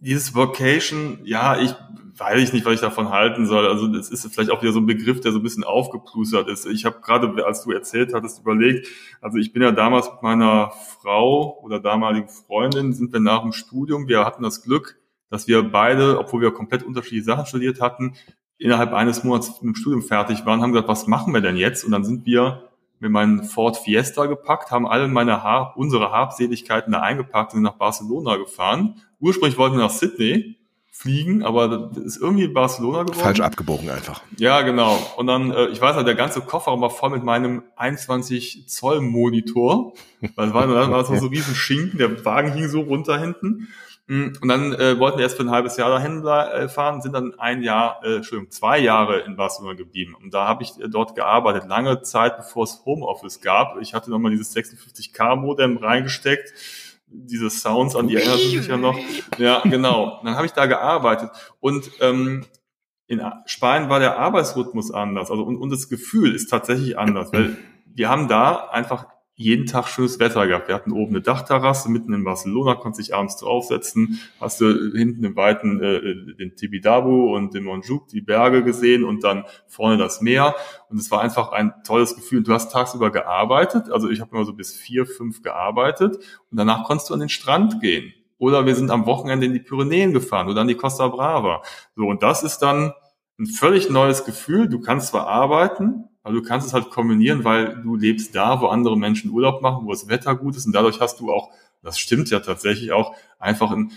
dieses 0.00 0.34
Vocation, 0.34 1.20
ja, 1.24 1.58
ich 1.58 1.74
weiß 2.16 2.40
ich 2.40 2.52
nicht, 2.52 2.64
was 2.64 2.74
ich 2.74 2.80
davon 2.80 3.10
halten 3.10 3.46
soll. 3.46 3.66
Also 3.66 3.88
das 3.88 4.10
ist 4.10 4.32
vielleicht 4.32 4.50
auch 4.50 4.62
wieder 4.62 4.72
so 4.72 4.80
ein 4.80 4.86
Begriff, 4.86 5.20
der 5.20 5.32
so 5.32 5.38
ein 5.38 5.42
bisschen 5.42 5.64
aufgeplustert 5.64 6.48
ist. 6.48 6.66
Ich 6.66 6.84
habe 6.84 7.00
gerade, 7.00 7.44
als 7.44 7.64
du 7.64 7.72
erzählt 7.72 8.14
hattest, 8.14 8.40
überlegt, 8.40 8.88
also 9.20 9.38
ich 9.38 9.52
bin 9.52 9.62
ja 9.62 9.72
damals 9.72 10.10
mit 10.10 10.22
meiner 10.22 10.70
Frau 11.00 11.58
oder 11.62 11.80
damaligen 11.80 12.28
Freundin, 12.28 12.92
sind 12.92 13.12
wir 13.12 13.20
nach 13.20 13.42
dem 13.42 13.52
Studium, 13.52 14.06
wir 14.08 14.24
hatten 14.24 14.42
das 14.42 14.62
Glück, 14.62 14.96
dass 15.30 15.48
wir 15.48 15.62
beide, 15.62 16.18
obwohl 16.18 16.40
wir 16.40 16.52
komplett 16.52 16.84
unterschiedliche 16.84 17.24
Sachen 17.24 17.46
studiert 17.46 17.80
hatten, 17.80 18.14
innerhalb 18.58 18.92
eines 18.92 19.24
Monats 19.24 19.50
mit 19.60 19.74
dem 19.74 19.74
Studium 19.74 20.02
fertig 20.02 20.46
waren, 20.46 20.62
haben 20.62 20.72
gesagt, 20.72 20.88
was 20.88 21.06
machen 21.08 21.34
wir 21.34 21.40
denn 21.40 21.56
jetzt? 21.56 21.84
Und 21.84 21.90
dann 21.90 22.04
sind 22.04 22.24
wir 22.24 22.68
mit 23.00 23.10
meinem 23.10 23.42
Ford 23.42 23.76
Fiesta 23.76 24.26
gepackt, 24.26 24.70
haben 24.70 24.86
alle 24.86 25.08
meine 25.08 25.42
Har 25.42 25.74
unsere 25.76 26.12
Habseligkeiten 26.12 26.92
da 26.92 27.00
eingepackt 27.00 27.52
und 27.52 27.58
sind 27.58 27.64
nach 27.64 27.76
Barcelona 27.76 28.36
gefahren. 28.36 29.02
Ursprünglich 29.24 29.56
wollten 29.56 29.76
wir 29.76 29.84
nach 29.84 29.90
Sydney, 29.90 30.56
fliegen, 30.90 31.42
aber 31.42 31.90
das 31.94 32.04
ist 32.04 32.16
irgendwie 32.20 32.46
Barcelona 32.46 33.04
geworden. 33.04 33.20
Falsch 33.20 33.40
abgebogen 33.40 33.88
einfach. 33.88 34.22
Ja, 34.36 34.60
genau. 34.60 34.98
Und 35.16 35.26
dann, 35.26 35.50
äh, 35.50 35.68
ich 35.68 35.80
weiß 35.80 35.96
noch, 35.96 36.04
der 36.04 36.14
ganze 36.14 36.42
Kofferraum 36.42 36.82
war 36.82 36.90
voll 36.90 37.08
mit 37.08 37.24
meinem 37.24 37.62
21 37.76 38.68
Zoll 38.68 39.00
Monitor. 39.00 39.94
Weil 40.36 40.48
es 40.48 40.54
war, 40.54 40.66
das 40.66 40.90
war 40.90 41.04
so, 41.06 41.16
so 41.16 41.26
riesen 41.28 41.54
Schinken, 41.54 41.98
der 41.98 42.22
Wagen 42.26 42.52
hing 42.52 42.68
so 42.68 42.82
runter 42.82 43.18
hinten. 43.18 43.68
Mm, 44.08 44.32
und 44.42 44.46
dann 44.48 44.74
äh, 44.74 44.98
wollten 44.98 45.16
wir 45.16 45.22
erst 45.22 45.38
für 45.38 45.42
ein 45.44 45.50
halbes 45.50 45.78
Jahr 45.78 45.88
dahin 45.88 46.26
äh, 46.26 46.68
fahren, 46.68 47.00
sind 47.00 47.14
dann 47.14 47.38
ein 47.38 47.62
Jahr, 47.62 48.00
äh, 48.04 48.16
Entschuldigung, 48.16 48.50
zwei 48.50 48.78
Jahre 48.78 49.20
in 49.20 49.36
Barcelona 49.36 49.74
geblieben. 49.74 50.14
Und 50.14 50.34
da 50.34 50.46
habe 50.46 50.62
ich 50.62 50.78
äh, 50.78 50.88
dort 50.90 51.14
gearbeitet, 51.14 51.66
lange 51.66 52.02
Zeit, 52.02 52.36
bevor 52.36 52.64
es 52.64 52.82
Homeoffice 52.84 53.40
gab. 53.40 53.80
Ich 53.80 53.94
hatte 53.94 54.10
nochmal 54.10 54.32
dieses 54.32 54.54
56K-Modem 54.54 55.78
reingesteckt 55.78 56.52
diese 57.14 57.50
Sounds, 57.50 57.96
an 57.96 58.08
die 58.08 58.16
erinnert 58.16 58.38
sich 58.38 58.66
ja 58.66 58.76
noch. 58.76 58.98
Ja, 59.38 59.60
genau. 59.64 60.20
Dann 60.24 60.36
habe 60.36 60.46
ich 60.46 60.52
da 60.52 60.66
gearbeitet 60.66 61.30
und 61.60 61.90
ähm, 62.00 62.44
in 63.06 63.22
Spanien 63.46 63.90
war 63.90 64.00
der 64.00 64.18
Arbeitsrhythmus 64.18 64.90
anders, 64.90 65.30
also 65.30 65.44
und, 65.44 65.56
und 65.56 65.70
das 65.70 65.88
Gefühl 65.88 66.34
ist 66.34 66.48
tatsächlich 66.48 66.98
anders, 66.98 67.32
weil 67.32 67.56
wir 67.86 68.08
haben 68.08 68.28
da 68.28 68.68
einfach 68.70 69.06
jeden 69.36 69.66
Tag 69.66 69.88
schönes 69.88 70.20
Wetter 70.20 70.46
gehabt. 70.46 70.68
Wir 70.68 70.74
hatten 70.74 70.92
oben 70.92 71.14
eine 71.14 71.22
Dachterrasse 71.22 71.90
mitten 71.90 72.12
in 72.12 72.22
Barcelona, 72.22 72.76
konnte 72.76 73.02
sich 73.02 73.14
abends 73.14 73.36
draufsetzen, 73.36 74.20
hast 74.40 74.60
du 74.60 74.92
hinten 74.94 75.24
im 75.24 75.34
Weiten 75.34 75.82
äh, 75.82 76.34
den 76.36 76.54
Tibidabo 76.54 77.34
und 77.34 77.52
den 77.52 77.64
Montjuic, 77.64 78.06
die 78.08 78.20
Berge 78.20 78.62
gesehen 78.62 79.04
und 79.04 79.24
dann 79.24 79.44
vorne 79.66 79.96
das 79.96 80.20
Meer. 80.20 80.54
Und 80.88 80.98
es 80.98 81.10
war 81.10 81.20
einfach 81.20 81.50
ein 81.50 81.72
tolles 81.84 82.14
Gefühl. 82.14 82.44
Du 82.44 82.52
hast 82.52 82.70
tagsüber 82.70 83.10
gearbeitet, 83.10 83.90
also 83.90 84.08
ich 84.08 84.20
habe 84.20 84.36
immer 84.36 84.44
so 84.44 84.52
bis 84.52 84.72
vier, 84.72 85.04
fünf 85.06 85.42
gearbeitet 85.42 86.16
und 86.50 86.56
danach 86.56 86.84
konntest 86.84 87.10
du 87.10 87.14
an 87.14 87.20
den 87.20 87.28
Strand 87.28 87.80
gehen. 87.80 88.12
Oder 88.38 88.66
wir 88.66 88.74
sind 88.76 88.90
am 88.90 89.06
Wochenende 89.06 89.46
in 89.46 89.52
die 89.52 89.60
Pyrenäen 89.60 90.12
gefahren 90.12 90.48
oder 90.48 90.60
an 90.60 90.68
die 90.68 90.74
Costa 90.74 91.08
Brava. 91.08 91.62
So, 91.96 92.06
und 92.06 92.22
das 92.22 92.42
ist 92.42 92.58
dann 92.58 92.92
ein 93.38 93.46
völlig 93.46 93.90
neues 93.90 94.24
Gefühl. 94.24 94.68
Du 94.68 94.80
kannst 94.80 95.08
zwar 95.08 95.26
arbeiten, 95.26 96.04
aber 96.24 96.34
du 96.34 96.42
kannst 96.42 96.66
es 96.66 96.72
halt 96.72 96.88
kombinieren, 96.90 97.44
weil 97.44 97.82
du 97.82 97.96
lebst 97.96 98.34
da, 98.34 98.60
wo 98.62 98.66
andere 98.66 98.98
Menschen 98.98 99.30
Urlaub 99.30 99.60
machen, 99.60 99.84
wo 99.84 99.90
das 99.90 100.08
Wetter 100.08 100.34
gut 100.34 100.56
ist. 100.56 100.64
Und 100.64 100.72
dadurch 100.72 100.98
hast 100.98 101.20
du 101.20 101.30
auch, 101.30 101.50
das 101.82 101.98
stimmt 101.98 102.30
ja 102.30 102.40
tatsächlich 102.40 102.92
auch, 102.92 103.14
einfach 103.38 103.70
ein, 103.70 103.92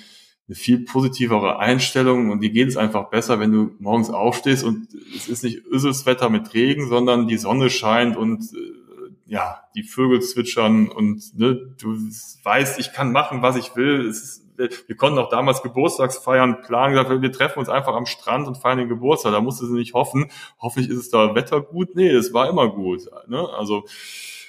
eine 0.48 0.56
viel 0.56 0.80
positivere 0.80 1.60
Einstellung. 1.60 2.30
Und 2.30 2.42
dir 2.42 2.50
geht 2.50 2.68
es 2.68 2.76
einfach 2.76 3.10
besser, 3.10 3.40
wenn 3.40 3.54
du 3.54 3.72
morgens 3.80 4.10
aufstehst. 4.10 4.66
Und 4.66 4.90
es 5.16 5.30
ist 5.30 5.46
nicht 5.46 5.66
öses 5.68 6.06
Wetter 6.06 6.30
mit 6.30 6.54
Regen, 6.54 6.90
sondern 6.90 7.30
die 7.30 7.38
Sonne 7.38 7.70
scheint 7.70 8.18
und 8.18 8.44
äh, 8.54 8.87
ja, 9.28 9.64
die 9.76 9.84
Vögel 9.84 10.22
zwitschern 10.22 10.88
und 10.90 11.38
ne, 11.38 11.76
du 11.80 11.96
weißt, 12.44 12.80
ich 12.80 12.94
kann 12.94 13.12
machen, 13.12 13.42
was 13.42 13.56
ich 13.56 13.76
will. 13.76 14.08
Ist 14.08 14.44
wir 14.58 14.98
konnten 14.98 15.20
auch 15.20 15.30
damals 15.30 15.62
Geburtstagsfeiern 15.62 16.64
planen, 16.64 16.96
gesagt, 16.96 17.22
wir 17.22 17.32
treffen 17.32 17.60
uns 17.60 17.70
einfach 17.70 17.94
am 17.94 18.08
Strand 18.08 18.48
und 18.48 18.58
feiern 18.58 18.80
den 18.80 18.90
Geburtstag. 18.90 19.32
Da 19.32 19.40
musste 19.40 19.68
sie 19.68 19.74
nicht 19.74 19.94
hoffen, 19.94 20.32
hoffentlich 20.60 20.90
ist 20.90 20.98
es 20.98 21.10
da 21.12 21.36
Wetter 21.36 21.62
gut. 21.62 21.96
Nee, 21.96 22.10
es 22.10 22.34
war 22.34 22.50
immer 22.50 22.68
gut. 22.70 23.02
Ne? 23.28 23.48
Also, 23.56 23.86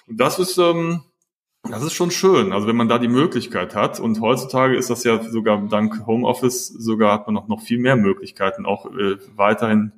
und 0.07 0.18
das 0.18 0.39
ist, 0.39 0.57
ähm, 0.57 1.03
Das 1.70 1.83
ist 1.83 1.93
schon 1.95 2.11
schön, 2.11 2.53
also 2.53 2.66
wenn 2.66 2.76
man 2.76 2.89
da 2.89 2.99
die 2.99 3.09
Möglichkeit 3.09 3.74
hat. 3.74 4.01
Und 4.01 4.20
heutzutage 4.20 4.76
ist 4.76 4.91
das 4.91 5.05
ja 5.05 5.22
sogar 5.22 5.61
dank 5.68 6.07
Homeoffice, 6.07 6.68
sogar 6.68 7.12
hat 7.12 7.26
man 7.26 7.35
noch, 7.35 7.49
noch 7.49 7.61
viel 7.61 7.79
mehr 7.79 7.97
Möglichkeiten, 7.97 8.64
auch 8.64 8.87
äh, 8.87 9.16
weiterhin 9.37 9.93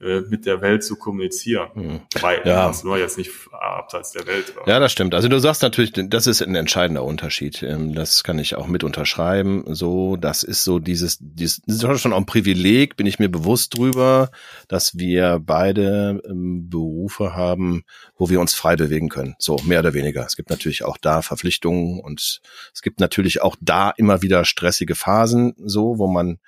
mit 0.00 0.46
der 0.46 0.62
Welt 0.62 0.82
zu 0.82 0.96
kommunizieren. 0.96 1.68
Mhm. 1.74 2.00
Weil 2.20 2.38
ja. 2.46 2.68
das 2.68 2.84
nur 2.84 2.96
jetzt 2.96 3.18
nicht 3.18 3.30
abseits 3.52 4.12
der 4.12 4.26
Welt 4.26 4.56
war. 4.56 4.66
Ja, 4.66 4.78
das 4.78 4.92
stimmt. 4.92 5.14
Also 5.14 5.28
du 5.28 5.38
sagst 5.38 5.62
natürlich, 5.62 5.92
das 5.94 6.26
ist 6.26 6.40
ein 6.40 6.54
entscheidender 6.54 7.04
Unterschied. 7.04 7.62
Ähm, 7.62 7.94
das 7.94 8.24
kann 8.24 8.38
ich 8.38 8.54
auch 8.54 8.66
mit 8.66 8.82
unterschreiben. 8.82 9.64
So, 9.74 10.16
das 10.16 10.42
ist 10.42 10.64
so 10.64 10.78
dieses, 10.78 11.18
dieses 11.20 11.60
das 11.66 11.82
ist 11.82 12.00
schon 12.00 12.14
auch 12.14 12.18
ein 12.18 12.26
Privileg, 12.26 12.96
bin 12.96 13.06
ich 13.06 13.18
mir 13.18 13.28
bewusst 13.28 13.76
drüber, 13.76 14.30
dass 14.68 14.96
wir 14.96 15.38
beide 15.44 16.22
ähm, 16.26 16.70
Berufe 16.70 17.34
haben, 17.36 17.84
wo 18.16 18.30
wir 18.30 18.40
uns 18.40 18.54
frei 18.54 18.76
bewegen 18.76 19.10
können. 19.10 19.36
So, 19.38 19.58
mehr 19.64 19.80
oder 19.80 19.92
weniger. 19.92 20.24
Es 20.24 20.36
gibt 20.36 20.48
natürlich 20.48 20.82
auch 20.82 20.96
da 20.96 21.20
Verpflichtungen 21.20 22.00
und 22.00 22.40
es 22.72 22.80
gibt 22.82 23.00
natürlich 23.00 23.42
auch 23.42 23.56
da 23.60 23.90
immer 23.90 24.22
wieder 24.22 24.46
stressige 24.46 24.94
Phasen, 24.94 25.54
so, 25.58 25.98
wo 25.98 26.06
man 26.06 26.38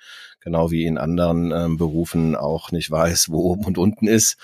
genau 0.43 0.71
wie 0.71 0.85
in 0.85 0.97
anderen 0.97 1.51
ähm, 1.51 1.77
Berufen 1.77 2.35
auch 2.35 2.71
nicht 2.71 2.91
weiß, 2.91 3.29
wo 3.29 3.39
oben 3.51 3.65
und 3.65 3.77
unten 3.77 4.07
ist. 4.07 4.37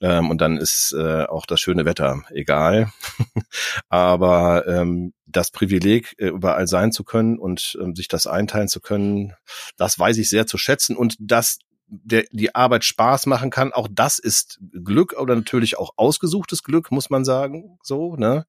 Ähm, 0.00 0.30
und 0.30 0.40
dann 0.40 0.56
ist 0.56 0.94
äh, 0.98 1.24
auch 1.24 1.46
das 1.46 1.60
schöne 1.60 1.84
Wetter 1.84 2.22
egal. 2.30 2.92
Aber 3.88 4.66
ähm, 4.66 5.12
das 5.26 5.50
Privileg, 5.50 6.14
äh, 6.18 6.28
überall 6.28 6.66
sein 6.66 6.92
zu 6.92 7.04
können 7.04 7.38
und 7.38 7.78
ähm, 7.80 7.94
sich 7.94 8.08
das 8.08 8.26
einteilen 8.26 8.68
zu 8.68 8.80
können, 8.80 9.34
das 9.76 9.98
weiß 9.98 10.18
ich 10.18 10.28
sehr 10.28 10.46
zu 10.46 10.58
schätzen. 10.58 10.96
Und 10.96 11.16
dass 11.18 11.58
der, 11.86 12.24
die 12.30 12.54
Arbeit 12.54 12.84
Spaß 12.84 13.26
machen 13.26 13.50
kann, 13.50 13.72
auch 13.72 13.88
das 13.90 14.18
ist 14.18 14.58
Glück 14.84 15.14
oder 15.18 15.34
natürlich 15.36 15.78
auch 15.78 15.92
ausgesuchtes 15.96 16.62
Glück, 16.62 16.90
muss 16.90 17.10
man 17.10 17.24
sagen, 17.24 17.78
so, 17.82 18.16
ne? 18.16 18.46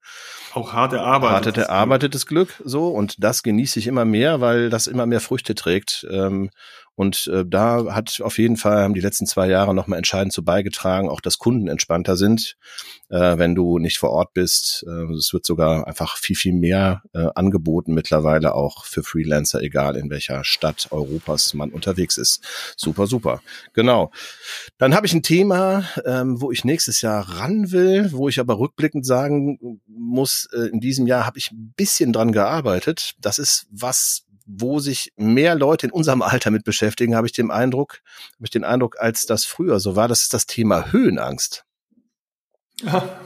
Auch 0.54 0.74
hart 0.74 0.94
erarbeitet. 0.94 1.58
Hart 1.58 1.70
erarbeitetes 1.70 2.26
Glück, 2.26 2.62
so, 2.64 2.90
und 2.90 3.24
das 3.24 3.44
genieße 3.44 3.80
ich 3.80 3.88
immer 3.88 4.06
mehr, 4.06 4.42
weil 4.42 4.70
das 4.70 4.88
immer 4.88 5.06
mehr 5.06 5.22
Früchte 5.22 5.56
trägt. 5.56 6.08
Ähm, 6.10 6.50
und 6.96 7.28
äh, 7.28 7.44
da 7.46 7.94
hat 7.94 8.22
auf 8.22 8.38
jeden 8.38 8.56
Fall 8.56 8.84
haben 8.84 8.94
die 8.94 9.02
letzten 9.02 9.26
zwei 9.26 9.48
Jahre 9.48 9.76
nochmal 9.76 9.98
entscheidend 9.98 10.32
zu 10.32 10.44
beigetragen, 10.44 11.10
auch 11.10 11.22
dass 11.22 11.38
Kunden 11.38 11.68
entspannter 11.68 12.16
sind, 12.16 12.56
äh, 13.10 13.38
wenn 13.38 13.54
du 13.54 13.80
nicht 13.80 13.98
vor 13.98 14.12
Ort 14.12 14.34
bist. 14.34 14.86
Äh, 14.88 15.14
es 15.14 15.34
wird 15.34 15.46
sogar 15.46 15.88
einfach 15.88 16.18
viel, 16.18 16.36
viel 16.36 16.54
mehr 16.54 17.04
äh, 17.14 17.28
angeboten 17.36 17.94
mittlerweile 17.94 18.56
auch 18.56 18.86
für 18.86 19.04
Freelancer, 19.04 19.62
egal 19.62 19.98
in 19.98 20.10
welcher 20.10 20.44
Stadt 20.44 20.88
Europas 20.92 21.54
man 21.54 21.72
unterwegs 21.72 22.18
ist. 22.18 22.42
Super, 22.78 23.08
super. 23.08 23.42
Genau. 23.74 24.12
Dann 24.78 24.96
habe 24.96 25.06
ich 25.06 25.14
ein 25.14 25.24
Thema, 25.24 25.84
ähm, 26.06 26.40
wo 26.40 26.52
ich 26.52 26.64
nächstes 26.64 27.02
Jahr 27.02 27.28
ran 27.28 27.72
will, 27.72 28.12
wo 28.14 28.30
ich 28.30 28.40
aber 28.40 28.58
rückblickend 28.58 29.06
sagen 29.06 29.82
muss, 29.88 30.48
äh, 30.54 30.70
in 30.70 30.80
diesem 30.80 31.08
Jahr 31.08 31.26
habe 31.26 31.38
ich 31.38 31.52
ein 31.52 31.74
bisschen 31.76 32.14
dran 32.14 32.32
gearbeitet. 32.32 33.16
Das 33.20 33.38
ist 33.38 33.68
was, 33.70 34.26
wo 34.46 34.80
sich 34.80 35.12
mehr 35.16 35.56
Leute 35.56 35.88
in 35.88 35.92
unserem 35.92 36.22
Alter 36.22 36.52
mit 36.52 36.64
beschäftigen, 36.64 37.16
habe 37.16 37.28
ich 37.28 37.34
den 37.34 37.52
Eindruck, 37.52 38.02
habe 38.36 38.46
ich 38.46 38.52
den 38.52 38.64
Eindruck, 38.64 38.98
als 39.00 39.26
das 39.26 39.46
früher 39.46 39.80
so 39.80 39.96
war. 39.96 40.08
Das 40.08 40.24
ist 40.24 40.34
das 40.34 40.46
Thema 40.46 40.92
Höhenangst. 40.92 41.66
Ja. 42.84 43.20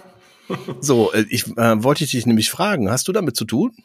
so, 0.80 1.12
äh, 1.12 1.26
ich 1.30 1.48
äh, 1.58 1.84
wollte 1.84 2.06
dich 2.06 2.26
nämlich 2.26 2.50
fragen, 2.50 2.90
hast 2.90 3.08
du 3.08 3.12
damit 3.12 3.36
zu 3.36 3.46
tun? 3.46 3.76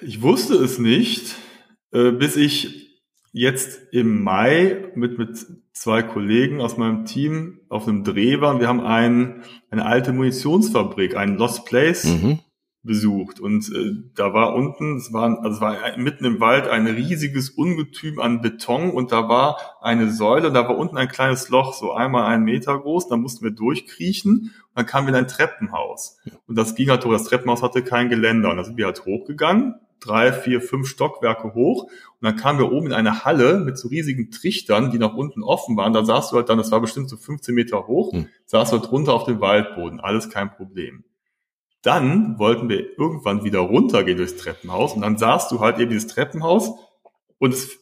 Ich 0.00 0.22
wusste 0.22 0.54
es 0.54 0.78
nicht, 0.78 1.34
äh, 1.92 2.12
bis 2.12 2.36
ich 2.36 2.88
jetzt 3.32 3.80
im 3.92 4.22
Mai 4.22 4.90
mit, 4.94 5.18
mit 5.18 5.44
zwei 5.72 6.02
Kollegen 6.02 6.60
aus 6.60 6.76
meinem 6.76 7.04
Team 7.04 7.60
auf 7.68 7.86
einem 7.86 8.04
Dreh 8.04 8.40
war. 8.40 8.58
Wir 8.60 8.68
haben 8.68 8.80
ein, 8.80 9.42
eine 9.70 9.84
alte 9.84 10.12
Munitionsfabrik, 10.12 11.16
einen 11.16 11.36
Lost 11.36 11.66
Place 11.66 12.04
mhm 12.04 12.40
besucht. 12.82 13.40
Und 13.40 13.68
äh, 13.74 13.92
da 14.14 14.32
war 14.32 14.54
unten, 14.54 14.96
es 14.96 15.12
war, 15.12 15.38
also 15.42 15.56
es 15.56 15.60
war 15.60 15.76
mitten 15.96 16.24
im 16.24 16.40
Wald 16.40 16.68
ein 16.68 16.86
riesiges 16.86 17.50
Ungetüm 17.50 18.20
an 18.20 18.40
Beton 18.40 18.90
und 18.90 19.12
da 19.12 19.28
war 19.28 19.58
eine 19.80 20.10
Säule, 20.10 20.52
da 20.52 20.68
war 20.68 20.78
unten 20.78 20.96
ein 20.96 21.08
kleines 21.08 21.48
Loch, 21.48 21.74
so 21.74 21.92
einmal 21.92 22.24
einen 22.24 22.44
Meter 22.44 22.78
groß, 22.78 23.08
da 23.08 23.16
mussten 23.16 23.44
wir 23.44 23.50
durchkriechen 23.50 24.32
und 24.32 24.52
dann 24.74 24.86
kamen 24.86 25.06
wir 25.06 25.14
in 25.14 25.20
ein 25.24 25.28
Treppenhaus. 25.28 26.18
Und 26.46 26.56
das 26.56 26.74
ging 26.74 26.90
halt, 26.90 27.04
das 27.04 27.24
Treppenhaus 27.24 27.62
hatte 27.62 27.82
kein 27.82 28.08
Geländer. 28.08 28.50
Und 28.50 28.56
da 28.58 28.64
sind 28.64 28.76
wir 28.76 28.86
halt 28.86 29.04
hochgegangen, 29.04 29.74
drei, 30.00 30.32
vier, 30.32 30.60
fünf 30.60 30.88
Stockwerke 30.88 31.54
hoch. 31.54 31.84
Und 31.84 31.92
dann 32.22 32.36
kamen 32.36 32.58
wir 32.58 32.70
oben 32.70 32.86
in 32.86 32.92
eine 32.92 33.24
Halle 33.24 33.58
mit 33.58 33.76
so 33.76 33.88
riesigen 33.88 34.30
Trichtern, 34.30 34.90
die 34.90 34.98
nach 34.98 35.14
unten 35.14 35.42
offen 35.42 35.76
waren, 35.76 35.92
da 35.92 36.04
saß 36.04 36.30
du 36.30 36.36
halt 36.36 36.48
dann, 36.48 36.58
das 36.58 36.70
war 36.70 36.80
bestimmt 36.80 37.08
so 37.08 37.16
15 37.16 37.54
Meter 37.54 37.86
hoch, 37.86 38.12
hm. 38.12 38.28
saß 38.46 38.72
halt 38.72 38.88
drunter 38.88 39.14
auf 39.14 39.24
dem 39.24 39.40
Waldboden, 39.40 40.00
alles 40.00 40.30
kein 40.30 40.50
Problem. 40.50 41.04
Dann 41.82 42.38
wollten 42.38 42.68
wir 42.68 42.98
irgendwann 42.98 43.44
wieder 43.44 43.60
runtergehen 43.60 44.18
durchs 44.18 44.36
Treppenhaus 44.36 44.94
und 44.94 45.02
dann 45.02 45.16
sahst 45.16 45.52
du 45.52 45.60
halt 45.60 45.78
eben 45.78 45.90
dieses 45.90 46.08
Treppenhaus 46.08 46.72
und 47.38 47.54
es, 47.54 47.78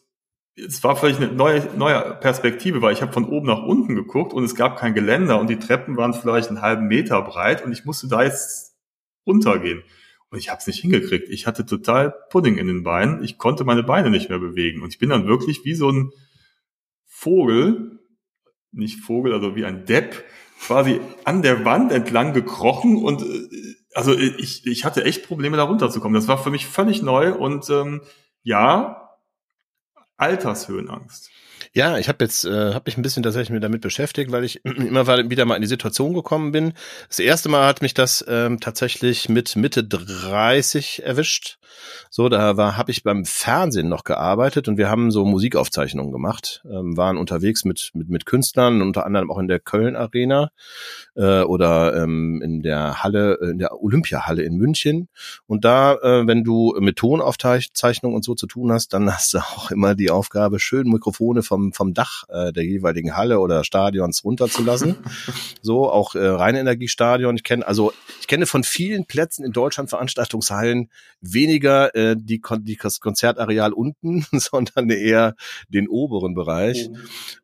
es 0.55 0.83
war 0.83 0.95
vielleicht 0.95 1.19
eine 1.19 1.31
neue, 1.31 1.67
neue 1.75 2.15
Perspektive, 2.15 2.81
weil 2.81 2.93
ich 2.93 3.01
habe 3.01 3.13
von 3.13 3.25
oben 3.25 3.47
nach 3.47 3.63
unten 3.63 3.95
geguckt 3.95 4.33
und 4.33 4.43
es 4.43 4.55
gab 4.55 4.77
kein 4.77 4.93
Geländer 4.93 5.39
und 5.39 5.49
die 5.49 5.59
Treppen 5.59 5.97
waren 5.97 6.13
vielleicht 6.13 6.49
einen 6.49 6.61
halben 6.61 6.87
Meter 6.87 7.21
breit 7.21 7.65
und 7.65 7.71
ich 7.71 7.85
musste 7.85 8.07
da 8.07 8.23
jetzt 8.23 8.75
runtergehen. 9.25 9.83
Und 10.29 10.39
ich 10.39 10.49
habe 10.49 10.59
es 10.59 10.67
nicht 10.67 10.81
hingekriegt. 10.81 11.29
Ich 11.29 11.47
hatte 11.47 11.65
total 11.65 12.13
Pudding 12.29 12.57
in 12.57 12.67
den 12.67 12.83
Beinen. 12.83 13.23
Ich 13.23 13.37
konnte 13.37 13.63
meine 13.63 13.83
Beine 13.83 14.09
nicht 14.09 14.29
mehr 14.29 14.39
bewegen. 14.39 14.81
Und 14.81 14.89
ich 14.89 14.99
bin 14.99 15.09
dann 15.09 15.25
wirklich 15.25 15.63
wie 15.63 15.73
so 15.73 15.89
ein 15.89 16.11
Vogel, 17.05 17.99
nicht 18.71 18.99
Vogel, 18.99 19.33
also 19.33 19.55
wie 19.55 19.63
ein 19.63 19.85
Depp, 19.85 20.25
quasi 20.59 20.99
an 21.23 21.41
der 21.41 21.63
Wand 21.63 21.91
entlang 21.91 22.33
gekrochen 22.33 22.97
und 22.97 23.21
äh, 23.21 23.76
also 23.97 24.15
ich, 24.15 24.63
ich 24.67 24.85
hatte 24.85 25.03
echt 25.05 25.25
Probleme, 25.25 25.57
da 25.57 25.63
runterzukommen. 25.63 26.13
Das 26.13 26.27
war 26.27 26.37
für 26.37 26.51
mich 26.51 26.67
völlig 26.67 27.01
neu 27.01 27.33
und 27.33 27.67
ähm, 27.71 28.01
ja, 28.43 29.17
Altershöhenangst. 30.17 31.31
Ja, 31.73 31.97
ich 31.97 32.07
habe 32.09 32.23
jetzt 32.23 32.45
äh, 32.45 32.73
habe 32.73 32.83
mich 32.85 32.97
ein 32.97 33.01
bisschen 33.01 33.23
tatsächlich 33.23 33.51
mit 33.51 33.63
damit 33.63 33.81
beschäftigt, 33.81 34.31
weil 34.31 34.43
ich 34.43 34.63
immer 34.65 35.07
wieder 35.29 35.45
mal 35.45 35.55
in 35.55 35.61
die 35.61 35.67
Situation 35.67 36.13
gekommen 36.13 36.51
bin. 36.51 36.73
Das 37.07 37.19
erste 37.19 37.49
Mal 37.49 37.67
hat 37.67 37.81
mich 37.81 37.93
das 37.93 38.23
ähm, 38.27 38.59
tatsächlich 38.59 39.29
mit 39.29 39.55
Mitte 39.55 39.83
30 39.83 41.03
erwischt. 41.03 41.57
So, 42.09 42.29
da 42.29 42.57
war 42.57 42.77
habe 42.77 42.91
ich 42.91 43.03
beim 43.03 43.25
Fernsehen 43.25 43.89
noch 43.89 44.03
gearbeitet 44.03 44.67
und 44.67 44.77
wir 44.77 44.89
haben 44.89 45.11
so 45.11 45.25
Musikaufzeichnungen 45.25 46.11
gemacht, 46.11 46.63
ähm, 46.65 46.97
waren 46.97 47.17
unterwegs 47.17 47.65
mit 47.65 47.91
mit 47.93 48.09
mit 48.09 48.25
Künstlern, 48.25 48.81
unter 48.81 49.05
anderem 49.05 49.31
auch 49.31 49.37
in 49.37 49.47
der 49.47 49.59
Köln 49.59 49.95
Arena 49.95 50.49
äh, 51.15 51.41
oder 51.41 51.95
ähm, 51.95 52.41
in 52.43 52.61
der 52.61 53.03
Halle, 53.03 53.39
äh, 53.41 53.51
in 53.51 53.59
der 53.59 53.81
Olympiahalle 53.81 54.43
in 54.43 54.55
München. 54.55 55.09
Und 55.45 55.65
da, 55.65 55.95
äh, 55.95 56.27
wenn 56.27 56.43
du 56.43 56.75
mit 56.79 56.97
Tonaufzeichnungen 56.97 58.15
und 58.15 58.23
so 58.23 58.35
zu 58.35 58.47
tun 58.47 58.71
hast, 58.71 58.93
dann 58.93 59.11
hast 59.11 59.33
du 59.33 59.37
auch 59.55 59.71
immer 59.71 59.95
die 59.95 60.09
Aufgabe, 60.09 60.59
schön 60.59 60.87
Mikrofone 60.89 61.43
vom 61.43 61.56
vom 61.73 61.93
Dach 61.93 62.23
äh, 62.29 62.51
der 62.53 62.63
jeweiligen 62.63 63.15
Halle 63.15 63.39
oder 63.39 63.63
Stadions 63.63 64.23
runterzulassen. 64.23 64.95
so 65.61 65.89
auch 65.89 66.15
äh, 66.15 66.25
Rheinenergiestadion. 66.25 67.35
Ich 67.35 67.43
kenne 67.43 67.67
also 67.67 67.93
ich 68.21 68.27
kenne 68.27 68.45
von 68.45 68.63
vielen 68.63 69.05
Plätzen 69.05 69.45
in 69.45 69.51
Deutschland 69.51 69.89
Veranstaltungshallen 69.89 70.89
weniger 71.21 71.95
äh, 71.95 72.15
die, 72.17 72.41
die 72.59 72.77
das 72.81 72.99
Konzertareal 72.99 73.73
unten, 73.73 74.25
sondern 74.31 74.89
eher 74.89 75.35
den 75.69 75.87
oberen 75.87 76.33
Bereich. 76.33 76.89
Mhm. 76.89 76.97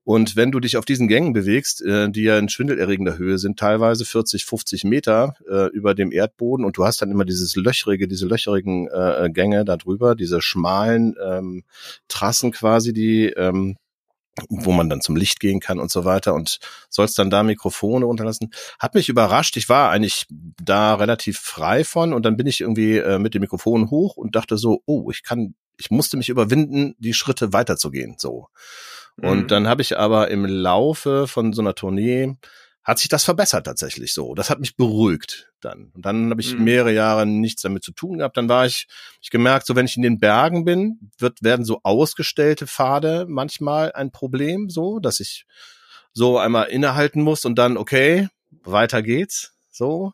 Und 0.04 0.36
wenn 0.36 0.52
du 0.52 0.60
dich 0.60 0.78
auf 0.78 0.86
diesen 0.86 1.08
Gängen 1.08 1.34
bewegst, 1.34 1.82
äh, 1.82 2.10
die 2.10 2.24
ja 2.24 2.38
in 2.38 2.50
schwindelerregender 2.50 3.18
Höhe 3.18 3.38
sind, 3.38 3.58
teilweise 3.58 4.06
40, 4.06 4.46
50 4.46 4.84
Meter 4.84 5.36
äh, 5.50 5.68
über 5.70 5.96
dem 5.96 6.12
Erdboden 6.12 6.66
und 6.66 6.78
du 6.78 6.86
hast 6.86 7.02
dann 7.02 7.12
immer 7.12 7.26
dieses 7.26 7.56
löchrige, 7.56 8.08
diese 8.08 8.28
löcherigen 8.28 8.88
äh, 8.88 9.30
Gänge 9.32 9.66
da 9.66 9.78
drüber, 9.78 10.16
diese 10.16 10.42
schmalen 10.42 11.16
ähm, 11.24 11.64
Trassen 12.08 12.52
quasi, 12.52 12.94
die 12.94 13.28
ähm, 13.28 13.78
wo 14.50 14.72
man 14.72 14.90
dann 14.90 15.02
zum 15.02 15.16
Licht 15.16 15.40
gehen 15.40 15.60
kann 15.60 15.80
und 15.80 15.92
so 15.92 16.06
weiter 16.06 16.34
und 16.34 16.60
sollst 16.90 17.20
dann 17.20 17.30
da 17.30 17.44
Mikrofone 17.44 18.06
runterlassen. 18.06 18.52
Hat 18.80 18.96
mich 18.96 19.10
überrascht. 19.10 19.58
Ich 19.58 19.70
war 19.70 19.92
eigentlich 19.92 20.26
da 20.30 20.96
relativ 20.96 21.40
frei 21.40 21.84
von 21.84 22.14
und 22.14 22.26
dann 22.26 22.36
bin 22.36 22.48
ich 22.48 22.62
irgendwie 22.62 22.98
äh, 22.98 23.20
mit 23.20 23.34
dem 23.34 23.42
Mikrofon 23.42 23.90
hoch 23.92 24.18
und 24.18 24.36
dachte 24.36 24.58
so, 24.58 24.82
oh, 24.86 25.12
ich 25.12 25.24
kann, 25.24 25.56
ich 25.78 25.92
musste 25.92 26.18
mich 26.18 26.30
überwinden, 26.30 26.96
die 26.98 27.14
Schritte 27.14 27.54
weiterzugehen, 27.54 28.16
so. 28.18 28.48
Und 29.22 29.44
mhm. 29.44 29.48
dann 29.48 29.68
habe 29.68 29.84
ich 29.84 29.98
aber 29.98 30.30
im 30.32 30.46
Laufe 30.46 31.28
von 31.28 31.54
so 31.54 31.62
einer 31.62 31.76
Tournee 31.76 32.36
hat 32.84 33.00
sich 33.00 33.08
das 33.08 33.24
verbessert 33.24 33.66
tatsächlich 33.66 34.14
so. 34.14 34.36
Das 34.36 34.50
hat 34.50 34.60
mich 34.60 34.76
beruhigt 34.76 35.52
dann. 35.62 35.92
Und 35.94 36.06
dann 36.06 36.30
habe 36.30 36.42
ich 36.42 36.56
mhm. 36.56 36.66
mehrere 36.66 36.92
Jahre 36.92 37.26
nichts 37.26 37.62
damit 37.62 37.84
zu 37.84 37.94
tun 37.94 38.18
gehabt. 38.18 38.36
Dann 38.36 38.50
war 38.50 38.66
ich, 38.66 38.88
ich 39.22 39.30
gemerkt, 39.30 39.66
so 39.66 39.76
wenn 39.76 39.86
ich 39.86 39.96
in 39.96 40.02
den 40.02 40.20
Bergen 40.20 40.66
bin, 40.66 41.12
wird, 41.18 41.42
werden 41.42 41.66
so 41.66 41.80
ausgestellte 41.84 42.68
Pfade 42.68 43.26
manchmal 43.30 43.94
ein 43.94 44.12
Problem, 44.12 44.70
so, 44.70 45.00
dass 45.00 45.22
ich 45.22 45.46
so 46.12 46.38
einmal 46.38 46.68
innehalten 46.68 47.22
muss 47.22 47.46
und 47.46 47.58
dann, 47.58 47.78
okay, 47.78 48.28
weiter 48.64 49.02
geht's, 49.02 49.54
so. 49.72 50.12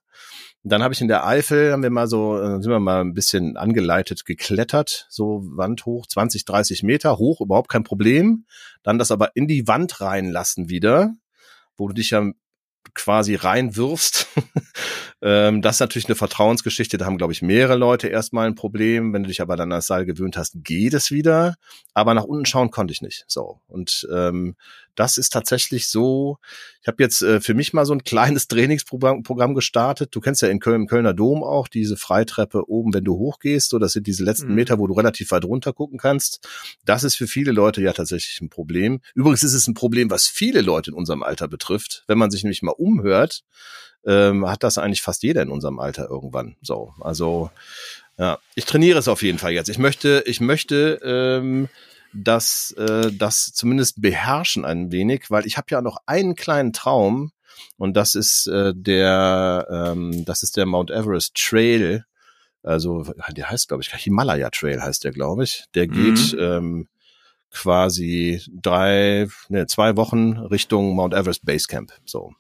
Und 0.64 0.74
dann 0.74 0.84
habe 0.84 0.94
ich 0.94 1.02
in 1.02 1.08
der 1.08 1.26
Eifel, 1.26 1.72
haben 1.72 1.84
wir 1.84 1.90
mal 1.90 2.08
so, 2.08 2.38
äh, 2.38 2.62
sind 2.62 2.70
wir 2.70 2.80
mal 2.80 3.02
ein 3.02 3.14
bisschen 3.14 3.58
angeleitet 3.58 4.26
geklettert, 4.26 5.08
so 5.10 5.42
Wand 5.44 5.86
hoch, 5.86 6.06
20, 6.06 6.46
30 6.46 6.84
Meter 6.84 7.18
hoch, 7.18 7.42
überhaupt 7.42 7.70
kein 7.70 7.84
Problem. 7.84 8.46
Dann 8.84 9.00
das 9.00 9.10
aber 9.12 9.32
in 9.36 9.48
die 9.48 9.68
Wand 9.68 10.02
reinlassen 10.02 10.70
wieder, 10.70 11.14
wo 11.78 11.88
du 11.88 11.94
dich 11.94 12.12
ja 12.12 12.30
quasi 12.94 13.36
reinwirfst, 13.36 14.28
Ähm, 15.22 15.62
das 15.62 15.76
ist 15.76 15.80
natürlich 15.82 16.08
eine 16.08 16.16
Vertrauensgeschichte. 16.16 16.98
Da 16.98 17.06
haben, 17.06 17.18
glaube 17.18 17.34
ich, 17.34 17.42
mehrere 17.42 17.76
Leute 17.76 18.08
erstmal 18.08 18.48
ein 18.48 18.56
Problem. 18.56 19.14
Wenn 19.14 19.24
du 19.24 19.28
dich 19.28 19.42
aber 19.42 19.58
dann 19.58 19.72
als 19.72 19.88
Seil 19.88 20.06
gewöhnt 20.06 20.38
hast, 20.38 20.54
geht 20.64 20.94
es 20.94 21.12
wieder. 21.12 21.56
Aber 21.94 22.14
nach 22.14 22.24
unten 22.24 22.46
schauen 22.46 22.72
konnte 22.72 22.94
ich 22.94 23.02
nicht. 23.02 23.26
So. 23.28 23.60
Und 23.68 24.08
ähm, 24.14 24.56
das 25.00 25.18
ist 25.18 25.32
tatsächlich 25.32 25.88
so. 25.88 26.40
Ich 26.82 26.88
habe 26.90 27.02
jetzt 27.02 27.22
äh, 27.22 27.40
für 27.40 27.54
mich 27.54 27.72
mal 27.72 27.86
so 27.86 27.94
ein 27.94 28.04
kleines 28.04 28.48
Trainingsprogramm 28.50 29.24
Programm 29.24 29.56
gestartet. 29.56 30.10
Du 30.14 30.20
kennst 30.20 30.42
ja 30.42 30.50
in 30.50 30.60
Köln, 30.60 30.82
im 30.82 30.88
Kölner 30.88 31.14
Dom 31.14 31.42
auch 31.42 31.70
diese 31.70 31.96
Freitreppe 31.96 32.70
oben, 32.70 32.94
wenn 32.94 33.06
du 33.06 33.18
hochgehst. 33.18 33.70
So, 33.70 33.80
das 33.80 33.94
sind 33.94 34.08
diese 34.08 34.26
letzten 34.26 34.50
Mhm. 34.50 34.56
Meter, 34.56 34.78
wo 34.78 34.88
du 34.88 34.94
relativ 34.94 35.32
weit 35.32 35.46
runter 35.46 35.72
gucken 35.72 35.98
kannst. 35.98 36.46
Das 36.84 37.06
ist 37.06 37.16
für 37.16 37.28
viele 37.28 37.54
Leute 37.54 37.82
ja 37.82 37.94
tatsächlich 37.94 38.42
ein 38.42 38.50
Problem. 38.50 39.00
Übrigens 39.16 39.44
ist 39.44 39.54
es 39.54 39.68
ein 39.68 39.74
Problem, 39.74 40.10
was 40.10 40.28
viele 40.28 40.62
Leute 40.62 40.92
in 40.92 40.98
unserem 40.98 41.24
Alter 41.24 41.48
betrifft. 41.48 42.04
Wenn 42.08 42.18
man 42.18 42.30
sich 42.30 42.44
nämlich 42.44 42.62
mal 42.62 42.72
umhört, 42.72 43.44
ähm, 44.06 44.50
hat 44.50 44.64
das 44.64 44.78
eigentlich 44.78 45.02
fast 45.02 45.24
jeder 45.24 45.42
in 45.42 45.50
unserem 45.50 45.80
Alter 45.80 46.10
irgendwann. 46.10 46.58
So, 46.62 46.94
also 47.00 47.52
ja, 48.18 48.38
ich 48.56 48.66
trainiere 48.66 49.00
es 49.00 49.08
auf 49.08 49.24
jeden 49.24 49.38
Fall 49.38 49.54
jetzt. 49.54 49.70
Ich 49.70 49.78
möchte, 49.78 50.24
ich 50.26 50.42
möchte 50.42 51.00
ähm, 51.04 51.70
das, 52.14 52.72
äh, 52.78 53.12
das 53.12 53.52
zumindest 53.54 54.02
beherrschen 54.02 54.66
ein 54.66 54.92
wenig, 54.92 55.30
weil 55.30 55.46
ich 55.46 55.58
habe 55.58 55.68
ja 55.72 55.82
noch 55.82 55.98
einen 56.06 56.36
kleinen 56.36 56.74
Traum 56.74 57.32
und 57.78 57.96
das 57.96 58.16
ist 58.16 58.48
äh, 58.48 58.74
der, 58.76 59.68
ähm, 59.70 60.26
das 60.26 60.44
ist 60.44 60.58
der 60.58 60.66
Mount 60.66 60.92
Everest 60.92 61.36
Trail. 61.36 62.06
Also 62.64 63.06
der 63.32 63.50
heißt, 63.50 63.68
glaube 63.68 63.84
ich, 63.84 63.94
Himalaya 63.94 64.50
Trail 64.50 64.82
heißt 64.82 65.04
der, 65.04 65.12
glaube 65.12 65.44
ich. 65.44 65.66
Der 65.76 65.88
geht 65.88 66.34
Mhm. 66.34 66.40
ähm, 66.40 66.88
quasi 67.52 68.42
drei, 68.50 69.28
ne, 69.48 69.66
zwei 69.68 69.96
Wochen 69.96 70.38
Richtung 70.38 70.96
Mount 70.96 71.14
Everest 71.14 71.46
Base 71.46 71.68
Camp. 71.68 71.92
So. 72.06 72.34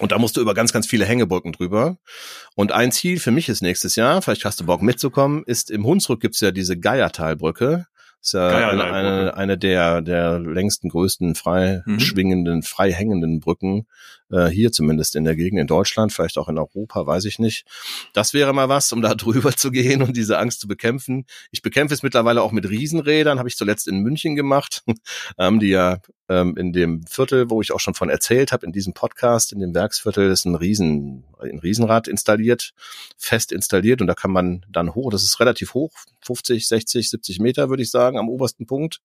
Und 0.00 0.12
da 0.12 0.18
musst 0.18 0.36
du 0.36 0.40
über 0.40 0.54
ganz, 0.54 0.72
ganz 0.72 0.86
viele 0.86 1.06
Hängebrücken 1.06 1.52
drüber. 1.52 1.96
Und 2.54 2.72
ein 2.72 2.92
Ziel 2.92 3.18
für 3.18 3.30
mich 3.30 3.48
ist 3.48 3.62
nächstes 3.62 3.96
Jahr, 3.96 4.20
vielleicht 4.22 4.44
hast 4.44 4.60
du 4.60 4.66
Bock 4.66 4.82
mitzukommen, 4.82 5.42
ist 5.46 5.70
im 5.70 5.84
Hunsrück 5.84 6.20
gibt's 6.20 6.40
ja 6.40 6.50
diese 6.50 6.78
Geiertalbrücke. 6.78 7.86
Ist 8.22 8.32
ja 8.34 8.48
eine, 8.70 8.84
eine, 8.84 9.36
eine 9.36 9.58
der, 9.58 10.02
der 10.02 10.40
längsten, 10.40 10.88
größten, 10.88 11.34
frei 11.34 11.82
Mhm. 11.86 12.00
schwingenden, 12.00 12.62
frei 12.62 12.92
hängenden 12.92 13.38
Brücken, 13.40 13.86
äh, 14.30 14.46
hier 14.46 14.72
zumindest 14.72 15.14
in 15.14 15.24
der 15.24 15.36
Gegend 15.36 15.60
in 15.60 15.66
Deutschland, 15.68 16.12
vielleicht 16.12 16.36
auch 16.38 16.48
in 16.48 16.58
Europa, 16.58 17.06
weiß 17.06 17.24
ich 17.26 17.38
nicht. 17.38 17.64
Das 18.12 18.34
wäre 18.34 18.52
mal 18.52 18.68
was, 18.68 18.92
um 18.92 19.00
da 19.02 19.14
drüber 19.14 19.52
zu 19.52 19.70
gehen 19.70 20.02
und 20.02 20.16
diese 20.16 20.38
Angst 20.38 20.60
zu 20.60 20.66
bekämpfen. 20.68 21.26
Ich 21.52 21.62
bekämpfe 21.62 21.94
es 21.94 22.02
mittlerweile 22.02 22.42
auch 22.42 22.52
mit 22.52 22.68
Riesenrädern, 22.68 23.38
habe 23.38 23.48
ich 23.48 23.56
zuletzt 23.56 23.86
in 23.86 24.00
München 24.00 24.34
gemacht. 24.34 24.82
haben 25.38 25.60
die 25.60 25.68
ja 25.68 25.98
ähm, 26.28 26.56
in 26.56 26.72
dem 26.72 27.06
Viertel, 27.06 27.50
wo 27.50 27.60
ich 27.62 27.70
auch 27.72 27.80
schon 27.80 27.94
von 27.94 28.08
erzählt 28.08 28.50
habe, 28.50 28.66
in 28.66 28.72
diesem 28.72 28.94
Podcast, 28.94 29.52
in 29.52 29.60
dem 29.60 29.74
Werksviertel, 29.74 30.28
ist 30.30 30.44
ein 30.44 30.56
Riesen, 30.56 31.24
ein 31.40 31.58
Riesenrad 31.58 32.08
installiert, 32.08 32.72
fest 33.16 33.52
installiert 33.52 34.00
und 34.00 34.06
da 34.06 34.14
kann 34.14 34.30
man 34.30 34.64
dann 34.68 34.94
hoch, 34.94 35.10
das 35.10 35.22
ist 35.22 35.40
relativ 35.40 35.74
hoch, 35.74 35.92
50, 36.22 36.66
60, 36.66 37.10
70 37.10 37.40
Meter, 37.40 37.68
würde 37.68 37.82
ich 37.82 37.90
sagen, 37.90 38.18
am 38.18 38.28
obersten 38.28 38.66
Punkt. 38.66 39.00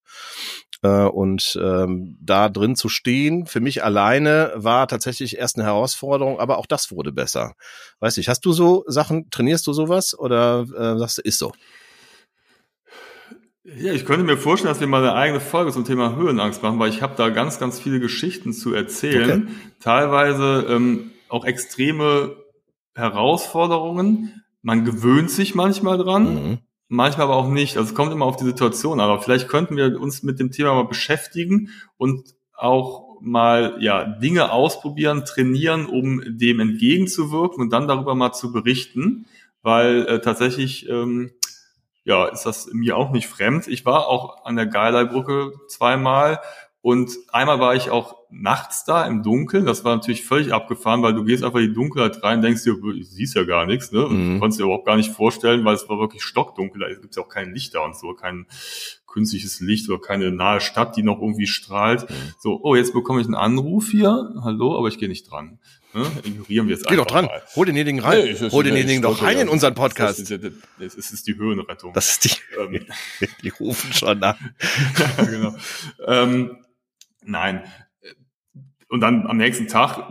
Äh, 0.84 1.06
und 1.06 1.60
ähm, 1.62 2.18
da 2.22 2.50
drin 2.50 2.76
zu 2.76 2.90
stehen, 2.90 3.46
für 3.46 3.60
mich 3.60 3.84
alleine, 3.84 4.52
war 4.56 4.88
tatsächlich 4.88 5.38
erst 5.38 5.58
eine 5.58 5.66
Herausforderung, 5.66 6.40
aber 6.40 6.58
auch 6.58 6.66
das 6.66 6.92
wurde 6.92 7.12
besser. 7.12 7.56
Weiß 8.00 8.18
ich, 8.18 8.28
hast 8.28 8.46
du 8.46 8.54
so 8.54 8.84
Sachen, 8.88 9.30
trainierst 9.30 9.68
du 9.68 9.74
sowas 9.74 10.18
oder 10.18 10.66
äh, 10.76 10.98
sagst 10.98 11.20
du, 11.20 11.22
ist 11.22 11.40
so? 11.40 11.54
Ja, 13.64 13.94
ich 13.94 14.06
könnte 14.06 14.26
mir 14.26 14.38
vorstellen, 14.38 14.74
dass 14.74 14.80
wir 14.80 14.88
mal 14.88 15.04
eine 15.04 15.14
eigene 15.14 15.40
Folge 15.40 15.72
zum 15.72 15.86
Thema 15.86 16.16
Höhenangst 16.16 16.64
machen, 16.64 16.80
weil 16.80 16.90
ich 16.90 17.04
habe 17.04 17.14
da 17.16 17.30
ganz, 17.30 17.60
ganz 17.60 17.80
viele 17.80 18.00
Geschichten 18.00 18.54
zu 18.54 18.74
erzählen. 18.74 19.56
Teilweise 19.80 20.66
ähm, 20.68 21.12
auch 21.32 21.46
extreme 21.46 22.36
Herausforderungen. 22.96 24.44
Man 24.62 24.86
gewöhnt 24.86 25.32
sich 25.32 25.56
manchmal 25.56 25.98
dran, 25.98 26.34
Mhm. 26.34 26.58
manchmal 26.88 27.28
aber 27.28 27.36
auch 27.36 27.48
nicht. 27.48 27.78
Also 27.78 27.90
es 27.90 27.96
kommt 27.96 28.12
immer 28.12 28.26
auf 28.26 28.38
die 28.38 28.44
Situation. 28.46 29.00
Aber 29.00 29.22
vielleicht 29.22 29.48
könnten 29.48 29.76
wir 29.78 30.00
uns 30.00 30.24
mit 30.24 30.40
dem 30.40 30.52
Thema 30.52 30.74
mal 30.74 30.88
beschäftigen 30.88 31.70
und 31.98 32.36
auch 32.56 33.18
mal 33.22 33.78
ja 33.80 34.04
Dinge 34.04 34.52
ausprobieren, 34.52 35.26
trainieren, 35.26 35.86
um 35.86 36.22
dem 36.26 36.60
entgegenzuwirken 36.60 37.62
und 37.62 37.70
dann 37.72 37.88
darüber 37.88 38.16
mal 38.16 38.34
zu 38.34 38.52
berichten, 38.52 39.26
weil 39.62 40.06
äh, 40.08 40.22
tatsächlich 40.22 40.90
ähm, 40.90 41.32
ja, 42.04 42.28
ist 42.28 42.44
das 42.48 42.68
mir 42.74 42.98
auch 42.98 43.12
nicht 43.12 43.28
fremd. 43.28 43.68
Ich 43.68 43.86
war 43.86 44.08
auch 44.08 44.44
an 44.46 44.56
der 44.56 44.66
Geilei-Brücke 44.66 45.52
zweimal 45.68 46.40
und 46.82 47.12
einmal 47.32 47.60
war 47.60 47.76
ich 47.76 47.90
auch 47.92 48.16
nachts 48.32 48.86
da 48.86 49.06
im 49.06 49.24
Dunkeln. 49.24 49.66
Das 49.66 49.84
war 49.84 49.96
natürlich 49.96 50.24
völlig 50.26 50.54
abgefahren, 50.54 51.04
weil 51.04 51.14
du 51.14 51.24
gehst 51.24 51.44
einfach 51.44 51.60
in 51.60 51.68
die 51.68 51.74
Dunkelheit 51.74 52.24
rein, 52.24 52.42
denkst 52.42 52.64
dir, 52.64 52.76
ich 52.96 53.10
siehst 53.10 53.36
ja 53.36 53.44
gar 53.44 53.66
nichts, 53.66 53.92
ne? 53.92 54.08
Mhm. 54.10 54.34
Du 54.36 54.40
konntest 54.40 54.60
dir 54.60 54.64
überhaupt 54.64 54.86
gar 54.86 54.96
nicht 54.98 55.12
vorstellen, 55.12 55.64
weil 55.66 55.76
es 55.76 55.88
war 55.90 56.00
wirklich 56.00 56.24
stockdunkel. 56.24 56.82
Da 56.82 56.88
gibt 57.00 57.16
ja 57.16 57.22
auch 57.24 57.30
kein 57.30 57.54
Licht 57.54 57.76
da 57.76 57.82
und 57.82 57.96
so, 57.96 58.14
kein 58.14 58.48
künstliches 59.06 59.60
Licht 59.60 59.90
oder 59.90 60.00
keine 60.00 60.32
nahe 60.32 60.62
Stadt, 60.62 60.96
die 60.96 61.04
noch 61.04 61.20
irgendwie 61.22 61.46
strahlt. 61.46 62.10
Mhm. 62.10 62.14
So, 62.40 62.62
oh, 62.64 62.76
jetzt 62.76 62.94
bekomme 62.94 63.20
ich 63.20 63.28
einen 63.28 63.36
Anruf 63.36 63.90
hier. 63.92 64.34
Hallo, 64.42 64.78
aber 64.78 64.88
ich 64.88 64.98
gehe 64.98 65.10
nicht 65.10 65.30
dran. 65.30 65.60
Ne? 65.94 66.06
Ignorieren 66.24 66.70
wir 66.70 66.78
es 66.78 66.84
Geh 66.84 66.96
doch 66.96 67.06
dran, 67.06 67.26
mal. 67.26 67.42
hol 67.54 67.66
denjenigen 67.66 68.00
rein, 68.00 68.24
Nee, 68.24 68.50
hol 68.50 68.64
denjenigen 68.64 69.02
doch 69.02 69.22
rein 69.22 69.38
in 69.40 69.50
unseren 69.50 69.74
Das 69.76 69.84
Podcast. 69.84 70.20
ist, 70.20 70.30
ja- 70.30 70.38
das 70.80 70.96
ist 70.96 71.28
die 71.28 71.36
Höhenrettung. 71.36 71.92
Das 71.92 72.12
ist 72.12 72.24
die, 72.24 72.32
ähm, 72.58 72.86
die 73.44 73.50
rufen 73.50 73.92
schon 73.92 74.24
an. 74.24 74.36
ja, 75.18 75.24
genau. 75.26 75.56
ähm, 76.08 76.58
nein. 77.24 77.64
Und 78.90 79.02
dann 79.02 79.26
am 79.28 79.38
nächsten 79.38 79.68
Tag 79.68 80.04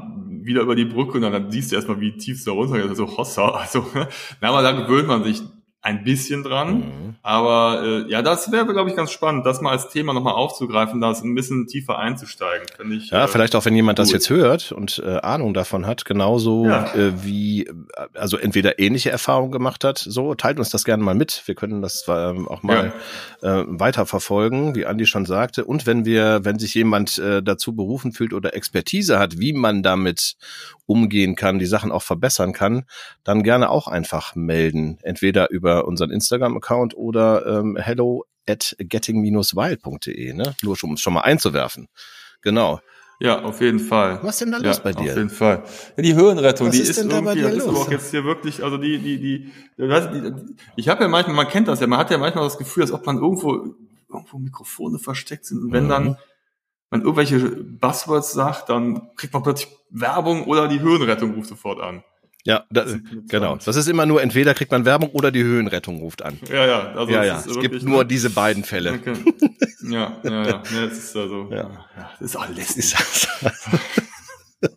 wieder 0.43 0.63
über 0.63 0.75
die 0.75 0.87
Brücke 0.87 1.19
und 1.19 1.23
dann, 1.23 1.51
siehst 1.51 1.71
du 1.71 1.77
erstmal, 1.77 2.01
wie 2.01 2.17
tief 2.17 2.39
es 2.39 2.45
da 2.45 2.53
runter 2.53 2.79
geht. 2.79 2.89
Also 2.89 3.17
Hossa. 3.17 3.51
Also, 3.51 3.87
na, 4.41 4.49
aber 4.49 4.63
da 4.63 4.73
gewöhnt 4.73 5.09
man 5.09 5.25
sich 5.25 5.43
ein 5.83 6.05
bisschen 6.05 6.43
dran. 6.43 6.75
Mhm. 6.75 7.15
Aber 7.23 7.83
äh, 7.83 8.11
ja, 8.11 8.21
das 8.21 8.53
wäre, 8.53 8.67
glaube 8.67 8.91
ich, 8.91 8.97
ganz 8.97 9.11
spannend, 9.11 9.47
das 9.47 9.63
mal 9.63 9.71
als 9.71 9.89
Thema 9.89 10.13
nochmal 10.13 10.35
aufzugreifen, 10.35 11.01
da 11.01 11.11
ein 11.11 11.35
bisschen 11.35 11.67
tiefer 11.67 11.99
einzusteigen. 11.99 12.67
Finde 12.77 12.97
ich. 12.97 13.11
Ja, 13.11 13.25
äh, 13.25 13.29
vielleicht 13.29 13.57
auch, 13.57 13.65
wenn 13.65 13.75
jemand 13.75 13.99
das 13.99 14.09
gut. 14.09 14.15
jetzt 14.15 14.29
hört 14.29 14.73
und 14.73 15.03
äh, 15.05 15.17
Ahnung 15.19 15.55
davon 15.55 15.87
hat, 15.87 16.05
genauso 16.05 16.67
Ja. 16.67 16.93
äh, 16.95 17.25
wie, 17.25 17.67
äh, 17.67 17.73
also 18.15 18.37
entweder 18.37 18.79
ähnliche 18.79 19.11
Erfahrungen 19.11 19.53
gemacht 19.53 19.83
hat, 19.85 19.99
so, 19.99 20.35
teilt 20.35 20.59
uns 20.59 20.69
das 20.69 20.85
gerne 20.85 21.03
mal 21.03 21.15
mit. 21.15 21.43
Wir 21.47 21.55
können 21.55 21.81
das 21.81 22.05
ähm, 22.09 22.47
auch 22.47 22.63
mal 22.63 22.93
äh, 23.41 23.63
weiterverfolgen, 23.67 24.75
wie 24.75 24.85
Andi 24.85 25.07
schon 25.07 25.25
sagte. 25.25 25.65
Und 25.65 25.87
wenn 25.87 26.05
wir, 26.05 26.45
wenn 26.45 26.59
sich 26.59 26.75
jemand 26.75 27.19
äh, 27.19 27.43
dazu 27.43 27.75
berufen 27.75 28.13
fühlt 28.13 28.35
oder 28.35 28.55
Expertise 28.55 29.19
hat, 29.19 29.39
wie 29.39 29.55
man 29.55 29.83
damit 29.83 30.37
umgehen 30.85 31.37
kann, 31.37 31.59
die 31.59 31.67
Sachen 31.67 31.93
auch 31.93 32.03
verbessern 32.03 32.53
kann, 32.53 32.85
dann 33.25 33.45
gerne 33.45 33.71
auch 33.71 33.87
einfach 33.87 34.35
melden. 34.35 34.99
Entweder 35.03 35.49
über 35.51 35.70
unseren 35.79 36.11
Instagram-Account 36.11 36.97
oder 36.97 37.47
ähm, 37.47 37.77
hello 37.81 38.25
at 38.49 38.75
getting-wild.de, 38.79 40.33
ne? 40.35 40.55
Nur 40.63 40.77
um 40.83 40.93
es 40.95 41.01
schon 41.01 41.13
mal 41.15 41.21
einzuwerfen. 41.21 41.89
Genau. 42.43 42.81
Ja, 43.23 43.43
auf 43.43 43.61
jeden 43.61 43.81
Fall. 43.81 44.19
Was 44.23 44.37
ist 44.37 44.41
denn 44.41 44.53
da 44.53 44.59
ja, 44.59 44.69
los 44.69 44.81
bei 44.83 44.93
dir? 44.93 45.11
Auf 45.11 45.17
jeden 45.19 45.29
Fall. 45.29 45.63
Ja, 45.97 46.03
die 46.03 46.15
Höhenrettung, 46.15 46.69
Was 46.69 46.75
die 46.75 46.81
ist 46.81 46.89
ist, 46.91 47.01
denn 47.01 47.11
da 47.11 47.21
bei 47.21 47.33
irgendwie, 47.35 47.51
dir 47.51 47.55
das 47.55 47.67
ist 47.67 47.67
los? 47.67 47.87
auch 47.87 47.91
jetzt 47.91 48.11
hier 48.13 48.25
wirklich, 48.25 48.65
also 48.65 48.79
die, 48.79 48.99
die, 48.99 49.19
die, 49.21 49.53
die 49.77 50.23
ich 50.77 50.89
habe 50.89 51.03
ja 51.03 51.09
manchmal, 51.09 51.37
man 51.37 51.49
kennt 51.49 51.69
das 51.69 51.81
ja, 51.81 51.87
man 51.87 51.99
hat 51.99 52.11
ja 52.11 52.17
manchmal 52.17 52.45
das 52.45 52.57
Gefühl, 52.57 52.83
als 52.85 52.93
ob 52.93 53.05
man 53.05 53.19
irgendwo, 53.19 53.75
irgendwo 54.09 54.39
Mikrofone 54.39 54.99
versteckt 54.99 55.45
sind 55.45 55.63
und 55.63 55.73
wenn 55.73 55.85
Mhm. 55.85 55.89
dann 55.89 56.17
man 56.93 57.03
irgendwelche 57.03 57.39
Buzzwords 57.39 58.33
sagt, 58.33 58.71
dann 58.71 59.15
kriegt 59.17 59.33
man 59.35 59.43
plötzlich 59.43 59.69
Werbung 59.91 60.45
oder 60.47 60.67
die 60.67 60.81
Höhenrettung 60.81 61.35
ruft 61.35 61.49
sofort 61.51 61.79
an. 61.81 62.03
Ja, 62.45 62.65
da, 62.71 62.85
Das 62.85 62.97
genau. 63.29 63.57
Das 63.57 63.77
ist 63.77 63.89
immer 63.89 64.07
nur, 64.07 64.23
entweder 64.23 64.55
kriegt 64.55 64.71
man 64.73 64.85
Werbung 64.85 65.11
oder 65.11 65.31
die 65.31 65.43
Höhenrettung 65.43 65.99
ruft 65.99 66.23
an. 66.23 66.39
Ja, 66.49 66.67
ja, 66.67 66.93
also 66.93 67.13
ja, 67.13 67.21
es 67.23 67.27
ja. 67.27 67.39
Es 67.39 67.47
wirklich, 67.47 67.71
gibt 67.71 67.83
nur 67.85 68.05
diese 68.05 68.31
beiden 68.31 68.65
Fälle. 68.65 68.93
Okay. 68.95 69.15
Ja, 69.83 70.19
ja, 70.23 70.31
ja. 70.31 70.63
ja 70.73 70.85
es 70.85 70.99
ist 70.99 71.17
also, 71.17 71.49
Ja. 71.51 71.57
ja. 71.57 72.11
das 72.21 72.21
ist 72.21 72.35
Das 72.35 72.49
lästig. 72.51 72.85
ist 72.85 73.29
das. 73.41 73.51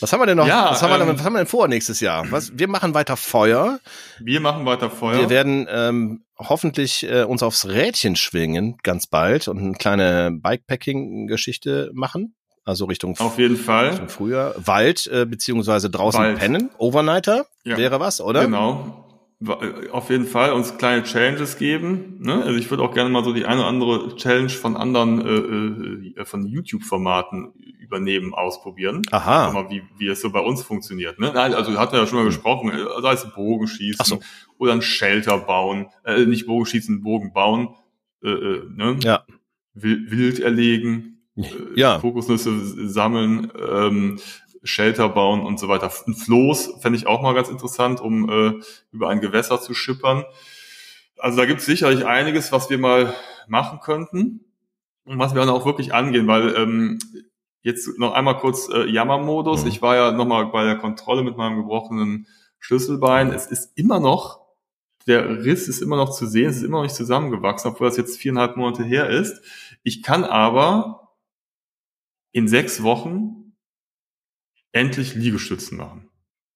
Was 0.00 0.12
haben 0.12 0.20
wir 0.20 0.26
denn 0.26 0.38
noch? 0.38 0.46
Ja, 0.46 0.70
was, 0.70 0.82
haben 0.82 0.90
wir 0.90 0.98
denn, 0.98 1.08
ähm, 1.08 1.18
was 1.18 1.24
haben 1.24 1.32
wir 1.34 1.38
denn 1.40 1.46
vor 1.46 1.68
nächstes 1.68 2.00
Jahr? 2.00 2.30
Was, 2.30 2.56
wir 2.58 2.68
machen 2.68 2.94
weiter 2.94 3.18
Feuer. 3.18 3.80
Wir 4.18 4.40
machen 4.40 4.64
weiter 4.64 4.88
Feuer. 4.88 5.18
Wir 5.18 5.28
werden 5.28 5.66
ähm, 5.68 6.24
hoffentlich 6.38 7.02
äh, 7.02 7.24
uns 7.24 7.42
aufs 7.42 7.66
Rädchen 7.66 8.16
schwingen 8.16 8.78
ganz 8.82 9.06
bald 9.06 9.46
und 9.48 9.58
eine 9.58 9.72
kleine 9.74 10.30
Bikepacking-Geschichte 10.32 11.90
machen. 11.92 12.34
Also 12.70 12.84
Richtung, 12.86 13.16
Auf 13.18 13.38
jeden 13.38 13.56
Fall. 13.56 13.88
Richtung 13.90 14.08
Frühjahr. 14.08 14.54
Wald 14.56 15.06
äh, 15.08 15.26
beziehungsweise 15.26 15.90
draußen 15.90 16.20
Wald. 16.20 16.38
pennen. 16.38 16.70
Overnighter 16.78 17.46
Ja. 17.64 17.76
wäre 17.76 18.00
was, 18.00 18.20
oder? 18.20 18.44
Genau. 18.44 19.06
Wa- 19.40 19.58
Auf 19.92 20.10
jeden 20.10 20.26
Fall 20.26 20.52
uns 20.52 20.76
kleine 20.78 21.02
Challenges 21.02 21.56
geben. 21.58 22.18
Ne? 22.20 22.42
Also 22.44 22.58
ich 22.58 22.70
würde 22.70 22.82
auch 22.82 22.92
gerne 22.94 23.08
mal 23.10 23.24
so 23.24 23.32
die 23.32 23.46
eine 23.46 23.60
oder 23.60 23.68
andere 23.68 24.14
Challenge 24.16 24.50
von 24.50 24.76
anderen 24.76 26.14
äh, 26.16 26.20
äh, 26.20 26.24
von 26.26 26.46
YouTube-Formaten 26.46 27.52
übernehmen, 27.80 28.34
ausprobieren. 28.34 29.02
Aha. 29.10 29.50
mal, 29.50 29.68
wie, 29.70 29.82
wie 29.98 30.08
es 30.08 30.20
so 30.20 30.30
bei 30.30 30.40
uns 30.40 30.62
funktioniert. 30.62 31.18
Ne? 31.18 31.32
Nein, 31.34 31.54
also 31.54 31.76
hat 31.78 31.92
er 31.92 32.00
ja 32.00 32.06
schon 32.06 32.18
mal 32.18 32.24
gesprochen, 32.26 32.70
äh, 32.70 33.02
sei 33.02 33.12
es 33.14 33.26
Bogenschießen 33.34 34.04
so. 34.04 34.20
oder 34.58 34.72
ein 34.74 34.82
Shelter 34.82 35.38
bauen, 35.38 35.86
äh, 36.04 36.24
nicht 36.26 36.46
Bogenschießen, 36.46 37.02
Bogen 37.02 37.32
bauen, 37.32 37.74
äh, 38.22 38.28
äh, 38.28 38.62
ne? 38.76 38.96
Ja. 39.02 39.24
Wild, 39.74 40.40
erlegen, 40.40 41.16
äh, 41.16 41.19
Ja. 41.74 41.98
Kokosnüsse 41.98 42.88
sammeln, 42.88 43.52
ähm, 43.58 44.18
Shelter 44.62 45.08
bauen 45.08 45.40
und 45.40 45.58
so 45.58 45.68
weiter. 45.68 45.90
Ein 46.06 46.14
Floß 46.14 46.74
fände 46.80 46.98
ich 46.98 47.06
auch 47.06 47.22
mal 47.22 47.34
ganz 47.34 47.48
interessant, 47.48 48.00
um 48.00 48.28
äh, 48.28 48.52
über 48.92 49.08
ein 49.08 49.20
Gewässer 49.20 49.60
zu 49.60 49.74
schippern. 49.74 50.24
Also 51.18 51.38
da 51.38 51.46
gibt 51.46 51.60
es 51.60 51.66
sicherlich 51.66 52.06
einiges, 52.06 52.52
was 52.52 52.70
wir 52.70 52.78
mal 52.78 53.14
machen 53.48 53.80
könnten 53.80 54.44
und 55.04 55.18
was 55.18 55.34
wir 55.34 55.40
dann 55.40 55.48
auch 55.48 55.66
wirklich 55.66 55.94
angehen, 55.94 56.26
weil 56.26 56.54
ähm, 56.56 56.98
jetzt 57.62 57.98
noch 57.98 58.12
einmal 58.12 58.38
kurz 58.38 58.68
äh, 58.68 58.86
Jammermodus. 58.86 59.62
Mhm. 59.62 59.68
Ich 59.68 59.82
war 59.82 59.96
ja 59.96 60.12
nochmal 60.12 60.46
bei 60.46 60.64
der 60.64 60.76
Kontrolle 60.76 61.22
mit 61.22 61.36
meinem 61.36 61.56
gebrochenen 61.56 62.26
Schlüsselbein. 62.58 63.32
Es 63.32 63.46
ist 63.46 63.76
immer 63.76 64.00
noch, 64.00 64.40
der 65.06 65.44
Riss 65.44 65.68
ist 65.68 65.80
immer 65.80 65.96
noch 65.96 66.10
zu 66.10 66.26
sehen, 66.26 66.50
es 66.50 66.58
ist 66.58 66.62
immer 66.62 66.78
noch 66.78 66.84
nicht 66.84 66.94
zusammengewachsen, 66.94 67.70
obwohl 67.70 67.88
das 67.88 67.96
jetzt 67.96 68.18
viereinhalb 68.18 68.56
Monate 68.56 68.84
her 68.84 69.08
ist. 69.08 69.42
Ich 69.82 70.02
kann 70.02 70.24
aber 70.24 70.99
in 72.32 72.48
sechs 72.48 72.82
Wochen 72.82 73.54
endlich 74.72 75.14
Liegestützen 75.14 75.78
machen. 75.78 76.10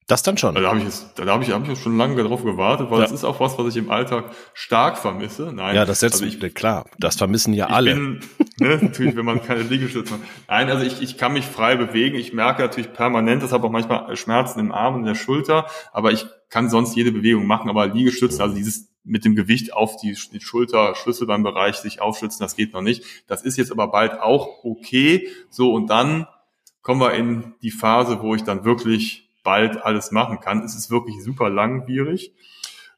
Das 0.07 0.23
dann 0.23 0.37
schon. 0.37 0.55
Da 0.55 0.63
habe 0.69 0.79
ich, 0.79 0.85
jetzt, 0.85 1.19
da 1.19 1.25
hab 1.25 1.41
ich, 1.41 1.51
hab 1.51 1.67
ich 1.67 1.79
schon 1.79 1.97
lange 1.97 2.23
darauf 2.23 2.45
gewartet, 2.45 2.91
weil 2.91 2.99
ja. 2.99 3.05
das 3.05 3.13
ist 3.13 3.25
auch 3.25 3.41
was, 3.41 3.57
was 3.57 3.69
ich 3.69 3.83
im 3.83 3.91
Alltag 3.91 4.33
stark 4.53 4.99
vermisse. 4.99 5.51
Nein, 5.55 5.75
ja, 5.75 5.87
das 5.87 6.01
setzt 6.01 6.23
also 6.23 6.27
ich, 6.27 6.55
klar, 6.55 6.85
das 6.99 7.17
vermissen 7.17 7.55
ja 7.55 7.69
alle. 7.69 7.95
Bin, 7.95 8.21
ne, 8.59 8.79
natürlich, 8.83 9.17
wenn 9.17 9.25
man 9.25 9.43
keine 9.43 9.63
Liegestütze 9.63 10.13
macht. 10.13 10.23
Nein, 10.47 10.69
also 10.69 10.85
ich, 10.85 11.01
ich 11.01 11.17
kann 11.17 11.33
mich 11.33 11.47
frei 11.47 11.77
bewegen. 11.77 12.17
Ich 12.17 12.35
merke 12.35 12.61
natürlich 12.61 12.93
permanent, 12.93 13.43
das 13.43 13.53
habe 13.53 13.67
auch 13.67 13.71
manchmal 13.71 14.15
Schmerzen 14.15 14.61
im 14.61 14.73
Arm 14.73 14.97
und 14.97 15.01
in 15.01 15.07
der 15.07 15.15
Schulter, 15.15 15.69
aber 15.91 16.13
ich 16.13 16.27
kann 16.51 16.69
sonst 16.69 16.95
jede 16.97 17.11
Bewegung 17.11 17.47
machen. 17.47 17.71
Aber 17.71 17.87
Liegestützen, 17.87 18.43
also 18.43 18.55
dieses 18.55 18.94
mit 19.05 19.25
dem 19.25 19.35
Gewicht 19.35 19.73
auf 19.73 19.97
die, 19.97 20.17
die 20.33 20.41
Schulter, 20.41 20.95
Schlüsselbeinbereich 20.95 21.77
sich 21.77 22.01
aufschützen, 22.01 22.41
das 22.41 22.57
geht 22.57 22.73
noch 22.73 22.81
nicht. 22.81 23.05
Das 23.27 23.43
ist 23.43 23.57
jetzt 23.57 23.71
aber 23.71 23.89
bald 23.89 24.21
auch 24.21 24.65
okay. 24.65 25.29
So, 25.51 25.73
und 25.73 25.89
dann 25.89 26.27
kommen 26.83 27.01
wir 27.01 27.13
in 27.13 27.55
die 27.63 27.71
Phase, 27.71 28.23
wo 28.23 28.35
ich 28.35 28.43
dann 28.43 28.65
wirklich 28.65 29.29
bald 29.43 29.85
alles 29.85 30.11
machen 30.11 30.41
kann. 30.41 30.65
Es 30.65 30.75
ist 30.75 30.91
wirklich 30.91 31.23
super 31.23 31.51
langwierig. 31.51 32.33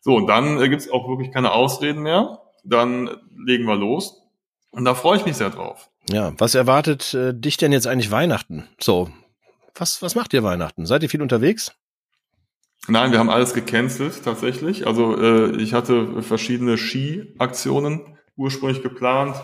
So, 0.00 0.14
und 0.14 0.28
dann 0.28 0.60
äh, 0.60 0.68
gibt 0.68 0.82
es 0.82 0.90
auch 0.90 1.08
wirklich 1.08 1.32
keine 1.32 1.52
Ausreden 1.52 2.02
mehr. 2.02 2.40
Dann 2.64 3.10
legen 3.36 3.64
wir 3.64 3.76
los. 3.76 4.22
Und 4.70 4.84
da 4.84 4.94
freue 4.94 5.18
ich 5.18 5.26
mich 5.26 5.36
sehr 5.36 5.50
drauf. 5.50 5.90
Ja, 6.08 6.32
was 6.38 6.54
erwartet 6.54 7.12
äh, 7.14 7.34
dich 7.34 7.56
denn 7.56 7.72
jetzt 7.72 7.86
eigentlich 7.86 8.10
Weihnachten? 8.10 8.68
So, 8.80 9.10
was, 9.74 10.02
was 10.02 10.14
macht 10.14 10.32
ihr 10.32 10.44
Weihnachten? 10.44 10.86
Seid 10.86 11.02
ihr 11.02 11.10
viel 11.10 11.22
unterwegs? 11.22 11.72
Nein, 12.88 13.12
wir 13.12 13.18
haben 13.18 13.30
alles 13.30 13.54
gecancelt 13.54 14.22
tatsächlich. 14.24 14.86
Also 14.86 15.16
äh, 15.16 15.56
ich 15.56 15.74
hatte 15.74 16.22
verschiedene 16.22 16.78
Ski-Aktionen 16.78 18.16
ursprünglich 18.36 18.82
geplant 18.82 19.36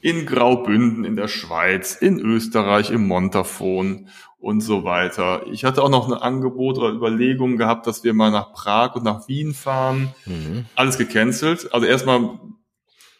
in 0.00 0.26
Graubünden 0.26 1.04
in 1.04 1.14
der 1.14 1.28
Schweiz, 1.28 1.94
in 1.94 2.18
Österreich, 2.18 2.90
im 2.90 3.06
Montafon 3.06 4.08
und 4.38 4.62
so 4.62 4.84
weiter. 4.84 5.46
Ich 5.52 5.64
hatte 5.64 5.82
auch 5.82 5.90
noch 5.90 6.08
ein 6.08 6.14
Angebot 6.14 6.78
oder 6.78 6.88
Überlegungen 6.88 7.58
gehabt, 7.58 7.86
dass 7.86 8.02
wir 8.02 8.14
mal 8.14 8.30
nach 8.30 8.52
Prag 8.54 8.94
und 8.94 9.04
nach 9.04 9.28
Wien 9.28 9.52
fahren. 9.52 10.14
Mhm. 10.24 10.64
Alles 10.74 10.96
gecancelt. 10.96 11.72
Also 11.74 11.86
erstmal 11.86 12.40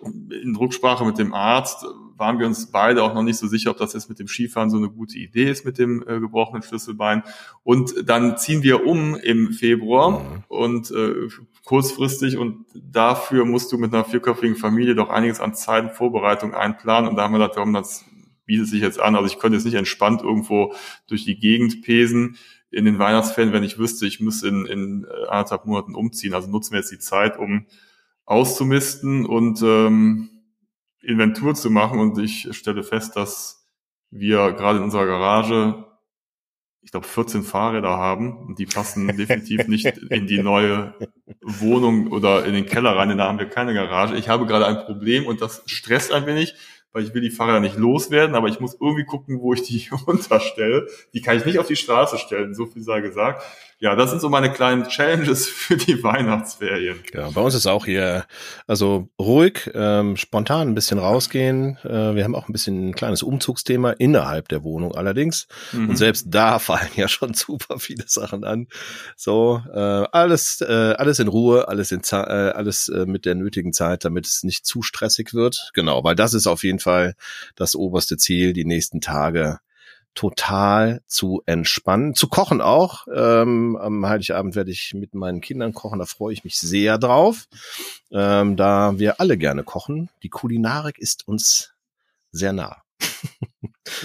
in 0.03 0.57
Rücksprache 0.57 1.05
mit 1.05 1.19
dem 1.19 1.35
Arzt 1.35 1.85
waren 2.21 2.39
wir 2.39 2.47
uns 2.47 2.71
beide 2.71 3.03
auch 3.03 3.15
noch 3.15 3.23
nicht 3.23 3.39
so 3.39 3.49
sicher, 3.49 3.71
ob 3.71 3.79
das 3.79 3.95
jetzt 3.95 4.09
mit 4.09 4.19
dem 4.19 4.29
Skifahren 4.29 4.71
so 4.71 4.77
eine 4.77 4.91
gute 4.91 5.19
Idee 5.19 5.51
ist 5.51 5.65
mit 5.65 5.79
dem 5.79 6.05
äh, 6.07 6.21
gebrochenen 6.21 6.63
Schlüsselbein. 6.63 7.25
Und 7.65 7.95
dann 8.05 8.37
ziehen 8.39 8.63
wir 8.63 8.87
um 8.87 9.17
im 9.17 9.53
Februar 9.53 10.21
mhm. 10.21 10.45
und 10.49 10.91
äh, 10.93 11.29
kurzfristig 11.65 12.37
und 12.37 12.67
dafür 12.75 13.45
musst 13.45 13.73
du 13.73 13.79
mit 13.79 13.93
einer 13.93 14.05
vierköpfigen 14.05 14.57
Familie 14.57 14.95
doch 14.95 15.09
einiges 15.09 15.41
an 15.41 15.55
Zeit 15.55 15.85
und 15.85 15.93
Vorbereitung 15.93 16.55
einplanen. 16.55 17.11
Und 17.11 17.17
da 17.17 17.25
haben 17.25 17.33
wir 17.33 17.39
gedacht, 17.39 17.57
warum 17.57 17.73
das 17.73 18.05
bietet 18.45 18.69
sich 18.69 18.83
jetzt 18.83 19.01
an. 19.01 19.17
Also 19.17 19.27
ich 19.27 19.39
könnte 19.39 19.57
jetzt 19.57 19.65
nicht 19.65 19.75
entspannt 19.75 20.23
irgendwo 20.23 20.75
durch 21.09 21.25
die 21.25 21.39
Gegend 21.39 21.83
pesen 21.83 22.37
in 22.71 22.85
den 22.85 22.99
Weihnachtsferien, 22.99 23.53
wenn 23.53 23.65
ich 23.65 23.79
wüsste, 23.79 24.07
ich 24.07 24.21
müsste 24.21 24.49
in, 24.49 24.67
in 24.67 25.05
äh, 25.05 25.29
anderthalb 25.29 25.67
Monaten 25.67 25.95
umziehen. 25.95 26.35
Also 26.35 26.49
nutzen 26.49 26.73
wir 26.73 26.81
jetzt 26.81 26.93
die 26.93 26.99
Zeit, 26.99 27.39
um 27.39 27.67
auszumisten 28.27 29.27
und 29.27 29.61
ähm, 29.63 30.31
Inventur 31.03 31.55
zu 31.55 31.71
machen. 31.71 32.01
Und 32.01 32.19
ich 32.19 32.49
stelle 32.53 32.83
fest, 32.83 33.17
dass 33.17 33.67
wir 34.11 34.53
gerade 34.53 34.79
in 34.79 34.85
unserer 34.85 35.07
Garage, 35.07 35.85
ich 36.83 36.91
glaube, 36.91 37.07
14 37.07 37.43
Fahrräder 37.43 37.91
haben 37.91 38.47
und 38.47 38.59
die 38.59 38.67
passen 38.67 39.09
definitiv 39.17 39.69
nicht 39.69 39.87
in 40.11 40.27
die 40.27 40.43
neue 40.43 40.95
Wohnung 41.43 42.09
oder 42.09 42.45
in 42.45 42.55
den 42.55 42.67
Keller 42.67 42.97
rein, 42.97 43.11
denn 43.11 43.19
da 43.19 43.29
haben 43.29 43.39
wir 43.39 43.49
keine 43.49 43.75
Garage. 43.75 44.17
Ich 44.17 44.29
habe 44.29 44.47
gerade 44.47 44.67
ein 44.67 44.85
Problem 44.85 45.27
und 45.27 45.41
das 45.41 45.63
stresst 45.67 46.13
ein 46.13 46.27
wenig 46.27 46.55
weil 46.93 47.05
ich 47.05 47.15
will 47.15 47.23
die 47.23 47.31
Fahrräder 47.31 47.61
nicht 47.61 47.77
loswerden, 47.77 48.35
aber 48.35 48.49
ich 48.49 48.61
muss 48.61 48.77
irgendwie 48.81 49.05
gucken, 49.05 49.41
wo 49.41 49.53
ich 49.53 49.63
die 49.63 49.89
unterstelle. 50.07 50.87
Die 51.15 51.21
kann 51.21 51.37
ich 51.37 51.45
nicht 51.45 51.59
auf 51.59 51.67
die 51.67 51.77
Straße 51.77 52.19
stellen, 52.19 52.55
so 52.55 52.67
viel 52.67 52.83
sei 52.83 53.01
gesagt. 53.01 53.45
Ja, 53.83 53.97
das 53.97 54.11
sind 54.11 54.21
so 54.21 54.29
meine 54.29 54.53
kleinen 54.53 54.87
Challenges 54.89 55.49
für 55.49 55.79
die 55.79 56.03
Weihnachtsferien. 56.03 56.99
Ja, 57.15 57.31
bei 57.31 57.41
uns 57.41 57.55
ist 57.55 57.67
auch 57.67 57.87
hier, 57.87 58.27
also 58.67 59.09
ruhig, 59.19 59.71
ähm, 59.75 60.19
spontan 60.19 60.69
ein 60.69 60.75
bisschen 60.75 60.99
rausgehen. 60.99 61.79
Äh, 61.83 62.15
wir 62.15 62.25
haben 62.25 62.35
auch 62.35 62.47
ein 62.47 62.53
bisschen 62.53 62.91
ein 62.91 62.95
kleines 62.95 63.23
Umzugsthema 63.23 63.93
innerhalb 63.93 64.49
der 64.49 64.65
Wohnung 64.65 64.95
allerdings. 64.95 65.49
Mhm. 65.73 65.91
Und 65.91 65.97
selbst 65.97 66.27
da 66.29 66.59
fallen 66.59 66.91
ja 66.95 67.09
schon 67.09 67.33
super 67.33 67.79
viele 67.79 68.05
Sachen 68.07 68.45
an. 68.45 68.69
So, 69.17 69.63
äh, 69.73 69.79
alles, 69.79 70.61
äh, 70.61 70.95
alles 70.99 71.19
in 71.19 71.29
Ruhe, 71.29 71.69
alles 71.69 71.91
in 71.91 72.03
äh, 72.13 72.17
alles 72.17 72.89
äh, 72.89 73.07
mit 73.07 73.25
der 73.25 73.35
nötigen 73.35 73.73
Zeit, 73.73 74.05
damit 74.05 74.27
es 74.27 74.43
nicht 74.43 74.67
zu 74.67 74.83
stressig 74.83 75.33
wird. 75.33 75.71
Genau, 75.73 76.05
weil 76.05 76.17
das 76.17 76.35
ist 76.35 76.47
auf 76.47 76.65
jeden 76.65 76.80
Fall 76.81 77.15
das 77.55 77.75
oberste 77.75 78.17
Ziel, 78.17 78.53
die 78.53 78.65
nächsten 78.65 79.01
Tage 79.01 79.61
total 80.15 81.03
zu 81.07 81.43
entspannen, 81.47 82.15
zu 82.15 82.29
kochen 82.29 82.61
auch. 82.61 83.07
Ähm, 83.15 83.77
am 83.77 84.07
Heiligabend 84.07 84.57
werde 84.57 84.71
ich 84.71 84.93
mit 84.95 85.15
meinen 85.15 85.41
Kindern 85.41 85.73
kochen, 85.73 85.99
da 85.99 86.05
freue 86.05 86.33
ich 86.33 86.45
mich 86.45 86.59
sehr 86.59 86.99
drauf, 86.99 87.47
ähm, 88.11 88.57
da 88.57 88.99
wir 88.99 89.21
alle 89.21 89.39
gerne 89.39 89.63
kochen. 89.63 90.11
Die 90.23 90.29
Kulinarik 90.29 90.99
ist 90.99 91.29
uns 91.29 91.75
sehr 92.33 92.53
nah. 92.53 92.83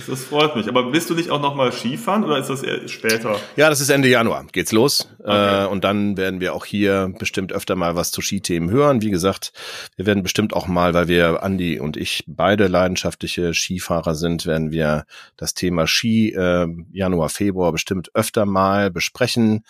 Das 0.07 0.24
freut 0.24 0.55
mich. 0.55 0.68
Aber 0.68 0.91
bist 0.91 1.09
du 1.09 1.13
nicht 1.13 1.30
auch 1.30 1.41
noch 1.41 1.55
mal 1.55 1.72
Skifahren 1.72 2.24
oder 2.24 2.38
ist 2.38 2.49
das 2.49 2.63
eher 2.63 2.88
später? 2.88 3.39
Ja, 3.55 3.70
das 3.70 3.82
ist 3.82 3.89
Ende 3.89 4.07
Januar. 4.07 4.45
Geht's 4.51 4.72
los. 4.72 5.09
Okay. 5.20 5.63
Äh, 5.63 5.68
und 5.68 5.84
dann 5.84 6.18
werden 6.18 6.39
wir 6.39 6.53
auch 6.53 6.66
hier 6.66 7.13
bestimmt 7.20 7.53
öfter 7.53 7.76
mal 7.76 7.95
was 7.95 8.11
zu 8.11 8.22
Skithemen 8.22 8.70
hören. 8.70 9.01
Wie 9.01 9.11
gesagt, 9.11 9.53
wir 9.95 10.05
werden 10.05 10.24
bestimmt 10.24 10.53
auch 10.53 10.68
mal, 10.68 10.93
weil 10.93 11.07
wir 11.07 11.43
Andi 11.43 11.80
und 11.80 11.97
ich 11.97 12.24
beide 12.28 12.68
leidenschaftliche 12.68 13.53
Skifahrer 13.53 14.16
sind, 14.16 14.45
werden 14.45 14.72
wir 14.72 15.05
das 15.38 15.53
Thema 15.53 15.88
Ski 15.88 16.32
äh, 16.32 16.68
Januar, 16.91 17.30
Februar 17.30 17.72
bestimmt 17.72 18.09
öfter 18.16 18.45
mal 18.45 18.91
besprechen 18.91 19.63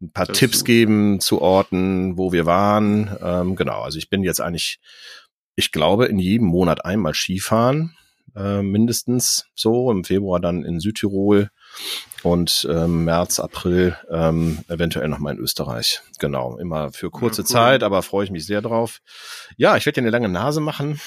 ein 0.00 0.10
paar 0.10 0.26
das 0.26 0.38
Tipps 0.38 0.64
geben 0.64 1.20
zu 1.20 1.40
Orten, 1.40 2.18
wo 2.18 2.32
wir 2.32 2.46
waren. 2.46 3.16
Ähm, 3.22 3.56
genau, 3.56 3.82
also 3.82 3.96
ich 3.98 4.10
bin 4.10 4.22
jetzt 4.22 4.40
eigentlich, 4.40 4.80
ich 5.56 5.72
glaube, 5.72 6.06
in 6.06 6.18
jedem 6.18 6.48
Monat 6.48 6.84
einmal 6.84 7.14
Skifahren 7.14 7.96
äh, 8.36 8.62
mindestens 8.62 9.46
so. 9.54 9.90
Im 9.90 10.04
Februar 10.04 10.40
dann 10.40 10.64
in 10.64 10.80
Südtirol 10.80 11.50
und 12.22 12.66
ähm, 12.70 13.04
März, 13.04 13.40
April 13.40 13.96
ähm, 14.10 14.60
eventuell 14.68 15.08
nochmal 15.08 15.34
in 15.34 15.40
Österreich. 15.40 16.00
Genau, 16.18 16.56
immer 16.58 16.92
für 16.92 17.10
kurze 17.10 17.42
ja, 17.42 17.44
cool. 17.44 17.52
Zeit, 17.52 17.82
aber 17.82 18.02
freue 18.02 18.24
ich 18.24 18.30
mich 18.30 18.46
sehr 18.46 18.62
drauf. 18.62 19.00
Ja, 19.56 19.76
ich 19.76 19.86
werde 19.86 20.00
dir 20.00 20.02
eine 20.02 20.10
lange 20.10 20.28
Nase 20.28 20.60
machen 20.60 21.00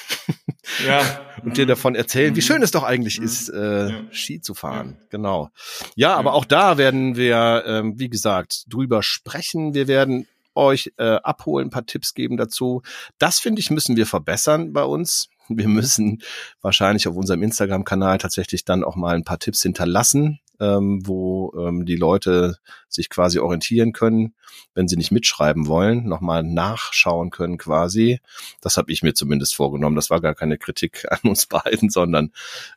ja. 0.85 1.01
und 1.43 1.57
dir 1.57 1.65
davon 1.65 1.95
erzählen, 1.95 2.35
wie 2.35 2.41
mhm. 2.41 2.45
schön 2.45 2.61
es 2.61 2.71
doch 2.71 2.83
eigentlich 2.83 3.19
mhm. 3.19 3.25
ist, 3.25 3.49
äh, 3.49 3.89
ja. 3.89 4.01
Ski 4.11 4.41
zu 4.41 4.53
fahren. 4.53 4.97
Ja. 4.99 5.05
Genau. 5.09 5.49
Ja, 5.95 6.15
aber 6.15 6.33
auch 6.33 6.45
da 6.45 6.77
werden 6.77 7.15
wir, 7.15 7.63
ähm, 7.65 7.99
wie 7.99 8.09
gesagt, 8.09 8.65
drüber 8.67 9.03
sprechen. 9.03 9.73
Wir 9.73 9.87
werden 9.87 10.27
euch 10.57 10.91
äh, 10.97 11.17
abholen, 11.23 11.67
ein 11.67 11.71
paar 11.71 11.85
Tipps 11.85 12.13
geben 12.13 12.37
dazu. 12.37 12.81
Das 13.19 13.39
finde 13.39 13.61
ich, 13.61 13.71
müssen 13.71 13.95
wir 13.95 14.05
verbessern 14.05 14.73
bei 14.73 14.83
uns 14.83 15.29
wir 15.49 15.67
müssen 15.67 16.21
wahrscheinlich 16.61 17.07
auf 17.07 17.15
unserem 17.15 17.43
Instagram-Kanal 17.43 18.17
tatsächlich 18.17 18.65
dann 18.65 18.83
auch 18.83 18.95
mal 18.95 19.15
ein 19.15 19.23
paar 19.23 19.39
Tipps 19.39 19.61
hinterlassen, 19.61 20.39
ähm, 20.59 21.01
wo 21.05 21.53
ähm, 21.57 21.85
die 21.85 21.95
Leute 21.95 22.57
sich 22.87 23.09
quasi 23.09 23.39
orientieren 23.39 23.93
können, 23.93 24.33
wenn 24.73 24.87
sie 24.87 24.95
nicht 24.95 25.11
mitschreiben 25.11 25.67
wollen, 25.67 26.07
nochmal 26.07 26.43
nachschauen 26.43 27.29
können 27.29 27.57
quasi. 27.57 28.19
Das 28.61 28.77
habe 28.77 28.91
ich 28.91 29.03
mir 29.03 29.13
zumindest 29.13 29.55
vorgenommen. 29.55 29.95
Das 29.95 30.09
war 30.09 30.21
gar 30.21 30.35
keine 30.35 30.57
Kritik 30.57 31.05
an 31.09 31.19
uns 31.29 31.45
beiden, 31.45 31.89
sondern 31.89 32.31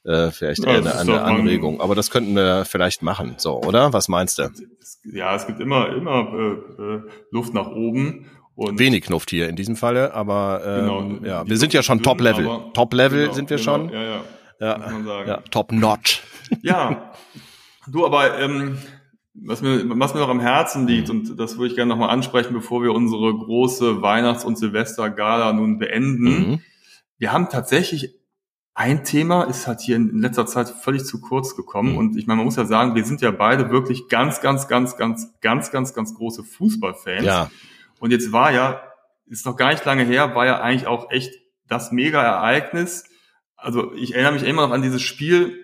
äh, 0.04 0.30
vielleicht 0.30 0.64
eher 0.64 0.78
eine, 0.78 0.96
eine 0.96 1.22
Anregung. 1.22 1.80
Aber 1.80 1.94
das 1.94 2.10
könnten 2.10 2.34
wir 2.34 2.64
vielleicht 2.64 3.02
machen, 3.02 3.34
so, 3.38 3.60
oder? 3.62 3.92
Was 3.92 4.08
meinst 4.08 4.38
du? 4.38 4.50
Ja, 5.04 5.34
es 5.34 5.46
gibt 5.46 5.60
immer, 5.60 5.94
immer 5.94 6.32
äh, 6.32 6.82
äh 6.82 7.00
Luft 7.30 7.54
nach 7.54 7.68
oben. 7.68 8.30
Und 8.56 8.78
Wenig 8.78 9.04
Knuft 9.04 9.30
hier 9.30 9.48
in 9.48 9.56
diesem 9.56 9.74
Falle, 9.74 10.12
aber 10.12 10.60
ähm, 10.66 11.20
genau, 11.20 11.26
ja, 11.26 11.48
wir 11.48 11.56
sind 11.56 11.72
ja 11.72 11.82
schon 11.82 12.02
Top-Level. 12.02 12.72
Top-Level 12.74 13.22
genau, 13.22 13.32
sind 13.32 13.48
wir 13.48 13.56
genau, 13.56 13.72
schon. 13.72 13.88
Ja, 13.88 14.02
ja, 14.02 14.20
ja, 14.60 15.24
ja 15.26 15.36
Top-Notch. 15.50 16.22
Ja, 16.60 17.14
du, 17.90 18.06
aber 18.06 18.38
ähm, 18.38 18.78
was, 19.34 19.62
mir, 19.62 19.82
was 19.98 20.14
mir 20.14 20.20
noch 20.20 20.28
am 20.28 20.40
Herzen 20.40 20.86
liegt, 20.86 21.08
mhm. 21.08 21.20
und 21.20 21.36
das 21.38 21.56
würde 21.56 21.68
ich 21.68 21.76
gerne 21.76 21.90
nochmal 21.90 22.10
ansprechen, 22.10 22.52
bevor 22.52 22.82
wir 22.82 22.92
unsere 22.92 23.32
große 23.32 24.02
Weihnachts- 24.02 24.44
und 24.44 24.58
Silvestergala 24.58 25.52
nun 25.52 25.78
beenden. 25.78 26.24
Mhm. 26.24 26.60
Wir 27.18 27.32
haben 27.32 27.48
tatsächlich 27.48 28.20
ein 28.74 29.04
Thema 29.04 29.42
ist 29.42 29.66
halt 29.66 29.80
hier 29.80 29.96
in 29.96 30.20
letzter 30.20 30.46
Zeit 30.46 30.70
völlig 30.70 31.04
zu 31.04 31.20
kurz 31.20 31.54
gekommen. 31.54 31.92
Mhm. 31.92 31.98
Und 31.98 32.16
ich 32.16 32.26
meine, 32.26 32.38
man 32.38 32.46
muss 32.46 32.56
ja 32.56 32.64
sagen, 32.64 32.94
wir 32.94 33.04
sind 33.04 33.20
ja 33.20 33.30
beide 33.30 33.70
wirklich 33.70 34.08
ganz, 34.08 34.40
ganz, 34.40 34.68
ganz, 34.68 34.96
ganz, 34.96 35.34
ganz, 35.40 35.70
ganz, 35.70 35.92
ganz 35.92 36.14
große 36.14 36.44
Fußballfans. 36.44 37.24
Ja. 37.24 37.50
Und 37.98 38.10
jetzt 38.10 38.32
war 38.32 38.52
ja, 38.52 38.80
ist 39.26 39.44
noch 39.44 39.56
gar 39.56 39.70
nicht 39.70 39.84
lange 39.84 40.04
her, 40.04 40.34
war 40.34 40.46
ja 40.46 40.60
eigentlich 40.60 40.86
auch 40.86 41.10
echt 41.10 41.34
das 41.68 41.92
Mega-Ereignis. 41.92 43.04
Also 43.56 43.92
ich 43.92 44.14
erinnere 44.14 44.32
mich 44.32 44.44
immer 44.44 44.66
noch 44.66 44.74
an 44.74 44.82
dieses 44.82 45.02
Spiel 45.02 45.62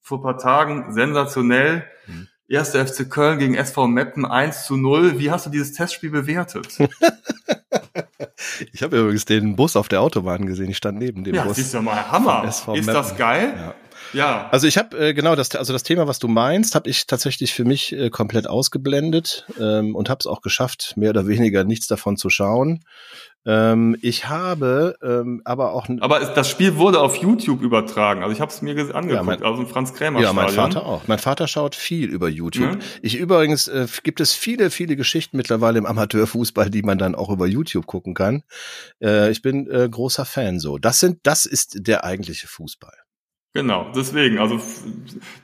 vor 0.00 0.18
ein 0.18 0.22
paar 0.22 0.38
Tagen, 0.38 0.92
sensationell. 0.92 1.84
Mhm. 2.06 2.28
Erster 2.48 2.84
FC 2.84 3.08
Köln 3.08 3.38
gegen 3.38 3.54
SV 3.54 3.86
Meppen 3.86 4.24
1 4.24 4.64
zu 4.64 4.76
0. 4.76 5.18
Wie 5.20 5.30
hast 5.30 5.46
du 5.46 5.50
dieses 5.50 5.72
Testspiel 5.72 6.10
bewertet? 6.10 6.78
ich 8.72 8.82
habe 8.82 8.98
übrigens 8.98 9.24
den 9.24 9.54
Bus 9.54 9.76
auf 9.76 9.86
der 9.86 10.00
Autobahn 10.00 10.46
gesehen. 10.46 10.70
Ich 10.70 10.76
stand 10.76 10.98
neben 10.98 11.22
dem 11.22 11.36
ja, 11.36 11.44
Bus. 11.44 11.56
Siehst 11.56 11.74
du 11.74 11.80
mal, 11.80 12.10
Hammer. 12.10 12.44
Ist 12.48 12.66
Meppen. 12.66 12.86
das 12.86 13.16
geil? 13.16 13.54
Ja. 13.56 13.74
Ja. 14.12 14.48
Also 14.50 14.66
ich 14.66 14.76
habe 14.78 14.98
äh, 14.98 15.14
genau 15.14 15.36
das, 15.36 15.54
also 15.54 15.72
das 15.72 15.82
Thema, 15.82 16.06
was 16.08 16.18
du 16.18 16.28
meinst, 16.28 16.74
habe 16.74 16.88
ich 16.90 17.06
tatsächlich 17.06 17.54
für 17.54 17.64
mich 17.64 17.92
äh, 17.92 18.10
komplett 18.10 18.48
ausgeblendet 18.48 19.46
ähm, 19.58 19.94
und 19.94 20.08
habe 20.08 20.18
es 20.20 20.26
auch 20.26 20.40
geschafft, 20.40 20.94
mehr 20.96 21.10
oder 21.10 21.26
weniger 21.26 21.64
nichts 21.64 21.86
davon 21.86 22.16
zu 22.16 22.30
schauen. 22.30 22.84
Ähm, 23.46 23.96
ich 24.02 24.28
habe 24.28 24.96
ähm, 25.02 25.40
aber 25.44 25.72
auch. 25.72 25.88
Aber 26.00 26.20
das 26.20 26.48
Spiel 26.48 26.76
wurde 26.76 27.00
auf 27.00 27.16
YouTube 27.16 27.62
übertragen. 27.62 28.22
Also 28.22 28.34
ich 28.34 28.40
habe 28.40 28.50
es 28.50 28.60
mir 28.60 28.72
angeguckt, 28.72 29.10
ja, 29.10 29.22
mein, 29.22 29.42
aus 29.42 29.56
dem 29.56 29.66
Franz 29.66 29.94
Krämer 29.94 30.20
Ja, 30.20 30.32
mein 30.32 30.50
Vater 30.50 30.84
auch. 30.84 31.06
Mein 31.06 31.18
Vater 31.18 31.48
schaut 31.48 31.74
viel 31.74 32.10
über 32.10 32.28
YouTube. 32.28 32.74
Mhm. 32.74 32.80
Ich 33.00 33.16
übrigens 33.16 33.68
äh, 33.68 33.86
gibt 34.02 34.20
es 34.20 34.34
viele, 34.34 34.70
viele 34.70 34.94
Geschichten 34.94 35.36
mittlerweile 35.36 35.78
im 35.78 35.86
Amateurfußball, 35.86 36.68
die 36.70 36.82
man 36.82 36.98
dann 36.98 37.14
auch 37.14 37.30
über 37.30 37.46
YouTube 37.46 37.86
gucken 37.86 38.14
kann. 38.14 38.42
Äh, 39.02 39.30
ich 39.30 39.40
bin 39.40 39.70
äh, 39.70 39.88
großer 39.88 40.26
Fan 40.26 40.60
so. 40.60 40.78
Das 40.78 41.00
sind, 41.00 41.20
das 41.22 41.46
ist 41.46 41.86
der 41.86 42.04
eigentliche 42.04 42.46
Fußball. 42.46 42.94
Genau, 43.52 43.90
deswegen. 43.96 44.38
Also 44.38 44.60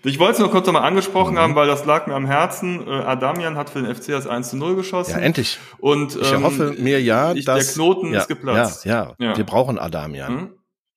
ich 0.05 0.19
wollte 0.21 0.35
es 0.35 0.39
nur 0.39 0.51
kurz 0.51 0.67
nochmal 0.67 0.85
angesprochen 0.85 1.35
mhm. 1.35 1.39
haben, 1.39 1.55
weil 1.57 1.67
das 1.67 1.85
lag 1.87 2.07
mir 2.07 2.15
am 2.15 2.27
Herzen. 2.27 2.87
Äh, 2.87 2.91
Adamian 2.91 3.57
hat 3.57 3.71
für 3.71 3.83
den 3.83 3.93
FC 3.93 4.09
das 4.09 4.29
1 4.29 4.51
zu 4.51 4.57
0 4.57 4.77
geschossen. 4.77 5.11
Ja, 5.13 5.19
endlich. 5.19 5.59
Und 5.79 6.15
ich 6.15 6.33
ähm, 6.33 6.45
hoffe 6.45 6.77
mir 6.79 7.03
ja, 7.03 7.33
ich, 7.33 7.45
dass 7.45 7.67
der 7.67 7.75
Knoten 7.75 8.13
ja, 8.13 8.21
ist 8.21 8.29
geplatzt. 8.29 8.85
Ja, 8.85 9.15
ja, 9.19 9.31
ja, 9.31 9.37
wir 9.37 9.45
brauchen 9.45 9.79
Adamian. 9.79 10.35
Mhm. 10.35 10.53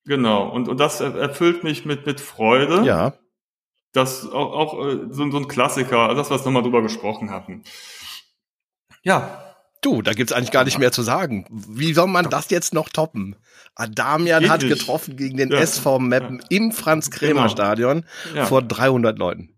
Genau. 0.05 0.49
Und, 0.49 0.69
und 0.69 0.79
das 0.79 1.01
erfüllt 1.01 1.63
mich 1.63 1.83
mit, 1.83 2.05
mit 2.05 2.21
Freude. 2.21 2.83
Ja. 2.85 3.13
Das 3.91 4.29
auch, 4.29 4.53
auch 4.53 4.85
äh, 4.85 4.99
so, 5.09 5.31
so 5.31 5.37
ein 5.37 5.47
Klassiker, 5.47 6.13
das, 6.13 6.29
was 6.29 6.41
wir 6.41 6.51
nochmal 6.51 6.63
drüber 6.63 6.83
gesprochen 6.83 7.31
hatten. 7.31 7.63
Ja, 9.01 9.48
Du, 9.81 10.01
da 10.01 10.13
gibt's 10.13 10.33
eigentlich 10.33 10.51
gar 10.51 10.65
nicht 10.65 10.77
mehr 10.77 10.91
zu 10.91 11.01
sagen. 11.01 11.45
Wie 11.49 11.93
soll 11.93 12.07
man 12.07 12.29
das 12.29 12.49
jetzt 12.49 12.73
noch 12.73 12.89
toppen? 12.89 13.37
Adamian 13.75 14.41
Geht 14.41 14.51
hat 14.51 14.61
nicht. 14.61 14.77
getroffen 14.77 15.15
gegen 15.15 15.37
den 15.37 15.51
ja. 15.51 15.59
SV 15.59 15.99
Meppen 15.99 16.39
ja. 16.39 16.57
im 16.57 16.71
Franz-Kremer-Stadion 16.71 18.05
genau. 18.25 18.35
ja. 18.35 18.45
vor 18.45 18.61
300 18.61 19.17
Leuten. 19.17 19.55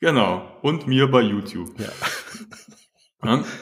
Genau. 0.00 0.58
Und 0.60 0.86
mir 0.86 1.10
bei 1.10 1.20
YouTube. 1.20 1.70
Ja. 1.78 3.42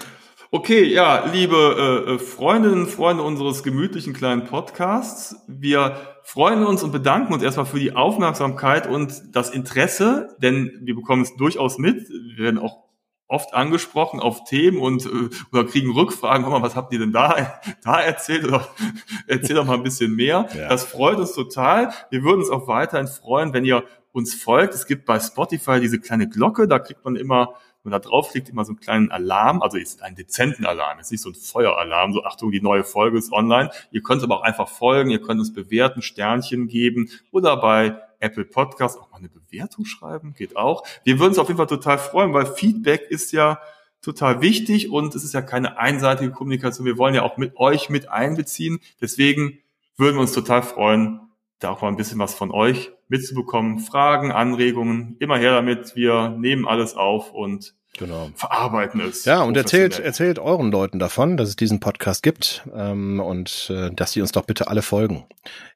Okay, 0.55 0.85
ja, 0.85 1.25
liebe 1.33 1.57
äh, 1.57 2.13
äh, 2.13 2.19
Freundinnen 2.19 2.83
und 2.83 2.91
Freunde 2.91 3.23
unseres 3.23 3.63
gemütlichen 3.63 4.13
kleinen 4.13 4.45
Podcasts, 4.45 5.37
wir 5.49 5.97
freuen 6.25 6.67
uns 6.67 6.83
und 6.83 6.93
bedanken 6.93 7.33
uns 7.33 7.43
erstmal 7.43 7.65
für 7.65 7.81
die 7.81 7.97
Aufmerksamkeit 7.97 8.87
und 8.87 9.35
das 9.35 9.49
Interesse, 9.49 10.37
denn 10.43 10.81
wir 10.83 10.95
bekommen 10.95 11.23
es 11.23 11.35
durchaus 11.37 11.79
mit. 11.79 12.07
Wir 12.37 12.45
werden 12.45 12.59
auch 12.59 12.85
oft 13.33 13.55
angesprochen 13.55 14.21
auf 14.21 14.45
Themen 14.45 14.79
und 14.79 15.07
äh, 15.07 15.31
oder 15.53 15.65
kriegen 15.65 15.91
Rückfragen, 15.93 16.45
guck 16.45 16.53
mal, 16.53 16.63
was 16.63 16.77
habt 16.77 16.93
ihr 16.93 16.99
denn 16.99 17.13
da, 17.13 17.61
da 17.85 18.01
erzählt 18.01 18.45
oder 18.45 18.69
erzähl 19.27 19.57
doch 19.57 19.65
mal 19.65 19.75
ein 19.75 19.83
bisschen 19.83 20.15
mehr. 20.15 20.49
Ja. 20.55 20.69
Das 20.69 20.85
freut 20.85 21.19
uns 21.19 21.33
total. 21.33 21.93
Wir 22.11 22.23
würden 22.23 22.41
uns 22.41 22.51
auch 22.51 22.69
weiterhin 22.69 23.09
freuen, 23.09 23.53
wenn 23.53 23.65
ihr 23.65 23.85
uns 24.13 24.35
folgt. 24.35 24.75
Es 24.75 24.87
gibt 24.87 25.07
bei 25.07 25.19
Spotify 25.19 25.81
diese 25.81 25.99
kleine 25.99 26.29
Glocke, 26.29 26.69
da 26.69 26.79
kriegt 26.79 27.05
man 27.05 27.17
immer 27.17 27.55
wenn 27.83 27.91
man 27.91 28.01
da 28.01 28.09
drauf 28.09 28.31
klickt, 28.31 28.49
immer 28.49 28.65
so 28.65 28.71
einen 28.71 28.81
kleinen 28.81 29.11
Alarm, 29.11 29.61
also 29.61 29.77
ist 29.77 30.03
ein 30.03 30.15
dezenten 30.15 30.67
Alarm, 30.67 31.01
ist 31.01 31.11
nicht 31.11 31.21
so 31.21 31.31
ein 31.31 31.35
Feueralarm, 31.35 32.13
so 32.13 32.23
Achtung, 32.23 32.53
die 32.53 32.61
neue 32.61 32.85
Folge 32.85 33.19
ist 33.19 33.33
online. 33.33 33.71
Ihr 33.91 34.03
könnt 34.03 34.23
aber 34.23 34.39
auch 34.39 34.43
einfach 34.43 34.69
folgen, 34.69 35.11
ihr 35.11 35.21
könnt 35.21 35.41
uns 35.41 35.53
bewerten, 35.53 36.01
Sternchen 36.01 36.69
geben 36.69 37.11
oder 37.33 37.57
bei 37.57 38.01
Apple 38.23 38.45
Podcast 38.45 38.99
auch 38.99 39.11
mal 39.11 39.19
eine 39.19 39.29
Bewertung 39.29 39.85
schreiben, 39.85 40.35
geht 40.35 40.57
auch. 40.57 40.85
Wir 41.05 41.19
würden 41.19 41.31
uns 41.31 41.39
auf 41.39 41.49
jeden 41.49 41.59
Fall 41.59 41.67
total 41.67 41.99
freuen, 41.99 42.33
weil 42.33 42.47
Feedback 42.47 43.03
ist 43.11 43.33
ja 43.33 43.61
total 44.01 44.41
wichtig 44.41 44.91
und 44.91 45.15
es 45.15 45.25
ist 45.25 45.35
ja 45.35 45.43
keine 45.43 45.79
einseitige 45.79 46.33
Kommunikation. 46.33 46.87
Wir 46.87 46.99
wollen 46.99 47.15
ja 47.15 47.23
auch 47.23 47.37
mit 47.37 47.57
euch 47.57 47.89
mit 47.89 48.09
einbeziehen. 48.09 48.81
Deswegen 49.01 49.59
würden 49.97 50.17
wir 50.17 50.23
uns 50.23 50.33
total 50.33 50.63
freuen, 50.63 51.21
da 51.59 51.71
auch 51.71 51.83
mal 51.83 51.89
ein 51.89 51.97
bisschen 51.97 52.19
was 52.19 52.35
von 52.35 52.51
euch 52.51 52.91
mitzubekommen. 53.09 53.79
Fragen, 53.79 54.33
Anregungen, 54.33 55.17
immer 55.21 55.39
her 55.39 55.53
damit. 55.53 55.95
Wir 55.95 56.31
nehmen 56.31 56.67
alles 56.67 56.95
auf 56.95 57.33
und 57.33 57.75
genau. 57.99 58.31
verarbeiten 58.35 59.01
es. 59.01 59.25
Ja, 59.25 59.43
und 59.43 59.57
erzählt, 59.57 59.99
erzählt 59.99 60.39
euren 60.39 60.71
Leuten 60.71 60.99
davon, 60.99 61.37
dass 61.37 61.49
es 61.49 61.57
diesen 61.57 61.81
Podcast 61.81 62.23
gibt 62.23 62.63
ähm, 62.75 63.21
und 63.21 63.71
äh, 63.71 63.91
dass 63.91 64.13
sie 64.13 64.21
uns 64.21 64.33
doch 64.33 64.45
bitte 64.45 64.69
alle 64.69 64.83
folgen. 64.83 65.27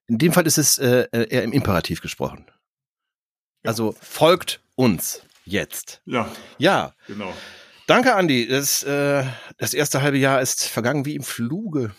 In 0.07 0.19
dem 0.19 0.33
Fall 0.33 0.47
ist 0.47 0.59
es 0.59 0.79
äh, 0.79 1.07
eher 1.13 1.43
im 1.43 1.53
Imperativ 1.53 2.01
gesprochen. 2.01 2.47
Also 3.65 3.95
folgt 4.01 4.61
uns 4.77 5.23
jetzt. 5.45 6.01
Ja. 6.05 6.29
Ja. 6.59 6.93
Genau. 7.07 7.33
Danke, 7.87 8.15
Andi. 8.15 8.49
Das, 8.49 8.83
äh, 8.83 9.25
das 9.59 9.75
erste 9.75 10.03
halbe 10.03 10.19
Jahr 10.19 10.41
ist 10.41 10.67
vergangen 10.69 11.05
wie 11.05 11.15
im 11.15 11.23
Fluge. 11.23 11.93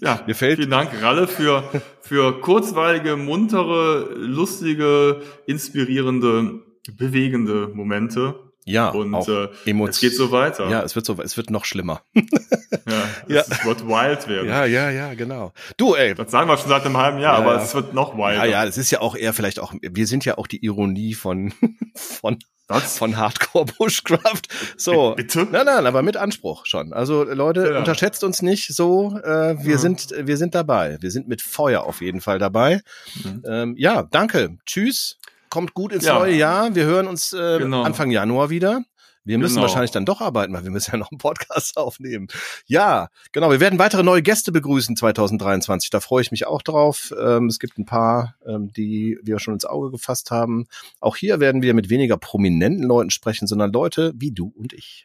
Ja, 0.00 0.22
mir 0.26 0.34
fällt. 0.34 0.56
Vielen 0.56 0.70
Dank, 0.70 0.90
Ralle, 1.02 1.28
für, 1.28 1.82
für 2.00 2.40
kurzweilige, 2.40 3.16
muntere, 3.16 4.14
lustige, 4.14 5.22
inspirierende, 5.46 6.60
bewegende 6.96 7.68
Momente. 7.68 8.51
Ja, 8.64 8.90
und 8.90 9.14
auch 9.14 9.28
äh, 9.28 9.48
es 9.88 10.00
geht 10.00 10.14
so 10.14 10.30
weiter. 10.30 10.68
Ja, 10.68 10.82
es 10.82 10.94
wird 10.94 11.04
so, 11.04 11.20
es 11.20 11.36
wird 11.36 11.50
noch 11.50 11.64
schlimmer. 11.64 12.02
ja, 12.14 12.22
ja, 13.28 13.40
es 13.40 13.64
wird 13.64 13.86
wild 13.86 14.28
werden. 14.28 14.48
Ja, 14.48 14.64
ja, 14.64 14.90
ja, 14.90 15.14
genau. 15.14 15.52
Du, 15.76 15.94
ey. 15.94 16.14
Das 16.14 16.30
sagen 16.30 16.48
wir 16.48 16.56
schon 16.56 16.68
seit 16.68 16.84
einem 16.84 16.96
halben 16.96 17.18
Jahr, 17.18 17.34
ja, 17.34 17.40
aber 17.40 17.56
ja. 17.56 17.62
es 17.62 17.74
wird 17.74 17.92
noch 17.92 18.16
wild. 18.16 18.36
Ja, 18.36 18.44
ja, 18.44 18.64
es 18.64 18.78
ist 18.78 18.90
ja 18.92 19.00
auch 19.00 19.16
eher 19.16 19.32
vielleicht 19.32 19.58
auch, 19.58 19.74
wir 19.80 20.06
sind 20.06 20.24
ja 20.24 20.38
auch 20.38 20.46
die 20.46 20.64
Ironie 20.64 21.14
von, 21.14 21.52
von 21.94 22.38
was? 22.68 22.96
Von 22.96 23.16
Hardcore 23.16 23.66
Bushcraft. 23.66 24.42
So. 24.76 25.14
Bitte? 25.14 25.46
Nein, 25.50 25.66
nein, 25.66 25.84
aber 25.84 26.02
mit 26.02 26.16
Anspruch 26.16 26.64
schon. 26.64 26.92
Also 26.92 27.24
Leute, 27.24 27.72
ja. 27.72 27.78
unterschätzt 27.78 28.24
uns 28.24 28.40
nicht 28.40 28.74
so. 28.74 29.18
Äh, 29.18 29.62
wir 29.62 29.72
ja. 29.72 29.78
sind, 29.78 30.14
wir 30.16 30.36
sind 30.36 30.54
dabei. 30.54 30.96
Wir 31.00 31.10
sind 31.10 31.28
mit 31.28 31.42
Feuer 31.42 31.82
auf 31.82 32.00
jeden 32.00 32.20
Fall 32.20 32.38
dabei. 32.38 32.80
Mhm. 33.22 33.42
Ähm, 33.46 33.74
ja, 33.76 34.04
danke. 34.04 34.56
Tschüss. 34.64 35.18
Kommt 35.52 35.74
gut 35.74 35.92
ins 35.92 36.06
ja. 36.06 36.18
neue 36.18 36.34
Jahr. 36.34 36.74
Wir 36.74 36.86
hören 36.86 37.06
uns 37.06 37.34
äh, 37.34 37.58
genau. 37.58 37.82
Anfang 37.82 38.10
Januar 38.10 38.48
wieder. 38.48 38.84
Wir 39.22 39.36
müssen 39.36 39.56
genau. 39.56 39.66
wahrscheinlich 39.66 39.90
dann 39.90 40.06
doch 40.06 40.22
arbeiten, 40.22 40.54
weil 40.54 40.64
wir 40.64 40.70
müssen 40.70 40.92
ja 40.92 40.96
noch 40.96 41.10
einen 41.10 41.18
Podcast 41.18 41.76
aufnehmen. 41.76 42.28
Ja, 42.64 43.08
genau. 43.32 43.50
Wir 43.50 43.60
werden 43.60 43.78
weitere 43.78 44.02
neue 44.02 44.22
Gäste 44.22 44.50
begrüßen 44.50 44.96
2023. 44.96 45.90
Da 45.90 46.00
freue 46.00 46.22
ich 46.22 46.30
mich 46.30 46.46
auch 46.46 46.62
drauf. 46.62 47.12
Ähm, 47.22 47.48
es 47.48 47.58
gibt 47.58 47.76
ein 47.76 47.84
paar, 47.84 48.34
ähm, 48.46 48.72
die 48.72 49.18
wir 49.22 49.38
schon 49.40 49.52
ins 49.52 49.66
Auge 49.66 49.90
gefasst 49.90 50.30
haben. 50.30 50.64
Auch 51.00 51.16
hier 51.16 51.38
werden 51.38 51.60
wir 51.60 51.74
mit 51.74 51.90
weniger 51.90 52.16
prominenten 52.16 52.84
Leuten 52.84 53.10
sprechen, 53.10 53.46
sondern 53.46 53.74
Leute 53.74 54.14
wie 54.16 54.32
du 54.32 54.54
und 54.56 54.72
ich. 54.72 55.04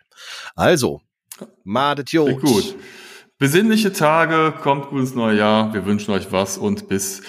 Also, 0.56 1.02
Madet 1.66 2.14
Jod. 2.14 2.40
Gut. 2.40 2.74
Besinnliche 3.38 3.92
Tage, 3.92 4.54
kommt 4.62 4.88
gut 4.88 5.02
ins 5.02 5.14
neue 5.14 5.38
Jahr. 5.38 5.74
Wir 5.74 5.86
wünschen 5.86 6.12
euch 6.12 6.32
was 6.32 6.58
und 6.58 6.88
bis 6.88 7.22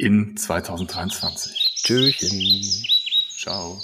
in 0.00 0.36
2023. 0.36 1.74
Tschüsschen. 1.82 2.86
Ciao. 3.36 3.80